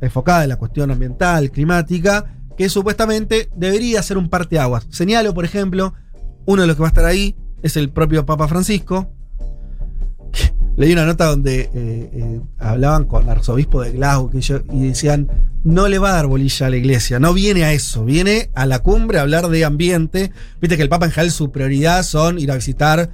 enfocada 0.00 0.42
en 0.42 0.48
la 0.50 0.56
cuestión 0.56 0.90
ambiental, 0.90 1.50
climática, 1.50 2.36
que 2.58 2.68
supuestamente 2.68 3.48
debería 3.56 4.02
ser 4.02 4.18
un 4.18 4.28
parteaguas. 4.28 4.86
Señalo, 4.90 5.32
por 5.32 5.44
ejemplo, 5.44 5.94
uno 6.44 6.62
de 6.62 6.68
los 6.68 6.76
que 6.76 6.82
va 6.82 6.88
a 6.88 6.90
estar 6.90 7.04
ahí 7.04 7.36
es 7.62 7.76
el 7.76 7.90
propio 7.90 8.26
Papa 8.26 8.48
Francisco. 8.48 9.10
Leí 10.76 10.92
una 10.92 11.06
nota 11.06 11.26
donde 11.26 11.60
eh, 11.60 11.70
eh, 11.74 12.40
hablaban 12.58 13.04
con 13.04 13.22
el 13.22 13.28
arzobispo 13.28 13.80
de 13.82 13.92
Glasgow 13.92 14.30
que 14.30 14.40
yo- 14.40 14.62
y 14.72 14.88
decían, 14.88 15.28
no 15.62 15.88
le 15.88 15.98
va 15.98 16.10
a 16.10 16.14
dar 16.14 16.26
bolilla 16.26 16.66
a 16.66 16.70
la 16.70 16.76
iglesia, 16.76 17.18
no 17.20 17.32
viene 17.32 17.64
a 17.64 17.72
eso, 17.72 18.04
viene 18.04 18.50
a 18.54 18.66
la 18.66 18.80
cumbre 18.80 19.18
a 19.18 19.22
hablar 19.22 19.48
de 19.48 19.64
ambiente. 19.64 20.32
Viste 20.60 20.76
que 20.76 20.82
el 20.82 20.88
Papa 20.88 21.06
en 21.06 21.12
general 21.12 21.30
su 21.32 21.52
prioridad 21.52 22.02
son 22.02 22.38
ir 22.38 22.50
a 22.50 22.56
visitar 22.56 23.10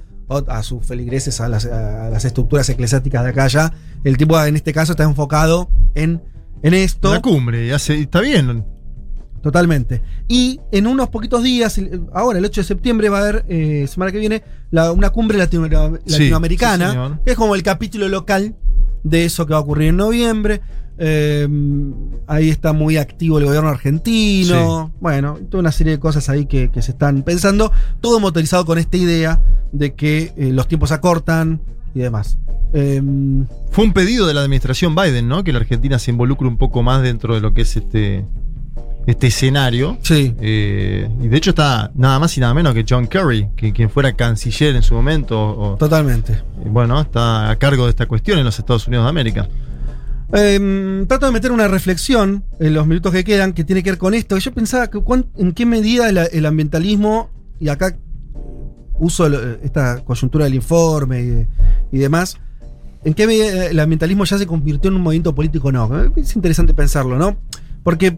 a 0.47 0.63
sus 0.63 0.85
feligreses, 0.85 1.41
a 1.41 1.49
las, 1.49 1.65
a 1.65 2.09
las 2.09 2.23
estructuras 2.25 2.67
eclesiásticas 2.69 3.23
de 3.23 3.29
acá 3.29 3.43
allá. 3.43 3.73
El 4.03 4.17
tipo 4.17 4.41
en 4.41 4.55
este 4.55 4.73
caso 4.73 4.93
está 4.93 5.03
enfocado 5.03 5.69
en, 5.93 6.21
en 6.63 6.73
esto. 6.73 7.13
La 7.13 7.21
cumbre, 7.21 7.73
está 7.73 8.21
bien. 8.21 8.65
Totalmente. 9.41 10.01
Y 10.27 10.59
en 10.71 10.85
unos 10.87 11.09
poquitos 11.09 11.41
días, 11.43 11.79
ahora 12.13 12.39
el 12.39 12.45
8 12.45 12.61
de 12.61 12.65
septiembre 12.67 13.09
va 13.09 13.17
a 13.19 13.21
haber, 13.21 13.45
eh, 13.49 13.85
semana 13.87 14.11
que 14.11 14.19
viene, 14.19 14.43
la- 14.69 14.91
una 14.91 15.09
cumbre 15.09 15.37
latino- 15.37 15.67
latinoamericana, 16.05 16.91
sí, 16.91 17.19
que 17.25 17.31
es 17.31 17.37
como 17.37 17.55
el 17.55 17.63
capítulo 17.63 18.07
local 18.07 18.55
de 19.03 19.25
eso 19.25 19.45
que 19.47 19.53
va 19.53 19.59
a 19.59 19.61
ocurrir 19.61 19.89
en 19.89 19.97
noviembre. 19.97 20.61
Eh, 21.03 21.47
ahí 22.27 22.49
está 22.49 22.73
muy 22.73 22.97
activo 22.97 23.39
el 23.39 23.45
gobierno 23.45 23.69
argentino. 23.69 24.91
Bueno, 24.99 25.39
toda 25.49 25.61
una 25.61 25.71
serie 25.71 25.93
de 25.93 25.99
cosas 25.99 26.29
ahí 26.29 26.45
que, 26.45 26.69
que 26.69 26.81
se 26.83 26.91
están 26.91 27.23
pensando. 27.23 27.71
Todo 28.01 28.19
motorizado 28.19 28.65
con 28.65 28.77
esta 28.77 28.97
idea 28.97 29.41
de 29.71 29.95
que 29.95 30.33
eh, 30.37 30.51
los 30.51 30.67
tiempos 30.67 30.91
acortan 30.91 31.61
y 31.95 31.99
demás. 31.99 32.37
Eh, 32.73 33.01
Fue 33.71 33.83
un 33.83 33.93
pedido 33.93 34.27
de 34.27 34.33
la 34.35 34.41
administración 34.41 34.93
Biden, 34.95 35.27
¿no? 35.27 35.43
Que 35.43 35.51
la 35.51 35.59
Argentina 35.59 35.97
se 35.97 36.11
involucre 36.11 36.47
un 36.47 36.57
poco 36.57 36.83
más 36.83 37.01
dentro 37.01 37.33
de 37.33 37.41
lo 37.41 37.53
que 37.53 37.61
es 37.61 37.75
este, 37.75 38.25
este 39.07 39.27
escenario. 39.27 39.97
sí. 40.01 40.35
Eh, 40.39 41.09
y 41.21 41.27
de 41.27 41.37
hecho 41.37 41.49
está 41.51 41.91
nada 41.95 42.19
más 42.19 42.37
y 42.37 42.41
nada 42.41 42.53
menos 42.53 42.73
que 42.73 42.85
John 42.87 43.07
Kerry, 43.07 43.47
que 43.55 43.73
quien 43.73 43.89
fuera 43.89 44.13
canciller 44.13 44.75
en 44.75 44.83
su 44.83 44.93
momento, 44.93 45.39
o- 45.41 45.75
Totalmente. 45.77 46.33
eh, 46.33 46.41
bueno, 46.65 46.99
está 47.01 47.49
a 47.49 47.55
cargo 47.57 47.85
de 47.85 47.89
esta 47.91 48.05
cuestión 48.05 48.37
en 48.39 48.45
los 48.45 48.57
Estados 48.59 48.87
Unidos 48.87 49.05
de 49.05 49.09
América. 49.09 49.47
Eh, 50.33 51.03
trato 51.07 51.25
de 51.25 51.31
meter 51.33 51.51
una 51.51 51.67
reflexión 51.67 52.45
en 52.59 52.73
los 52.73 52.87
minutos 52.87 53.11
que 53.11 53.23
quedan 53.23 53.51
que 53.53 53.63
tiene 53.65 53.83
que 53.83 53.91
ver 53.91 53.97
con 53.99 54.13
esto. 54.13 54.37
Yo 54.37 54.53
pensaba 54.53 54.89
que 54.89 54.99
cuán- 54.99 55.25
en 55.37 55.51
qué 55.53 55.65
medida 55.65 56.07
el, 56.07 56.17
el 56.31 56.45
ambientalismo, 56.45 57.29
y 57.59 57.67
acá 57.69 57.97
uso 58.99 59.27
esta 59.63 60.03
coyuntura 60.05 60.45
del 60.45 60.53
informe 60.55 61.47
y, 61.91 61.95
y 61.97 61.99
demás, 61.99 62.37
en 63.03 63.13
qué 63.15 63.25
medida 63.27 63.65
el 63.65 63.79
ambientalismo 63.79 64.23
ya 64.25 64.37
se 64.37 64.45
convirtió 64.45 64.89
en 64.89 64.95
un 64.97 65.01
movimiento 65.01 65.33
político 65.33 65.69
o 65.69 65.71
no. 65.71 65.89
Es 66.15 66.35
interesante 66.35 66.73
pensarlo, 66.73 67.17
¿no? 67.17 67.35
Porque, 67.83 68.17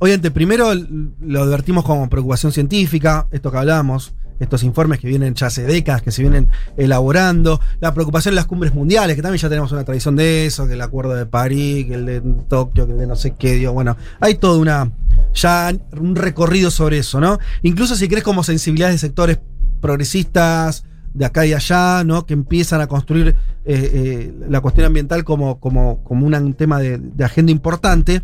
obviamente, 0.00 0.30
primero 0.32 0.72
lo 0.74 1.42
advertimos 1.42 1.84
como 1.84 2.08
preocupación 2.08 2.50
científica, 2.50 3.28
esto 3.30 3.52
que 3.52 3.58
hablamos, 3.58 4.12
estos 4.40 4.62
informes 4.64 4.98
que 4.98 5.06
vienen 5.06 5.34
ya 5.34 5.46
hace 5.46 5.62
décadas, 5.62 6.02
que 6.02 6.10
se 6.10 6.22
vienen 6.22 6.48
elaborando, 6.76 7.60
la 7.80 7.92
preocupación 7.92 8.32
en 8.32 8.36
las 8.36 8.46
cumbres 8.46 8.74
mundiales, 8.74 9.14
que 9.14 9.22
también 9.22 9.40
ya 9.40 9.50
tenemos 9.50 9.70
una 9.70 9.84
tradición 9.84 10.16
de 10.16 10.46
eso, 10.46 10.66
que 10.66 10.72
el 10.72 10.80
acuerdo 10.80 11.14
de 11.14 11.26
París, 11.26 11.86
que 11.86 11.94
el 11.94 12.06
de 12.06 12.20
Tokio, 12.48 12.86
que 12.86 12.92
el 12.92 12.98
de 12.98 13.06
no 13.06 13.16
sé 13.16 13.34
qué, 13.38 13.54
digo, 13.54 13.72
bueno, 13.72 13.96
hay 14.18 14.36
toda 14.36 14.58
una, 14.58 14.90
ya 15.34 15.72
un 15.92 16.16
recorrido 16.16 16.70
sobre 16.70 16.98
eso, 16.98 17.20
¿no? 17.20 17.38
Incluso 17.62 17.94
si 17.94 18.08
crees 18.08 18.24
como 18.24 18.42
sensibilidades 18.42 18.94
de 18.94 19.06
sectores 19.06 19.38
progresistas 19.82 20.84
de 21.12 21.26
acá 21.26 21.44
y 21.44 21.52
allá, 21.52 22.02
¿no? 22.04 22.24
Que 22.24 22.32
empiezan 22.32 22.80
a 22.80 22.86
construir 22.86 23.28
eh, 23.28 23.34
eh, 23.66 24.34
la 24.48 24.62
cuestión 24.62 24.86
ambiental 24.86 25.24
como, 25.24 25.60
como, 25.60 26.02
como 26.02 26.26
un 26.26 26.54
tema 26.54 26.78
de, 26.78 26.96
de 26.96 27.24
agenda 27.24 27.52
importante. 27.52 28.22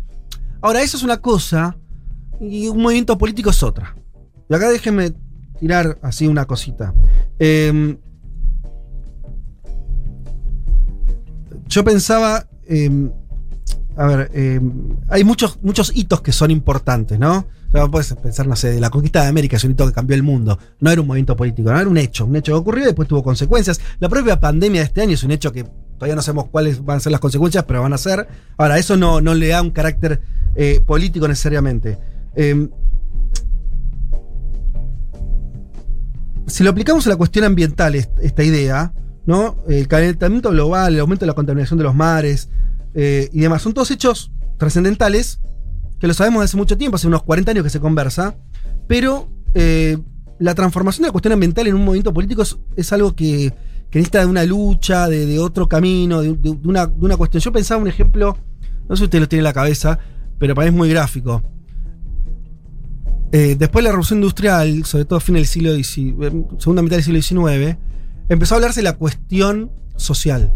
Ahora, 0.61 0.81
eso 0.81 0.97
es 0.97 1.03
una 1.03 1.17
cosa 1.17 1.77
y 2.39 2.67
un 2.67 2.81
movimiento 2.81 3.17
político 3.17 3.49
es 3.49 3.61
otra. 3.63 3.95
Y 4.49 4.53
acá 4.53 4.69
déjenme 4.69 5.13
tirar 5.59 5.97
así 6.01 6.27
una 6.27 6.45
cosita. 6.45 6.93
Eh, 7.39 7.97
yo 11.67 11.83
pensaba, 11.83 12.47
eh, 12.67 13.09
a 13.95 14.05
ver, 14.05 14.31
eh, 14.33 14.61
hay 15.09 15.23
muchos, 15.23 15.59
muchos 15.61 15.91
hitos 15.95 16.21
que 16.21 16.31
son 16.31 16.51
importantes, 16.51 17.19
¿no? 17.19 17.47
O 17.67 17.71
sea, 17.71 17.87
puedes 17.87 18.13
pensar, 18.13 18.47
no 18.47 18.55
sé, 18.55 18.79
la 18.79 18.89
conquista 18.89 19.23
de 19.23 19.27
América 19.27 19.57
es 19.57 19.63
un 19.63 19.71
hito 19.71 19.85
que 19.85 19.91
cambió 19.91 20.15
el 20.15 20.23
mundo. 20.23 20.57
No 20.79 20.89
era 20.89 21.01
un 21.01 21.07
movimiento 21.07 21.35
político, 21.35 21.69
no 21.69 21.79
era 21.79 21.89
un 21.89 21.97
hecho, 21.97 22.25
un 22.25 22.35
hecho 22.35 22.53
que 22.53 22.59
ocurrió 22.59 22.83
y 22.83 22.87
después 22.87 23.07
tuvo 23.07 23.23
consecuencias. 23.23 23.81
La 23.99 24.07
propia 24.07 24.39
pandemia 24.39 24.81
de 24.81 24.85
este 24.85 25.01
año 25.01 25.13
es 25.13 25.23
un 25.23 25.31
hecho 25.31 25.51
que 25.51 25.65
todavía 25.97 26.15
no 26.15 26.21
sabemos 26.21 26.47
cuáles 26.49 26.83
van 26.85 26.97
a 26.97 26.99
ser 27.01 27.11
las 27.11 27.19
consecuencias, 27.19 27.65
pero 27.65 27.81
van 27.81 27.91
a 27.91 27.97
ser. 27.97 28.27
Ahora, 28.57 28.77
eso 28.77 28.95
no, 28.95 29.19
no 29.19 29.33
le 29.33 29.49
da 29.49 29.61
un 29.61 29.71
carácter 29.71 30.21
eh, 30.57 30.81
político 30.85 31.27
necesariamente. 31.27 31.97
Eh, 32.35 32.67
si 36.47 36.63
lo 36.63 36.69
aplicamos 36.69 37.05
a 37.07 37.09
la 37.09 37.15
cuestión 37.15 37.45
ambiental, 37.45 37.95
est- 37.95 38.17
esta 38.21 38.43
idea, 38.43 38.93
¿no? 39.25 39.63
El 39.67 39.87
calentamiento 39.87 40.49
global, 40.49 40.93
el 40.95 40.99
aumento 41.01 41.25
de 41.25 41.27
la 41.27 41.33
contaminación 41.33 41.77
de 41.77 41.83
los 41.83 41.95
mares 41.95 42.49
eh, 42.93 43.29
y 43.31 43.41
demás, 43.41 43.61
son 43.61 43.73
todos 43.73 43.91
hechos 43.91 44.31
trascendentales 44.57 45.39
que 45.99 46.07
lo 46.07 46.13
sabemos 46.13 46.41
desde 46.41 46.51
hace 46.51 46.57
mucho 46.57 46.77
tiempo, 46.77 46.95
hace 46.95 47.07
unos 47.07 47.23
40 47.23 47.51
años 47.51 47.63
que 47.63 47.69
se 47.69 47.79
conversa, 47.79 48.35
pero 48.87 49.29
eh, 49.53 49.97
la 50.39 50.55
transformación 50.55 51.03
de 51.03 51.07
la 51.09 51.11
cuestión 51.11 51.33
ambiental 51.33 51.67
en 51.67 51.75
un 51.75 51.83
movimiento 51.83 52.13
político 52.13 52.43
es, 52.75 52.93
algo 52.93 53.15
que, 53.15 53.53
que 53.89 53.99
necesita 53.99 54.19
de 54.19 54.27
una 54.27 54.43
lucha, 54.43 55.07
de, 55.07 55.39
otro 55.39 55.67
camino, 55.67 56.21
de 56.21 56.29
una, 56.63 56.85
de 56.85 57.05
una 57.05 57.17
cuestión. 57.17 57.41
Yo 57.41 57.51
pensaba 57.51 57.81
un 57.81 57.87
ejemplo, 57.87 58.37
no 58.87 58.95
sé 58.95 59.01
si 59.01 59.03
usted 59.05 59.19
lo 59.19 59.27
tiene 59.27 59.39
en 59.41 59.45
la 59.45 59.53
cabeza, 59.53 59.99
pero 60.39 60.55
para 60.55 60.65
mí 60.65 60.69
es 60.73 60.77
muy 60.77 60.89
gráfico. 60.89 61.43
Eh, 63.31 63.55
después 63.57 63.83
de 63.83 63.87
la 63.87 63.91
revolución 63.91 64.19
industrial, 64.19 64.85
sobre 64.85 65.05
todo 65.05 65.17
a 65.17 65.19
fin 65.19 65.35
del 65.35 65.45
siglo 65.45 65.73
XIX, 65.73 65.97
eh, 66.21 66.45
segunda 66.57 66.81
mitad 66.81 66.95
del 66.95 67.03
siglo 67.03 67.21
XIX, 67.21 67.77
empezó 68.29 68.55
a 68.55 68.57
hablarse 68.57 68.79
de 68.79 68.85
la 68.85 68.93
cuestión 68.93 69.71
social, 69.97 70.53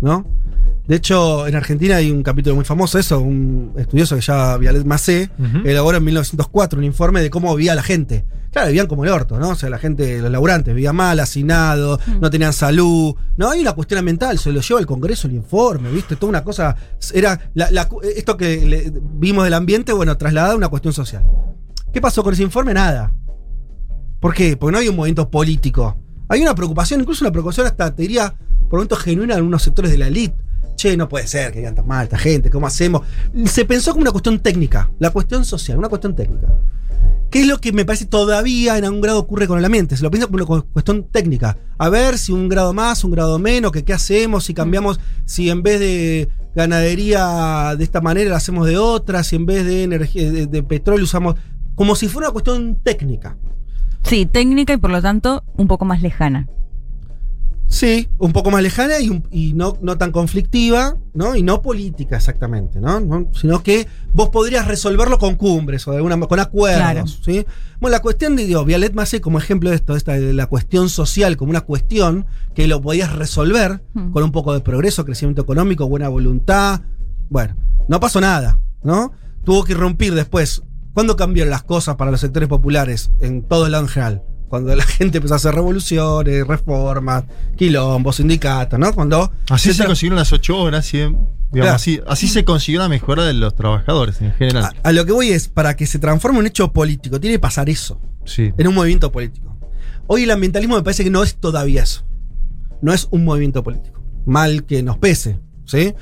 ¿no? 0.00 0.26
De 0.86 0.96
hecho, 0.96 1.46
en 1.46 1.56
Argentina 1.56 1.96
hay 1.96 2.10
un 2.10 2.22
capítulo 2.22 2.56
muy 2.56 2.64
famoso, 2.64 2.98
eso, 2.98 3.18
un 3.18 3.72
estudioso 3.76 4.16
que 4.16 4.22
se 4.22 4.32
llama 4.32 4.58
Vialet 4.58 4.84
Macé, 4.84 5.30
elaboró 5.64 5.96
en 5.96 6.04
1904 6.04 6.78
un 6.78 6.84
informe 6.84 7.22
de 7.22 7.30
cómo 7.30 7.54
vivía 7.56 7.74
la 7.74 7.82
gente. 7.82 8.26
Claro, 8.54 8.68
vivían 8.68 8.86
como 8.86 9.04
el 9.04 9.10
orto, 9.10 9.36
¿no? 9.38 9.50
O 9.50 9.54
sea, 9.56 9.68
la 9.68 9.78
gente, 9.78 10.20
los 10.22 10.30
laburantes, 10.30 10.72
vivían 10.74 10.94
mal, 10.96 11.18
hacinados, 11.18 11.98
Mm. 12.06 12.20
no 12.20 12.30
tenían 12.30 12.52
salud. 12.52 13.14
No, 13.36 13.50
hay 13.50 13.60
una 13.60 13.72
cuestión 13.72 13.98
ambiental, 13.98 14.38
se 14.38 14.52
lo 14.52 14.60
lleva 14.60 14.78
al 14.80 14.86
Congreso 14.86 15.26
el 15.26 15.34
informe, 15.34 15.90
¿viste? 15.90 16.14
Toda 16.14 16.30
una 16.30 16.44
cosa. 16.44 16.76
Era 17.12 17.50
la- 17.54 17.70
la- 17.72 17.88
esto 18.16 18.36
que 18.36 18.64
le- 18.64 18.92
vimos 19.14 19.42
del 19.44 19.54
ambiente, 19.54 19.92
bueno, 19.92 20.16
trasladada 20.16 20.54
a 20.54 20.56
una 20.56 20.68
cuestión 20.68 20.94
social. 20.94 21.24
¿Qué 21.92 22.00
pasó 22.00 22.22
con 22.22 22.32
ese 22.32 22.44
informe? 22.44 22.72
Nada. 22.72 23.12
¿Por 24.20 24.32
qué? 24.34 24.56
Porque 24.56 24.72
no 24.72 24.78
hay 24.78 24.88
un 24.88 24.96
movimiento 24.96 25.28
político. 25.30 25.96
Hay 26.28 26.40
una 26.40 26.54
preocupación, 26.54 27.00
incluso 27.00 27.24
una 27.24 27.32
preocupación 27.32 27.66
hasta, 27.66 27.94
te 27.94 28.02
diría, 28.02 28.34
por 28.70 28.78
momentos 28.78 29.00
genuina 29.00 29.34
en 29.34 29.38
algunos 29.38 29.62
sectores 29.62 29.90
de 29.90 29.98
la 29.98 30.06
elite. 30.06 30.36
Che, 30.76 30.96
no 30.96 31.08
puede 31.08 31.26
ser 31.26 31.52
que 31.52 31.58
digan 31.60 31.74
tan 31.74 31.86
mal 31.86 32.04
esta 32.04 32.18
gente, 32.18 32.50
¿cómo 32.50 32.66
hacemos? 32.66 33.02
Se 33.46 33.64
pensó 33.64 33.92
como 33.92 34.02
una 34.02 34.10
cuestión 34.10 34.40
técnica, 34.40 34.90
la 34.98 35.10
cuestión 35.10 35.44
social, 35.44 35.78
una 35.78 35.88
cuestión 35.88 36.14
técnica. 36.16 36.48
¿Qué 37.30 37.40
es 37.40 37.46
lo 37.48 37.58
que 37.60 37.72
me 37.72 37.84
parece 37.84 38.06
todavía 38.06 38.78
en 38.78 38.84
algún 38.84 39.00
grado 39.00 39.18
ocurre 39.18 39.48
con 39.48 39.58
el 39.58 39.64
ambiente? 39.64 39.96
Se 39.96 40.02
lo 40.04 40.10
piensa 40.10 40.26
como 40.26 40.36
una 40.36 40.46
cu- 40.46 40.66
cuestión 40.72 41.04
técnica. 41.10 41.56
A 41.78 41.88
ver 41.88 42.16
si 42.18 42.30
un 42.32 42.48
grado 42.48 42.72
más, 42.72 43.02
un 43.02 43.10
grado 43.10 43.38
menos, 43.40 43.72
que 43.72 43.82
qué 43.84 43.92
hacemos, 43.92 44.44
si 44.44 44.54
cambiamos, 44.54 45.00
si 45.24 45.50
en 45.50 45.62
vez 45.62 45.80
de 45.80 46.28
ganadería 46.54 47.74
de 47.76 47.82
esta 47.84 48.00
manera 48.00 48.30
la 48.30 48.36
hacemos 48.36 48.66
de 48.66 48.78
otra, 48.78 49.22
si 49.24 49.36
en 49.36 49.46
vez 49.46 49.64
de 49.64 49.82
energía 49.84 50.30
de, 50.30 50.46
de 50.46 50.62
petróleo 50.62 51.04
usamos. 51.04 51.34
Como 51.74 51.96
si 51.96 52.06
fuera 52.08 52.28
una 52.28 52.32
cuestión 52.32 52.78
técnica. 52.84 53.36
Sí, 54.04 54.26
técnica 54.26 54.74
y 54.74 54.76
por 54.76 54.90
lo 54.90 55.02
tanto 55.02 55.42
un 55.56 55.66
poco 55.66 55.84
más 55.84 56.02
lejana. 56.02 56.46
Sí, 57.66 58.08
un 58.18 58.32
poco 58.32 58.50
más 58.52 58.62
lejana 58.62 58.94
y, 59.00 59.52
no, 59.54 59.76
no 59.82 59.98
tan 59.98 60.12
conflictiva, 60.12 60.96
¿no? 61.12 61.34
Y 61.34 61.42
no 61.42 61.60
política 61.60 62.16
exactamente, 62.16 62.80
¿no? 62.80 63.00
No, 63.00 63.28
Sino 63.32 63.62
que 63.64 63.88
vos 64.12 64.28
podrías 64.28 64.68
resolverlo 64.68 65.18
con 65.18 65.34
cumbres 65.34 65.86
o 65.88 65.90
de 65.90 65.96
alguna 65.96 66.18
con 66.20 66.38
acuerdos, 66.38 66.78
Claro. 66.80 67.06
¿sí? 67.06 67.44
Bueno, 67.80 67.92
la 67.96 68.00
cuestión 68.00 68.36
de 68.36 68.44
digo, 68.46 68.64
Violet 68.64 68.94
Macé 68.94 69.20
como 69.20 69.38
ejemplo 69.38 69.70
de 69.70 69.76
esto, 69.76 69.96
esta 69.96 70.12
de 70.12 70.32
la 70.34 70.46
cuestión 70.46 70.88
social 70.88 71.36
como 71.36 71.50
una 71.50 71.62
cuestión 71.62 72.26
que 72.54 72.68
lo 72.68 72.80
podías 72.80 73.12
resolver 73.12 73.82
Hmm. 73.94 74.12
con 74.12 74.22
un 74.22 74.30
poco 74.30 74.52
de 74.54 74.60
progreso, 74.60 75.04
crecimiento 75.04 75.42
económico, 75.42 75.88
buena 75.88 76.08
voluntad. 76.08 76.82
Bueno, 77.28 77.56
no 77.88 77.98
pasó 77.98 78.20
nada, 78.20 78.60
¿no? 78.84 79.12
Tuvo 79.44 79.64
que 79.64 79.72
irrumpir 79.72 80.14
después. 80.14 80.62
¿Cuándo 80.92 81.16
cambiaron 81.16 81.50
las 81.50 81.64
cosas 81.64 81.96
para 81.96 82.12
los 82.12 82.20
sectores 82.20 82.48
populares 82.48 83.10
en 83.20 83.42
todo 83.42 83.66
el 83.66 83.72
lado 83.72 83.82
en 83.84 83.88
general? 83.88 84.22
Cuando 84.54 84.76
la 84.76 84.84
gente 84.98 85.18
empezó 85.18 85.34
a 85.34 85.36
hacer 85.38 85.52
revoluciones, 85.54 86.46
reformas, 86.46 87.24
quilombos, 87.56 88.16
sindicatos, 88.16 88.78
¿no? 88.78 88.92
Cuando. 88.94 89.32
Así 89.50 89.72
se 89.74 89.84
consiguieron 89.84 90.16
las 90.18 90.32
ocho 90.32 90.56
horas, 90.58 90.90
digamos, 90.92 91.28
Claro. 91.52 91.72
así, 91.72 92.00
así 92.06 92.28
se 92.28 92.44
consiguió 92.44 92.80
la 92.80 92.88
mejora 92.88 93.24
de 93.24 93.32
los 93.32 93.54
trabajadores 93.56 94.20
en 94.20 94.32
general. 94.34 94.64
a, 94.84 94.88
a 94.88 94.92
lo 94.92 95.04
que 95.06 95.12
voy 95.12 95.30
es, 95.30 95.48
para 95.48 95.74
que 95.76 95.86
se 95.86 95.98
transforme 95.98 96.36
en 96.38 96.40
un 96.42 96.46
hecho 96.46 96.72
político, 96.72 97.18
tiene 97.20 97.34
que 97.36 97.40
pasar 97.40 97.68
eso, 97.68 98.00
Sí. 98.24 98.52
en 98.56 98.66
un 98.68 98.74
movimiento 98.74 99.10
político. 99.10 99.56
Hoy 100.06 100.22
el 100.24 100.30
ambientalismo 100.30 100.76
me 100.76 100.82
parece 100.82 101.02
que 101.04 101.10
no 101.10 101.22
es 101.24 101.34
todavía 101.36 101.82
eso. 101.82 102.04
No 102.82 102.92
es 102.92 103.08
un 103.10 103.24
movimiento 103.24 103.62
político. 103.64 104.00
Mal 104.26 104.64
que 104.64 104.82
nos 104.84 104.98
pese, 104.98 105.38
¿sí? 105.64 105.94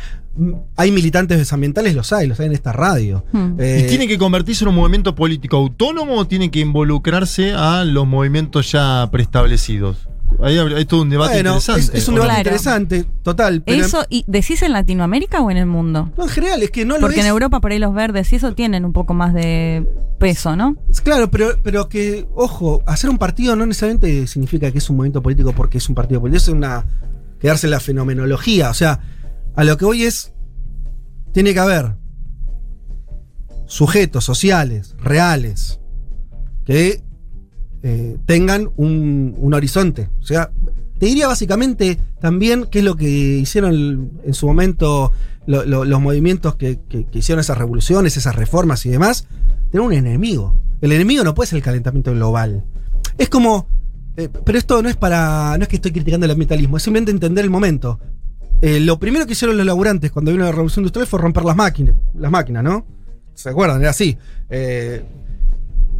Hay 0.76 0.90
militantes 0.90 1.52
ambientales, 1.52 1.94
los 1.94 2.12
hay, 2.12 2.26
los 2.26 2.40
hay 2.40 2.46
en 2.46 2.52
esta 2.52 2.72
radio. 2.72 3.24
Hmm. 3.32 3.54
Eh, 3.58 3.82
¿Y 3.84 3.88
tiene 3.88 4.08
que 4.08 4.18
convertirse 4.18 4.64
en 4.64 4.68
un 4.68 4.76
movimiento 4.76 5.14
político 5.14 5.56
autónomo 5.56 6.16
o 6.16 6.26
tiene 6.26 6.50
que 6.50 6.60
involucrarse 6.60 7.52
a 7.52 7.84
los 7.84 8.06
movimientos 8.06 8.72
ya 8.72 9.08
preestablecidos? 9.10 10.08
Ahí 10.42 10.56
hay, 10.56 10.86
todo 10.86 11.02
un 11.02 11.10
debate 11.10 11.34
bueno, 11.34 11.50
interesante. 11.56 11.98
es 11.98 12.08
un 12.08 12.14
debate 12.14 12.30
Claro. 12.30 12.40
interesante, 12.40 13.04
total. 13.22 13.62
Pero 13.66 13.84
Eso, 13.84 14.04
y 14.08 14.24
¿decís 14.26 14.62
en 14.62 14.72
Latinoamérica 14.72 15.42
o 15.42 15.50
en 15.50 15.58
el 15.58 15.66
mundo? 15.66 16.10
no, 16.16 16.24
en 16.24 16.30
general, 16.30 16.62
es 16.62 16.70
que 16.70 16.86
no 16.86 16.94
lo 16.94 17.00
Porque 17.00 17.16
es. 17.20 17.26
en 17.26 17.28
Europa 17.30 17.60
por 17.60 17.70
ahí 17.70 17.78
los 17.78 17.92
verdes 17.92 18.32
y 18.32 18.36
eso 18.36 18.54
tienen 18.54 18.86
un 18.86 18.94
poco 18.94 19.12
más 19.12 19.34
de 19.34 19.86
peso, 20.18 20.56
¿no? 20.56 20.76
Claro, 21.04 21.30
pero, 21.30 21.50
pero 21.62 21.90
que, 21.90 22.26
ojo, 22.34 22.82
hacer 22.86 23.10
un 23.10 23.18
partido 23.18 23.56
no 23.56 23.66
necesariamente 23.66 24.26
significa 24.26 24.70
que 24.70 24.78
es 24.78 24.88
un 24.88 24.96
movimiento 24.96 25.22
político 25.22 25.52
porque 25.52 25.76
es 25.78 25.88
un 25.90 25.94
partido 25.94 26.20
político. 26.22 26.38
Es 26.42 26.48
una. 26.48 26.86
quedarse 27.38 27.66
en 27.66 27.72
la 27.72 27.80
fenomenología. 27.80 28.70
O 28.70 28.74
sea, 28.74 29.00
a 29.56 29.64
lo 29.64 29.76
que 29.76 29.84
voy 29.84 30.04
es. 30.04 30.32
Tiene 31.32 31.54
que 31.54 31.60
haber 31.60 31.94
sujetos 33.66 34.24
sociales, 34.24 34.94
reales, 34.98 35.80
que 36.64 37.02
eh, 37.82 38.18
tengan 38.26 38.70
un, 38.76 39.34
un 39.38 39.54
horizonte. 39.54 40.10
O 40.20 40.24
sea, 40.24 40.50
te 40.98 41.06
diría 41.06 41.26
básicamente 41.26 41.98
también 42.20 42.66
qué 42.70 42.80
es 42.80 42.84
lo 42.84 42.96
que 42.96 43.08
hicieron 43.08 44.12
en 44.24 44.34
su 44.34 44.46
momento 44.46 45.12
lo- 45.46 45.64
lo- 45.64 45.84
los 45.84 46.00
movimientos 46.00 46.54
que, 46.56 46.78
que- 46.88 47.06
que 47.06 47.18
hicieron 47.18 47.40
esas 47.40 47.58
revoluciones, 47.58 48.16
esas 48.16 48.36
reformas 48.36 48.84
y 48.86 48.90
demás. 48.90 49.26
Tener 49.70 49.84
un 49.86 49.92
enemigo. 49.92 50.54
El 50.80 50.92
enemigo 50.92 51.24
no 51.24 51.34
puede 51.34 51.48
ser 51.48 51.56
el 51.56 51.62
calentamiento 51.62 52.12
global. 52.12 52.64
Es 53.18 53.28
como. 53.28 53.66
eh, 54.16 54.28
pero 54.44 54.58
esto 54.58 54.82
no 54.82 54.88
es 54.88 54.96
para. 54.96 55.56
No 55.56 55.62
es 55.62 55.68
que 55.68 55.76
estoy 55.76 55.92
criticando 55.92 56.26
el 56.26 56.32
ambientalismo, 56.32 56.76
es 56.76 56.82
simplemente 56.82 57.10
entender 57.10 57.44
el 57.44 57.50
momento. 57.50 57.98
Eh, 58.62 58.80
lo 58.80 58.98
primero 58.98 59.26
que 59.26 59.32
hicieron 59.32 59.56
los 59.56 59.66
laburantes 59.66 60.10
cuando 60.12 60.30
vino 60.30 60.44
la 60.44 60.52
revolución 60.52 60.84
industrial 60.84 61.06
fue 61.06 61.18
romper 61.18 61.44
las 61.44 61.56
máquinas, 61.56 61.96
las 62.14 62.30
máquinas, 62.30 62.62
¿no? 62.62 62.86
¿Se 63.34 63.48
acuerdan? 63.48 63.80
Era 63.80 63.90
así. 63.90 64.16
Eh, 64.48 65.04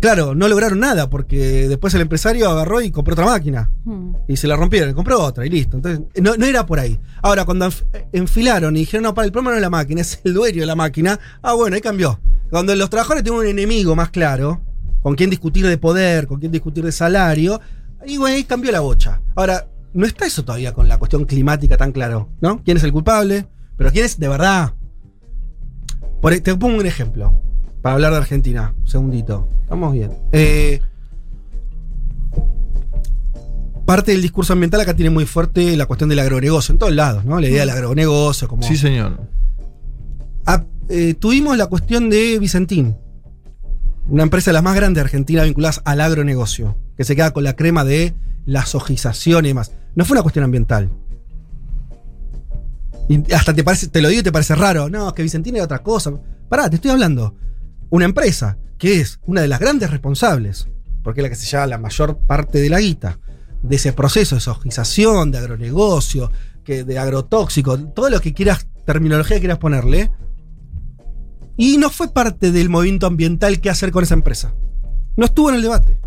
claro, 0.01 0.35
no 0.35 0.47
lograron 0.49 0.79
nada 0.79 1.11
porque 1.11 1.69
después 1.69 1.93
el 1.95 2.03
empresario 2.03 2.49
agarró 2.49 2.81
y 2.81 2.91
compró 2.93 3.15
otra 3.15 3.25
máquina. 3.27 3.69
Hmm. 3.85 4.13
Y 4.29 4.37
se 4.37 4.47
la 4.47 4.55
rompieron, 4.57 4.91
y 4.91 4.95
compró 4.95 5.21
otra 5.21 5.45
y 5.45 5.51
listo. 5.51 5.77
Entonces, 5.77 6.03
no, 6.23 6.37
no 6.37 6.47
era 6.47 6.65
por 6.65 6.79
ahí. 6.79 7.01
Ahora, 7.21 7.45
cuando 7.45 7.67
enf- 7.67 7.85
enfilaron 8.13 8.77
y 8.77 8.81
dijeron, 8.81 9.03
no, 9.05 9.15
para 9.15 9.27
el 9.27 9.33
problema 9.33 9.51
no 9.51 9.57
es 9.57 9.63
la 9.63 9.71
máquina, 9.71 10.01
es 10.01 10.21
el 10.23 10.33
dueño 10.33 10.61
de 10.61 10.67
la 10.67 10.77
máquina, 10.77 11.19
ah, 11.43 11.55
bueno, 11.55 11.75
ahí 11.75 11.83
cambió. 11.83 12.21
Cuando 12.49 12.75
los 12.77 12.89
trabajadores 12.91 13.25
tienen 13.25 13.41
un 13.41 13.47
enemigo 13.47 13.97
más 13.97 14.11
claro, 14.11 14.61
con 15.03 15.17
quien 15.17 15.31
discutir 15.31 15.67
de 15.67 15.79
poder, 15.79 16.29
con 16.29 16.39
quien 16.39 16.53
discutir 16.53 16.85
de 16.85 16.93
salario, 16.93 17.61
ahí, 18.01 18.19
bueno, 18.19 18.37
ahí 18.37 18.45
cambió 18.45 18.71
la 18.71 18.81
bocha. 18.81 19.21
Ahora, 19.35 19.67
no 19.95 20.07
está 20.07 20.27
eso 20.27 20.45
todavía 20.45 20.73
con 20.73 20.89
la 20.89 20.99
cuestión 20.99 21.25
climática 21.25 21.77
tan 21.77 21.93
claro, 21.93 22.29
¿no? 22.41 22.63
¿Quién 22.63 22.77
es 22.77 22.85
el 22.85 22.93
culpable? 22.93 23.47
Pero 23.77 23.91
¿quién 23.91 24.05
es 24.05 24.19
de 24.19 24.29
verdad? 24.29 24.75
Por, 26.21 26.33
e- 26.33 26.41
te 26.41 26.55
pongo 26.57 26.79
un 26.79 26.87
ejemplo, 26.87 27.41
para 27.83 27.95
hablar 27.95 28.13
de 28.13 28.19
Argentina. 28.19 28.75
Un 28.79 28.87
segundito. 28.87 29.49
Estamos 29.63 29.93
bien. 29.93 30.13
Eh, 30.33 30.81
parte 33.85 34.13
del 34.13 34.23
discurso 34.23 34.53
ambiental 34.53 34.81
acá 34.81 34.95
tiene 34.95 35.11
muy 35.11 35.27
fuerte 35.27 35.77
la 35.77 35.87
cuestión 35.87 36.09
del 36.09 36.21
agronegocio, 36.21 36.73
en 36.73 36.79
todos 36.79 36.93
lados, 36.93 37.25
¿no? 37.25 37.41
La 37.41 37.49
idea 37.49 37.61
del 37.61 37.71
agronegocio, 37.71 38.49
como... 38.49 38.63
Sí, 38.63 38.77
señor. 38.77 39.21
Ah, 40.47 40.65
eh, 40.89 41.15
tuvimos 41.15 41.57
la 41.57 41.67
cuestión 41.67 42.09
de 42.09 42.39
Vicentín, 42.39 42.97
una 44.09 44.23
empresa 44.23 44.51
de 44.51 44.55
las 44.55 44.63
más 44.63 44.75
grandes 44.75 44.97
de 44.97 45.03
Argentina 45.03 45.43
vinculadas 45.45 45.83
al 45.85 46.01
agronegocio, 46.01 46.77
que 46.97 47.05
se 47.05 47.17
queda 47.17 47.33
con 47.33 47.45
la 47.45 47.57
crema 47.57 47.85
de 47.85 48.15
la 48.45 48.67
sojización 48.67 49.45
y 49.45 49.49
demás. 49.49 49.73
No 49.95 50.05
fue 50.05 50.15
una 50.15 50.23
cuestión 50.23 50.45
ambiental. 50.45 50.91
Y 53.09 53.33
hasta 53.33 53.53
te 53.53 53.65
parece, 53.65 53.89
te 53.89 54.01
lo 54.01 54.09
digo 54.09 54.21
y 54.21 54.25
te 54.25 54.33
parece 54.33 54.55
raro. 54.55 54.89
No, 54.89 55.09
es 55.09 55.15
que 55.15 55.23
Vicentín 55.23 55.57
es 55.57 55.63
otra 55.63 55.83
cosa. 55.83 56.13
Pará, 56.49 56.71
te 56.71 56.77
estoy 56.77 56.91
hablando. 56.91 57.35
Una 57.91 58.05
empresa 58.05 58.59
que 58.79 59.01
es 59.01 59.21
una 59.27 59.43
de 59.43 59.49
las 59.49 59.61
grandes 59.61 59.91
responsables, 59.91 60.67
porque 61.03 61.21
es 61.21 61.23
la 61.23 61.29
que 61.29 61.37
se 61.37 61.47
lleva 61.47 61.67
la 61.67 61.79
mayor 61.79 62.19
parte 62.19 62.59
de 62.59 62.69
la 62.69 62.81
guita, 62.81 63.19
de 63.63 63.77
ese 63.77 63.93
proceso 63.93 64.35
de 64.35 64.41
sojización, 64.41 65.31
de 65.31 65.39
agronegocio, 65.39 66.31
que, 66.65 66.85
de 66.85 66.99
agrotóxico, 66.99 67.79
todo 67.79 68.11
lo 68.11 68.21
que 68.21 68.35
quieras, 68.35 68.67
terminología 68.85 69.37
que 69.37 69.43
quieras 69.43 69.59
ponerle. 69.59 70.11
Y 71.57 71.77
no 71.79 71.91
fue 71.91 72.13
parte 72.13 72.51
del 72.51 72.71
movimiento 72.71 73.07
ambiental 73.07 73.61
qué 73.61 73.71
hacer 73.71 73.93
con 73.93 74.05
esa 74.05 74.15
empresa. 74.15 74.55
No 75.17 75.27
estuvo 75.27 75.51
en 75.51 75.57
el 75.57 75.63
debate. 75.63 75.99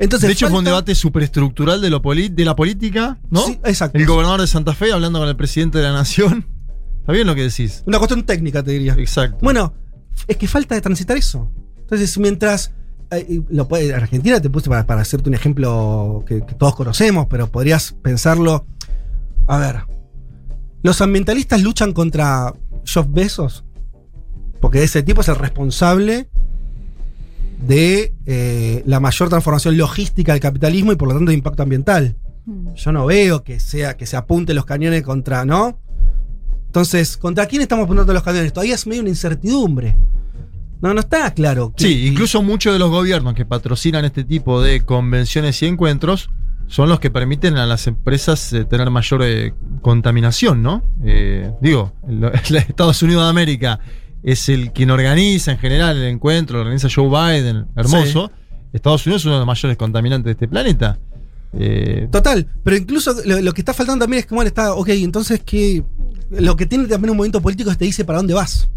Entonces, 0.00 0.26
de 0.28 0.32
hecho, 0.32 0.46
fue 0.48 0.58
un 0.58 0.64
falta- 0.64 0.70
debate 0.70 0.94
superestructural 0.94 1.80
de, 1.80 1.90
lo 1.90 2.00
de 2.00 2.44
la 2.44 2.56
política, 2.56 3.18
¿no? 3.30 3.40
Sí, 3.42 3.60
exacto. 3.64 3.96
El 3.98 4.06
gobernador 4.06 4.40
de 4.40 4.46
Santa 4.46 4.74
Fe 4.74 4.92
hablando 4.92 5.18
con 5.20 5.28
el 5.28 5.36
presidente 5.36 5.78
de 5.78 5.84
la 5.84 5.92
nación. 5.92 6.46
¿Está 7.00 7.12
bien 7.12 7.26
lo 7.26 7.34
que 7.34 7.42
decís? 7.42 7.82
Una 7.86 7.98
cuestión 7.98 8.24
técnica, 8.24 8.62
te 8.62 8.72
diría. 8.72 8.94
Exacto. 8.94 9.38
Bueno, 9.42 9.72
es 10.26 10.36
que 10.36 10.48
falta 10.48 10.74
de 10.74 10.80
transitar 10.80 11.16
eso. 11.16 11.50
Entonces, 11.78 12.16
mientras. 12.18 12.72
eh, 13.10 13.40
lo 13.50 13.68
puede- 13.68 13.94
Argentina 13.94 14.40
te 14.40 14.48
puse 14.50 14.68
para, 14.70 14.86
para 14.86 15.02
hacerte 15.02 15.28
un 15.28 15.34
ejemplo 15.34 16.24
que, 16.26 16.44
que 16.46 16.54
todos 16.54 16.74
conocemos, 16.74 17.26
pero 17.28 17.46
podrías 17.50 17.92
pensarlo. 18.02 18.66
A 19.46 19.58
ver. 19.58 19.76
Los 20.82 21.00
ambientalistas 21.02 21.60
luchan 21.62 21.92
contra 21.92 22.54
Jeff 22.84 23.06
Bezos. 23.10 23.64
Porque 24.60 24.82
ese 24.82 25.02
tipo 25.02 25.20
es 25.20 25.28
el 25.28 25.36
responsable 25.36 26.30
de 27.66 28.14
eh, 28.26 28.82
la 28.86 29.00
mayor 29.00 29.28
transformación 29.28 29.76
logística 29.76 30.32
del 30.32 30.40
capitalismo 30.40 30.92
y 30.92 30.96
por 30.96 31.08
lo 31.08 31.14
tanto 31.14 31.30
de 31.30 31.36
impacto 31.36 31.62
ambiental. 31.62 32.16
Hmm. 32.46 32.74
Yo 32.74 32.92
no 32.92 33.06
veo 33.06 33.44
que 33.44 33.60
sea 33.60 33.96
que 33.96 34.06
se 34.06 34.16
apunte 34.16 34.54
los 34.54 34.64
cañones 34.64 35.02
contra, 35.02 35.44
¿no? 35.44 35.78
Entonces, 36.66 37.16
¿contra 37.16 37.46
quién 37.46 37.62
estamos 37.62 37.84
apuntando 37.84 38.12
los 38.12 38.22
cañones? 38.22 38.52
Todavía 38.52 38.74
es 38.76 38.86
medio 38.86 39.00
una 39.02 39.10
incertidumbre. 39.10 39.96
No, 40.80 40.94
no 40.94 41.00
está 41.00 41.32
claro. 41.34 41.72
que- 41.76 41.84
Sí, 41.84 42.06
incluso 42.06 42.42
muchos 42.42 42.72
de 42.72 42.78
los 42.78 42.90
gobiernos 42.90 43.34
que 43.34 43.44
patrocinan 43.44 44.04
este 44.04 44.24
tipo 44.24 44.62
de 44.62 44.80
convenciones 44.84 45.60
y 45.62 45.66
encuentros 45.66 46.30
son 46.68 46.88
los 46.88 47.00
que 47.00 47.10
permiten 47.10 47.56
a 47.56 47.66
las 47.66 47.86
empresas 47.88 48.52
eh, 48.52 48.64
tener 48.64 48.88
mayor 48.90 49.22
eh, 49.24 49.52
contaminación, 49.82 50.62
¿no? 50.62 50.82
Eh, 51.04 51.50
digo, 51.60 51.92
el- 52.08 52.24
el 52.48 52.56
Estados 52.56 53.02
Unidos 53.02 53.24
de 53.24 53.30
América 53.30 53.80
es 54.22 54.48
el 54.48 54.72
quien 54.72 54.90
organiza 54.90 55.52
en 55.52 55.58
general 55.58 55.96
el 55.96 56.04
encuentro, 56.04 56.56
lo 56.56 56.62
organiza 56.62 56.88
Joe 56.94 57.08
Biden, 57.08 57.66
hermoso. 57.76 58.30
Estados 58.72 59.04
Unidos 59.06 59.22
es 59.22 59.26
uno 59.26 59.34
de 59.34 59.40
los 59.40 59.46
mayores 59.46 59.76
contaminantes 59.76 60.26
de 60.26 60.32
este 60.32 60.48
planeta. 60.48 60.98
Eh, 61.52 62.08
Total, 62.12 62.46
pero 62.62 62.76
incluso 62.76 63.12
lo, 63.24 63.40
lo 63.40 63.52
que 63.52 63.62
está 63.62 63.74
faltando 63.74 64.04
también 64.04 64.20
es 64.20 64.26
que, 64.26 64.34
bueno, 64.34 64.46
está, 64.46 64.74
ok, 64.74 64.88
entonces 64.90 65.42
que 65.44 65.82
lo 66.30 66.54
que 66.54 66.66
tiene 66.66 66.86
también 66.86 67.10
un 67.10 67.16
movimiento 67.16 67.40
político 67.40 67.70
es 67.70 67.76
que 67.76 67.80
te 67.80 67.84
dice 67.86 68.04
para 68.04 68.18
dónde 68.18 68.34
vas. 68.34 68.70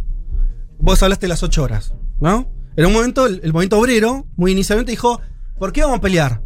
Vos 0.79 1.01
hablaste 1.03 1.25
de 1.25 1.29
las 1.29 1.43
ocho 1.43 1.63
horas, 1.63 1.93
¿no? 2.19 2.49
En 2.75 2.85
un 2.87 2.93
momento, 2.93 3.27
el, 3.27 3.39
el 3.43 3.53
movimiento 3.53 3.77
obrero, 3.77 4.25
muy 4.35 4.51
inicialmente 4.51 4.91
dijo, 4.91 5.21
¿por 5.59 5.71
qué 5.71 5.81
vamos 5.81 5.99
a 5.99 6.01
pelear? 6.01 6.41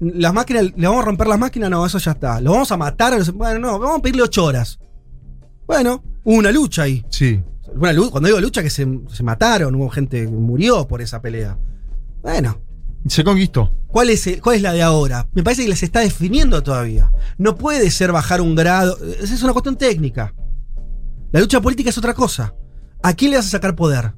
Las 0.00 0.34
máquinas, 0.34 0.64
¿le 0.76 0.86
vamos 0.86 1.02
a 1.02 1.04
romper 1.06 1.28
las 1.28 1.38
máquinas? 1.38 1.70
No, 1.70 1.86
eso 1.86 1.98
ya 1.98 2.12
está. 2.12 2.40
¿Lo 2.40 2.52
vamos 2.52 2.72
a 2.72 2.76
matar? 2.76 3.14
Bueno, 3.34 3.60
no, 3.60 3.78
vamos 3.78 3.98
a 3.98 4.02
pedirle 4.02 4.22
ocho 4.22 4.44
horas. 4.46 4.78
Bueno, 5.66 6.02
hubo 6.24 6.36
una 6.36 6.50
lucha 6.50 6.82
ahí. 6.82 7.04
sí. 7.10 7.40
Una 7.74 7.94
cuando 8.10 8.26
digo 8.28 8.40
lucha, 8.40 8.62
que 8.62 8.70
se, 8.70 8.86
se 9.12 9.22
mataron, 9.22 9.74
hubo 9.74 9.88
gente 9.90 10.22
que 10.24 10.28
murió 10.28 10.86
por 10.88 11.00
esa 11.02 11.20
pelea. 11.22 11.58
Bueno, 12.22 12.60
Se 13.06 13.24
conquistó. 13.24 13.72
¿Cuál 13.86 14.10
es, 14.10 14.26
el- 14.26 14.40
¿Cuál 14.40 14.56
es 14.56 14.62
la 14.62 14.72
de 14.72 14.82
ahora? 14.82 15.26
Me 15.32 15.42
parece 15.42 15.62
que 15.62 15.68
les 15.70 15.82
está 15.82 16.00
definiendo 16.00 16.62
todavía. 16.62 17.10
No 17.38 17.56
puede 17.56 17.90
ser 17.90 18.12
bajar 18.12 18.40
un 18.40 18.54
grado. 18.54 18.96
Esa 19.20 19.34
es 19.34 19.42
una 19.42 19.52
cuestión 19.52 19.76
técnica. 19.76 20.34
La 21.32 21.40
lucha 21.40 21.60
política 21.60 21.90
es 21.90 21.98
otra 21.98 22.14
cosa. 22.14 22.54
¿A 23.02 23.14
quién 23.14 23.30
le 23.30 23.36
vas 23.38 23.46
a 23.46 23.50
sacar 23.50 23.74
poder? 23.74 24.12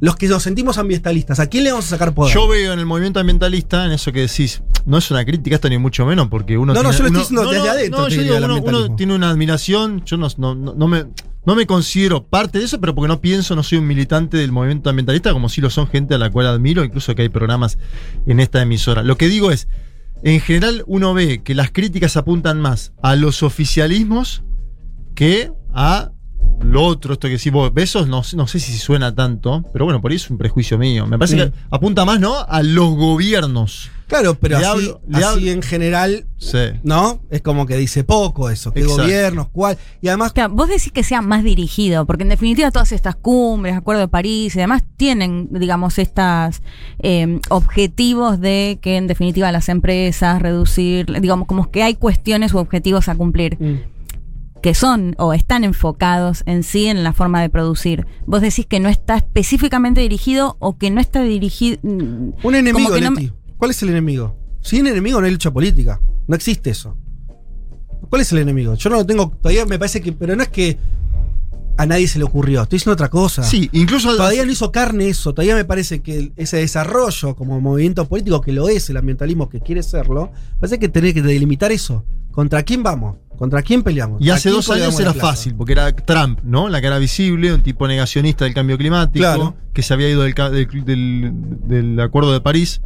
Los 0.00 0.16
que 0.16 0.26
nos 0.26 0.42
sentimos 0.42 0.78
ambientalistas, 0.78 1.38
¿a 1.38 1.46
quién 1.46 1.62
le 1.64 1.70
vamos 1.70 1.86
a 1.86 1.90
sacar 1.90 2.12
poder? 2.12 2.34
Yo 2.34 2.48
veo 2.48 2.72
en 2.72 2.78
el 2.80 2.86
movimiento 2.86 3.20
ambientalista, 3.20 3.86
en 3.86 3.92
eso 3.92 4.10
que 4.12 4.20
decís, 4.20 4.60
no 4.84 4.98
es 4.98 5.08
una 5.12 5.24
crítica 5.24 5.54
esto 5.56 5.68
ni 5.68 5.78
mucho 5.78 6.04
menos, 6.04 6.26
porque 6.28 6.58
uno. 6.58 6.74
No, 6.74 6.82
no, 6.82 6.90
tiene- 6.90 6.98
yo 6.98 7.02
lo 7.02 7.06
estoy 7.08 7.20
diciendo 7.22 7.50
desde 7.52 7.68
adentro, 7.70 8.00
No, 8.00 8.08
yo 8.08 8.22
digo, 8.22 8.36
uno, 8.36 8.56
uno 8.62 8.96
tiene 8.96 9.14
una 9.14 9.30
admiración, 9.30 10.04
yo 10.04 10.16
no, 10.16 10.26
no, 10.38 10.54
no- 10.56 10.74
no 10.74 10.88
me, 10.88 11.06
no 11.44 11.54
me 11.54 11.66
considero 11.66 12.26
parte 12.26 12.58
de 12.58 12.64
eso, 12.64 12.80
pero 12.80 12.94
porque 12.94 13.08
no 13.08 13.20
pienso, 13.20 13.56
no 13.56 13.62
soy 13.62 13.78
un 13.78 13.86
militante 13.86 14.36
del 14.36 14.52
movimiento 14.52 14.90
ambientalista, 14.90 15.32
como 15.32 15.48
si 15.48 15.60
lo 15.60 15.70
son 15.70 15.88
gente 15.88 16.14
a 16.14 16.18
la 16.18 16.30
cual 16.30 16.46
admiro, 16.46 16.84
incluso 16.84 17.14
que 17.14 17.22
hay 17.22 17.28
programas 17.28 17.78
en 18.26 18.40
esta 18.40 18.62
emisora. 18.62 19.02
Lo 19.02 19.16
que 19.16 19.28
digo 19.28 19.50
es, 19.50 19.68
en 20.22 20.40
general 20.40 20.84
uno 20.86 21.14
ve 21.14 21.42
que 21.42 21.54
las 21.54 21.70
críticas 21.72 22.16
apuntan 22.16 22.60
más 22.60 22.92
a 23.02 23.16
los 23.16 23.42
oficialismos 23.42 24.44
que 25.14 25.52
a 25.72 26.12
lo 26.62 26.84
otro, 26.84 27.14
esto 27.14 27.26
que 27.28 27.34
decís 27.34 27.52
vos, 27.52 27.72
besos, 27.74 28.06
no, 28.08 28.22
sé- 28.22 28.36
no 28.36 28.46
sé 28.46 28.60
si 28.60 28.72
suena 28.78 29.14
tanto, 29.14 29.64
pero 29.72 29.84
bueno, 29.84 30.00
por 30.00 30.10
ahí 30.10 30.16
es 30.16 30.30
un 30.30 30.38
prejuicio 30.38 30.78
mío. 30.78 31.06
Me 31.06 31.18
parece 31.18 31.36
Sí. 31.36 31.50
que 31.50 31.52
apunta 31.70 32.04
más, 32.04 32.20
¿no? 32.20 32.34
A 32.48 32.62
los 32.62 32.94
gobiernos. 32.94 33.90
Claro, 34.06 34.34
pero 34.34 34.58
Le 34.58 34.66
así, 34.66 34.72
hablo- 34.86 35.00
le 35.08 35.16
así 35.16 35.24
hablo- 35.24 35.50
en 35.52 35.62
general, 35.62 36.26
Sí. 36.36 36.58
¿no? 36.82 37.20
Es 37.30 37.40
como 37.40 37.64
que 37.66 37.76
dice 37.78 38.04
poco 38.04 38.50
eso. 38.50 38.70
¿Qué 38.72 38.80
Exacto. 38.80 39.02
gobiernos? 39.04 39.48
¿Cuál? 39.50 39.78
Y 40.02 40.08
además, 40.08 40.32
Claro, 40.34 40.52
vos 40.54 40.68
decís 40.68 40.92
que 40.92 41.02
sea 41.02 41.22
más 41.22 41.42
dirigido, 41.44 42.04
porque 42.04 42.22
en 42.22 42.28
definitiva 42.28 42.70
todas 42.70 42.92
estas 42.92 43.16
cumbres, 43.16 43.74
Acuerdo 43.74 44.02
de 44.02 44.08
París 44.08 44.54
y 44.54 44.58
demás 44.58 44.82
tienen, 44.98 45.48
digamos, 45.50 45.98
estos 45.98 46.60
objetivos 47.48 48.40
de 48.40 48.78
que 48.82 48.96
en 48.96 49.06
definitiva 49.06 49.50
las 49.50 49.68
empresas 49.68 50.40
reducir, 50.42 51.06
digamos, 51.20 51.46
como 51.48 51.70
que 51.70 51.82
hay 51.82 51.94
cuestiones 51.94 52.52
u 52.54 52.58
objetivos 52.58 53.08
a 53.08 53.14
cumplir. 53.14 53.56
mm, 53.58 53.76
que 54.62 54.74
son 54.74 55.14
o 55.18 55.34
están 55.34 55.64
enfocados 55.64 56.44
en 56.46 56.62
sí 56.62 56.86
en 56.86 57.02
la 57.02 57.12
forma 57.12 57.42
de 57.42 57.50
producir. 57.50 58.06
Vos 58.26 58.40
decís 58.40 58.64
que 58.64 58.80
no 58.80 58.88
está 58.88 59.16
específicamente 59.16 60.00
dirigido 60.00 60.56
o 60.60 60.78
que 60.78 60.90
no 60.90 61.00
está 61.00 61.22
dirigido. 61.22 61.78
Un 61.82 62.54
enemigo, 62.54 62.88
no 62.88 63.10
Leti. 63.10 63.32
¿Cuál 63.58 63.72
es 63.72 63.82
el 63.82 63.90
enemigo? 63.90 64.36
Sin 64.60 64.86
enemigo 64.86 65.20
no 65.20 65.26
hay 65.26 65.32
lucha 65.32 65.50
política. 65.50 66.00
No 66.28 66.36
existe 66.36 66.70
eso. 66.70 66.96
¿Cuál 68.08 68.22
es 68.22 68.32
el 68.32 68.38
enemigo? 68.38 68.74
Yo 68.74 68.90
no 68.90 68.96
lo 68.96 69.06
tengo. 69.06 69.30
Todavía 69.30 69.66
me 69.66 69.78
parece 69.78 70.00
que. 70.00 70.12
Pero 70.12 70.36
no 70.36 70.42
es 70.44 70.48
que 70.48 70.78
a 71.76 71.86
nadie 71.86 72.06
se 72.06 72.18
le 72.18 72.24
ocurrió. 72.24 72.62
Estoy 72.62 72.76
diciendo 72.76 72.94
otra 72.94 73.10
cosa. 73.10 73.42
Sí, 73.42 73.68
incluso. 73.72 74.16
Todavía 74.16 74.44
no 74.44 74.52
hizo 74.52 74.70
carne 74.70 75.08
eso. 75.08 75.34
Todavía 75.34 75.56
me 75.56 75.64
parece 75.64 76.02
que 76.02 76.32
ese 76.36 76.58
desarrollo 76.58 77.34
como 77.34 77.60
movimiento 77.60 78.06
político, 78.08 78.40
que 78.40 78.52
lo 78.52 78.68
es, 78.68 78.88
el 78.90 78.96
ambientalismo 78.96 79.48
que 79.48 79.60
quiere 79.60 79.82
serlo, 79.82 80.30
parece 80.60 80.78
que 80.78 80.88
tenés 80.88 81.14
que 81.14 81.22
delimitar 81.22 81.72
eso. 81.72 82.04
¿Contra 82.30 82.62
quién 82.62 82.82
vamos? 82.82 83.16
¿Contra 83.42 83.60
quién 83.62 83.82
peleamos? 83.82 84.22
Y 84.22 84.30
¿A 84.30 84.34
hace 84.34 84.50
dos 84.50 84.70
años 84.70 85.00
era 85.00 85.12
fácil, 85.12 85.56
porque 85.56 85.72
era 85.72 85.90
Trump, 85.90 86.38
¿no? 86.44 86.68
La 86.68 86.80
cara 86.80 86.98
visible, 87.00 87.52
un 87.52 87.60
tipo 87.60 87.88
negacionista 87.88 88.44
del 88.44 88.54
cambio 88.54 88.78
climático, 88.78 89.18
Claro. 89.18 89.56
que 89.72 89.82
se 89.82 89.92
había 89.92 90.08
ido 90.08 90.22
del, 90.22 90.32
ca- 90.32 90.48
del, 90.48 90.68
del- 90.84 91.32
del 91.66 91.98
Acuerdo 92.00 92.32
de 92.32 92.40
París. 92.40 92.82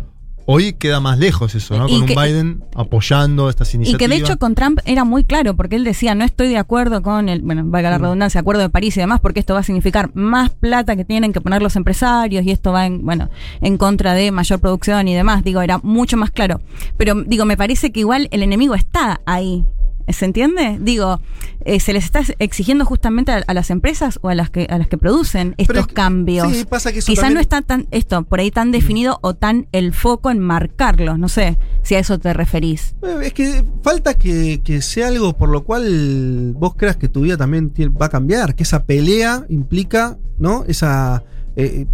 Hoy 0.46 0.72
queda 0.72 0.98
más 0.98 1.18
lejos 1.18 1.54
eso, 1.54 1.76
¿no? 1.76 1.86
Y 1.88 1.92
Con 1.92 2.00
un 2.02 2.06
que- 2.06 2.14
Biden 2.14 2.64
apoyando 2.74 3.50
estas 3.50 3.74
Y 3.74 3.76
iniciativas. 3.76 3.98
que 3.98 4.08
de 4.08 4.16
hecho 4.22 4.38
con 4.38 4.54
Trump 4.54 4.78
era 4.86 5.04
muy 5.04 5.24
claro, 5.24 5.56
porque 5.56 5.76
él 5.76 5.84
decía, 5.84 6.14
no 6.14 6.24
estoy 6.24 6.48
de 6.48 6.56
acuerdo 6.56 7.02
con 7.02 7.28
el, 7.28 7.42
bueno, 7.42 7.62
valga 7.66 7.90
la 7.90 7.98
redundancia, 7.98 8.40
acuerdo 8.40 8.62
de 8.62 8.70
París 8.70 8.96
y 8.96 9.00
demás, 9.00 9.20
porque 9.20 9.40
esto 9.40 9.52
va 9.52 9.60
a 9.60 9.62
significar 9.62 10.10
más 10.14 10.48
plata 10.48 10.96
que 10.96 11.04
tienen 11.04 11.34
que 11.34 11.42
poner 11.42 11.60
los 11.60 11.76
empresarios 11.76 12.46
y 12.46 12.50
esto 12.50 12.72
va 12.72 12.86
en, 12.86 13.04
bueno, 13.04 13.28
en 13.60 13.76
contra 13.76 14.14
de 14.14 14.30
mayor 14.30 14.58
producción 14.60 15.06
y 15.06 15.14
demás. 15.14 15.44
Digo, 15.44 15.60
era 15.60 15.76
mucho 15.82 16.16
más 16.16 16.30
claro. 16.30 16.62
Pero 16.96 17.14
digo, 17.26 17.44
me 17.44 17.58
parece 17.58 17.92
que 17.92 18.00
igual 18.00 18.28
el 18.30 18.42
enemigo 18.42 18.74
está 18.74 19.20
ahí. 19.26 19.66
¿Se 20.08 20.24
entiende? 20.24 20.78
Digo, 20.80 21.20
eh, 21.64 21.80
se 21.80 21.92
les 21.92 22.04
está 22.04 22.22
exigiendo 22.38 22.84
justamente 22.84 23.32
a, 23.32 23.42
a 23.46 23.54
las 23.54 23.70
empresas 23.70 24.18
o 24.22 24.28
a 24.28 24.34
las 24.34 24.50
que 24.50 24.66
a 24.70 24.78
las 24.78 24.86
que 24.88 24.98
producen 24.98 25.54
estos 25.58 25.66
Pero 25.68 25.80
es 25.80 25.86
que- 25.88 25.94
cambios. 25.94 26.52
sí, 26.56 26.64
pasa 26.64 26.92
que 26.92 27.00
eso 27.00 27.06
Quizá 27.06 27.22
también- 27.22 27.34
no 27.34 27.40
está 27.40 27.62
tan 27.62 27.86
esto 27.90 28.22
por 28.24 28.40
ahí 28.40 28.50
tan 28.50 28.70
definido 28.70 29.18
o 29.22 29.34
tan 29.34 29.66
el 29.72 29.92
foco 29.92 30.30
en 30.30 30.38
marcarlos. 30.38 31.18
No 31.18 31.28
sé 31.28 31.58
si 31.82 31.94
a 31.94 31.98
eso 31.98 32.18
te 32.18 32.32
referís. 32.32 32.94
Eh, 33.02 33.16
Es 33.24 33.32
que 33.32 33.64
falta 33.82 34.14
que, 34.14 34.60
que 34.62 34.80
sea 34.82 35.08
algo 35.08 35.36
por 35.36 35.48
lo 35.48 35.64
cual 35.64 36.52
vos 36.56 36.74
creas 36.76 36.96
que 36.96 37.08
tu 37.08 37.22
vida 37.22 37.36
también 37.36 37.70
tiene- 37.70 37.92
va 37.92 38.06
a 38.06 38.10
cambiar, 38.10 38.54
que 38.54 38.62
esa 38.62 38.84
pelea 38.84 39.44
implica, 39.48 40.18
¿no? 40.38 40.64
Esa. 40.68 41.24
eh, 41.56 41.86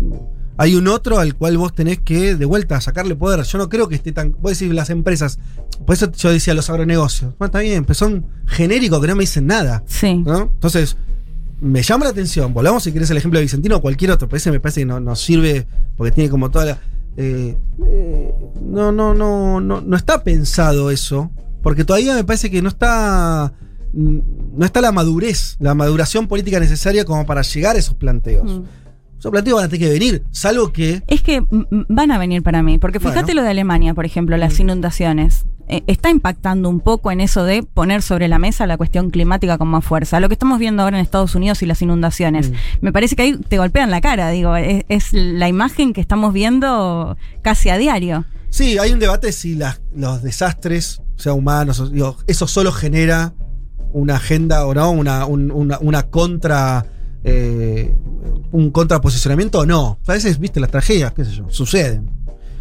hay 0.56 0.74
un 0.74 0.86
otro 0.88 1.18
al 1.18 1.34
cual 1.34 1.56
vos 1.58 1.74
tenés 1.74 1.98
que, 2.00 2.36
de 2.36 2.44
vuelta, 2.44 2.80
sacarle 2.80 3.14
poder. 3.16 3.42
Yo 3.44 3.58
no 3.58 3.68
creo 3.68 3.88
que 3.88 3.94
esté 3.94 4.12
tan. 4.12 4.32
Vos 4.40 4.58
decís 4.58 4.72
las 4.74 4.90
empresas. 4.90 5.38
Por 5.86 5.94
eso 5.96 6.10
yo 6.12 6.30
decía 6.30 6.54
los 6.54 6.68
agronegocios. 6.70 7.32
Bueno, 7.38 7.46
está 7.46 7.60
bien, 7.60 7.84
pero 7.84 7.94
son 7.94 8.26
genéricos 8.46 9.00
que 9.00 9.06
no 9.06 9.16
me 9.16 9.22
dicen 9.22 9.46
nada. 9.46 9.82
Sí. 9.86 10.16
¿no? 10.16 10.42
Entonces, 10.54 10.96
me 11.60 11.82
llama 11.82 12.04
la 12.04 12.10
atención. 12.10 12.52
Volvamos 12.52 12.82
si 12.84 12.92
querés 12.92 13.10
el 13.10 13.16
ejemplo 13.16 13.38
de 13.38 13.44
Vicentino 13.44 13.76
o 13.76 13.80
cualquier 13.80 14.10
otro. 14.10 14.28
Pero 14.28 14.36
ese 14.36 14.50
me 14.50 14.60
parece 14.60 14.80
que 14.82 14.86
no- 14.86 15.00
nos 15.00 15.20
sirve 15.20 15.66
porque 15.96 16.10
tiene 16.12 16.28
como 16.30 16.50
toda 16.50 16.64
la. 16.66 16.78
eh, 17.16 17.56
eh, 17.86 18.34
no, 18.62 18.92
no, 18.92 19.14
no, 19.14 19.60
no, 19.60 19.80
no 19.80 19.96
está 19.96 20.22
pensado 20.22 20.90
eso. 20.90 21.30
Porque 21.62 21.84
todavía 21.84 22.14
me 22.14 22.24
parece 22.24 22.50
que 22.50 22.60
no 22.62 22.68
está. 22.68 23.52
mm, 23.92 24.18
No 24.58 24.64
está 24.66 24.80
la 24.82 24.92
madurez, 24.92 25.56
la 25.60 25.74
maduración 25.74 26.26
política 26.28 26.60
necesaria 26.60 27.04
como 27.06 27.24
para 27.24 27.42
llegar 27.42 27.76
a 27.76 27.78
esos 27.78 27.94
planteos. 27.94 28.58
Mm. 28.60 28.62
Esos 29.22 29.30
planteos 29.30 29.54
van 29.56 29.66
a 29.66 29.68
tener 29.68 29.86
que 29.86 29.92
venir, 29.92 30.24
salvo 30.32 30.72
que. 30.72 31.00
Es 31.06 31.22
que 31.22 31.40
mm, 31.42 31.46
mm, 31.70 31.84
van 31.90 32.10
a 32.10 32.18
venir 32.18 32.42
para 32.42 32.60
mí, 32.64 32.78
porque 32.78 32.98
fíjate 32.98 33.20
Bueno. 33.26 33.34
lo 33.34 33.42
de 33.44 33.50
Alemania, 33.50 33.94
por 33.94 34.04
ejemplo, 34.04 34.36
las 34.36 34.58
inundaciones. 34.58 35.46
Eh, 35.68 35.84
está 35.86 36.10
impactando 36.10 36.68
un 36.68 36.80
poco 36.80 37.12
en 37.12 37.20
eso 37.20 37.44
de 37.44 37.62
poner 37.62 38.02
sobre 38.02 38.26
la 38.26 38.40
mesa 38.40 38.66
la 38.66 38.76
cuestión 38.76 39.10
climática 39.10 39.58
con 39.58 39.68
más 39.68 39.84
fuerza. 39.84 40.18
Lo 40.18 40.28
que 40.28 40.34
estamos 40.34 40.58
viendo 40.58 40.82
ahora 40.82 40.98
en 40.98 41.02
Estados 41.04 41.36
Unidos 41.36 41.62
y 41.62 41.66
las 41.66 41.80
inundaciones. 41.82 42.50
Mm. 42.50 42.54
Me 42.80 42.92
parece 42.92 43.14
que 43.14 43.22
ahí 43.22 43.36
te 43.36 43.58
golpean 43.58 43.92
la 43.92 44.00
cara, 44.00 44.28
digo, 44.30 44.56
es, 44.56 44.84
es 44.88 45.12
la 45.12 45.46
imagen 45.48 45.92
que 45.92 46.00
estamos 46.00 46.32
viendo 46.32 47.16
casi 47.42 47.68
a 47.68 47.78
diario. 47.78 48.24
Sí, 48.50 48.76
hay 48.78 48.90
un 48.90 48.98
debate 48.98 49.30
si 49.30 49.54
las- 49.54 49.80
los 49.94 50.20
desastres, 50.22 51.00
sea 51.16 51.32
humanos, 51.32 51.92
digo, 51.92 52.16
eso 52.26 52.48
solo 52.48 52.72
genera 52.72 53.32
una 53.92 54.16
agenda 54.16 54.66
o 54.66 54.74
no, 54.74 54.90
una, 54.90 55.26
un- 55.26 55.52
una, 55.52 55.78
una 55.80 56.02
contra. 56.02 56.86
Eh, 57.24 57.94
un 58.50 58.70
contraposicionamiento 58.70 59.60
o 59.60 59.66
no. 59.66 59.98
A 60.06 60.12
veces, 60.12 60.38
viste, 60.38 60.60
las 60.60 60.70
tragedias, 60.70 61.12
qué 61.12 61.24
sé 61.24 61.32
yo, 61.32 61.46
suceden. 61.48 62.10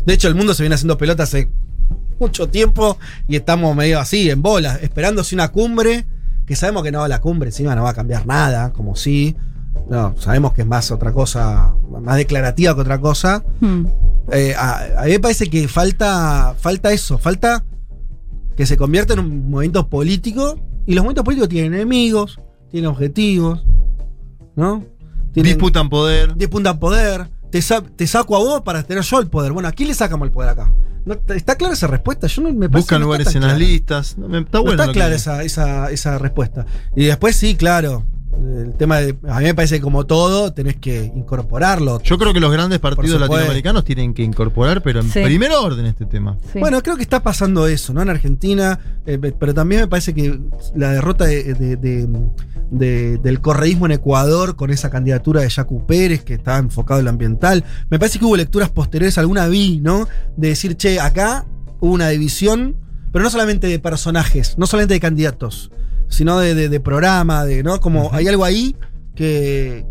De 0.05 0.13
hecho, 0.13 0.27
el 0.27 0.35
mundo 0.35 0.53
se 0.53 0.63
viene 0.63 0.75
haciendo 0.75 0.97
pelota 0.97 1.23
hace 1.23 1.49
mucho 2.19 2.49
tiempo 2.49 2.97
y 3.27 3.35
estamos 3.35 3.75
medio 3.75 3.99
así, 3.99 4.29
en 4.29 4.41
bola, 4.41 4.75
esperando 4.81 5.23
si 5.23 5.35
una 5.35 5.49
cumbre, 5.49 6.05
que 6.45 6.55
sabemos 6.55 6.83
que 6.83 6.91
no, 6.91 7.07
la 7.07 7.19
cumbre 7.19 7.49
encima 7.49 7.75
no 7.75 7.83
va 7.83 7.91
a 7.91 7.93
cambiar 7.93 8.25
nada, 8.25 8.71
como 8.73 8.95
si. 8.95 9.35
No, 9.89 10.15
sabemos 10.17 10.53
que 10.53 10.61
es 10.61 10.67
más 10.67 10.91
otra 10.91 11.13
cosa, 11.13 11.73
más 12.01 12.17
declarativa 12.17 12.75
que 12.75 12.81
otra 12.81 12.99
cosa. 12.99 13.43
Hmm. 13.59 13.85
Eh, 14.31 14.53
a, 14.55 15.01
a 15.01 15.05
mí 15.05 15.11
me 15.11 15.19
parece 15.19 15.49
que 15.49 15.67
falta, 15.67 16.55
falta 16.57 16.91
eso, 16.91 17.17
falta 17.17 17.65
que 18.55 18.65
se 18.65 18.77
convierta 18.77 19.13
en 19.13 19.19
un 19.19 19.49
movimiento 19.49 19.87
político. 19.89 20.59
Y 20.85 20.93
los 20.93 21.03
movimientos 21.03 21.25
políticos 21.25 21.49
tienen 21.49 21.73
enemigos, 21.73 22.39
tienen 22.69 22.89
objetivos, 22.89 23.63
¿no? 24.55 24.85
Tienen, 25.33 25.53
Disputan 25.53 25.89
poder. 25.89 26.35
disputan 26.35 26.79
poder. 26.79 27.29
Te, 27.51 27.61
sa- 27.61 27.81
te 27.83 28.07
saco 28.07 28.35
a 28.35 28.39
vos 28.39 28.61
para 28.61 28.83
tener 28.83 29.03
yo 29.03 29.19
el 29.19 29.27
poder. 29.27 29.51
Bueno, 29.51 29.67
¿a 29.69 29.71
quién 29.71 29.89
le 29.89 29.93
sacamos 29.95 30.25
el 30.25 30.31
poder 30.31 30.49
acá? 30.51 30.73
¿No- 31.05 31.17
¿Está 31.33 31.55
clara 31.55 31.73
esa 31.73 31.87
respuesta? 31.87 32.27
Yo 32.27 32.41
no 32.43 32.51
me 32.53 32.67
Buscan 32.67 32.99
no 32.99 33.05
lugares 33.05 33.33
en 33.35 33.41
las 33.43 33.57
listas. 33.57 34.17
No, 34.17 34.27
me- 34.27 34.39
Está 34.39 34.59
bueno. 34.59 34.81
está 34.81 34.93
clara 34.93 35.15
esa, 35.15 35.43
esa, 35.43 35.89
esa 35.91 36.17
respuesta. 36.17 36.65
Y 36.95 37.05
después 37.05 37.35
sí, 37.35 37.55
claro. 37.55 38.05
El 38.33 38.73
tema 38.75 38.97
de. 38.99 39.15
A 39.29 39.39
mí 39.39 39.45
me 39.45 39.53
parece 39.53 39.75
que 39.75 39.81
como 39.81 40.05
todo, 40.05 40.53
tenés 40.53 40.77
que 40.77 41.11
incorporarlo. 41.15 42.01
Yo 42.01 42.17
creo 42.17 42.33
que 42.33 42.39
los 42.39 42.51
grandes 42.51 42.79
partidos 42.79 43.19
latinoamericanos 43.19 43.83
tienen 43.83 44.13
que 44.13 44.23
incorporar, 44.23 44.81
pero 44.81 45.01
en 45.01 45.09
Sí. 45.11 45.21
primer 45.23 45.51
orden 45.51 45.85
este 45.85 46.05
tema. 46.05 46.37
Sí. 46.51 46.59
Bueno, 46.59 46.81
creo 46.81 46.95
que 46.95 47.03
está 47.03 47.21
pasando 47.21 47.67
eso, 47.67 47.93
¿no? 47.93 48.01
En 48.01 48.09
Argentina, 48.09 48.79
eh, 49.05 49.17
pe- 49.17 49.31
pero 49.33 49.53
también 49.53 49.81
me 49.81 49.87
parece 49.87 50.13
que 50.13 50.39
la 50.75 50.91
derrota 50.93 51.25
de- 51.25 51.53
de- 51.53 51.75
de- 51.75 52.07
de- 52.71 53.17
del 53.17 53.41
correísmo 53.41 53.85
en 53.85 53.91
Ecuador 53.91 54.55
con 54.55 54.71
esa 54.71 54.89
candidatura 54.89 55.41
de 55.41 55.49
Yacu 55.49 55.85
Pérez, 55.85 56.23
que 56.23 56.35
estaba 56.35 56.57
enfocado 56.57 56.99
en 56.99 57.05
lo 57.05 57.11
ambiental, 57.11 57.63
me 57.89 57.99
parece 57.99 58.17
que 58.17 58.25
hubo 58.25 58.37
lecturas 58.37 58.69
posteriores, 58.69 59.17
alguna 59.17 59.47
vi, 59.47 59.79
¿no? 59.81 60.07
De 60.37 60.49
decir, 60.49 60.77
che, 60.77 60.99
acá 60.99 61.45
hubo 61.79 61.91
una 61.93 62.07
división, 62.09 62.77
pero 63.11 63.23
no 63.23 63.29
solamente 63.29 63.67
de 63.67 63.77
personajes, 63.79 64.57
no 64.57 64.67
solamente 64.67 64.93
de 64.93 64.99
candidatos, 65.01 65.69
sino 66.11 66.37
de, 66.39 66.53
de- 66.53 66.69
de 66.69 66.79
programa, 66.79 67.43
de, 67.45 67.63
¿no? 67.63 67.79
Como 67.79 68.13
hay 68.13 68.27
algo 68.27 68.45
ahí 68.45 68.75
que, 69.15 69.83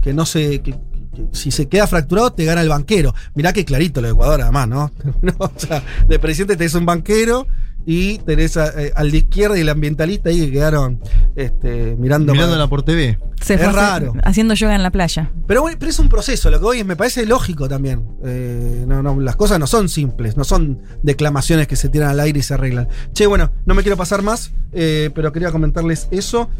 que 0.00 0.14
no 0.14 0.24
se. 0.24 0.60
que- 0.62 0.72
que 1.14 1.26
si 1.32 1.50
se 1.50 1.66
queda 1.66 1.86
fracturado, 1.86 2.30
te 2.32 2.44
gana 2.44 2.60
el 2.60 2.68
banquero. 2.68 3.14
Mirá 3.34 3.52
que 3.54 3.64
clarito 3.64 4.00
lo 4.02 4.08
de 4.08 4.12
Ecuador, 4.14 4.40
además, 4.42 4.68
¿no? 4.68 4.92
No, 5.22 5.32
o 5.38 5.50
sea, 5.56 5.82
de 6.08 6.18
presidente 6.18 6.56
tenés 6.56 6.74
un 6.74 6.84
banquero 6.86 7.46
y 7.86 8.18
tenés 8.18 8.56
a- 8.56 8.68
eh, 8.82 8.92
al 8.96 9.10
de 9.12 9.18
izquierda 9.18 9.56
y 9.56 9.60
el 9.60 9.68
ambientalista 9.68 10.28
ahí 10.28 10.40
que 10.40 10.50
quedaron 10.50 11.00
este, 11.36 11.96
mirando. 11.96 12.32
Mirándola 12.32 12.66
por 12.66 12.82
TV. 12.82 13.18
Se 13.40 13.54
es 13.54 13.72
raro. 13.72 14.14
haciendo 14.24 14.54
yoga 14.54 14.74
en 14.74 14.82
la 14.82 14.90
playa. 14.90 15.30
Pero, 15.46 15.60
bueno, 15.62 15.76
pero 15.78 15.90
es 15.90 15.98
un 15.98 16.08
proceso, 16.08 16.50
lo 16.50 16.58
que 16.58 16.64
voy 16.64 16.78
es, 16.80 16.86
me 16.86 16.96
parece 16.96 17.24
lógico 17.26 17.68
también. 17.68 18.02
Eh, 18.24 18.84
no, 18.88 19.02
no, 19.02 19.20
las 19.20 19.36
cosas 19.36 19.58
no 19.60 19.66
son 19.66 19.88
simples, 19.88 20.36
no 20.36 20.42
son 20.44 20.80
declamaciones 21.02 21.68
que 21.68 21.76
se 21.76 21.88
tiran 21.88 22.10
al 22.10 22.20
aire 22.20 22.40
y 22.40 22.42
se 22.42 22.54
arreglan. 22.54 22.88
Che, 23.12 23.26
bueno, 23.26 23.52
no 23.66 23.74
me 23.74 23.82
quiero 23.82 23.96
pasar 23.96 24.22
más, 24.22 24.52
eh, 24.72 25.10
pero 25.14 25.32
quería 25.32 25.52
comentarles 25.52 26.08
eso. 26.10 26.50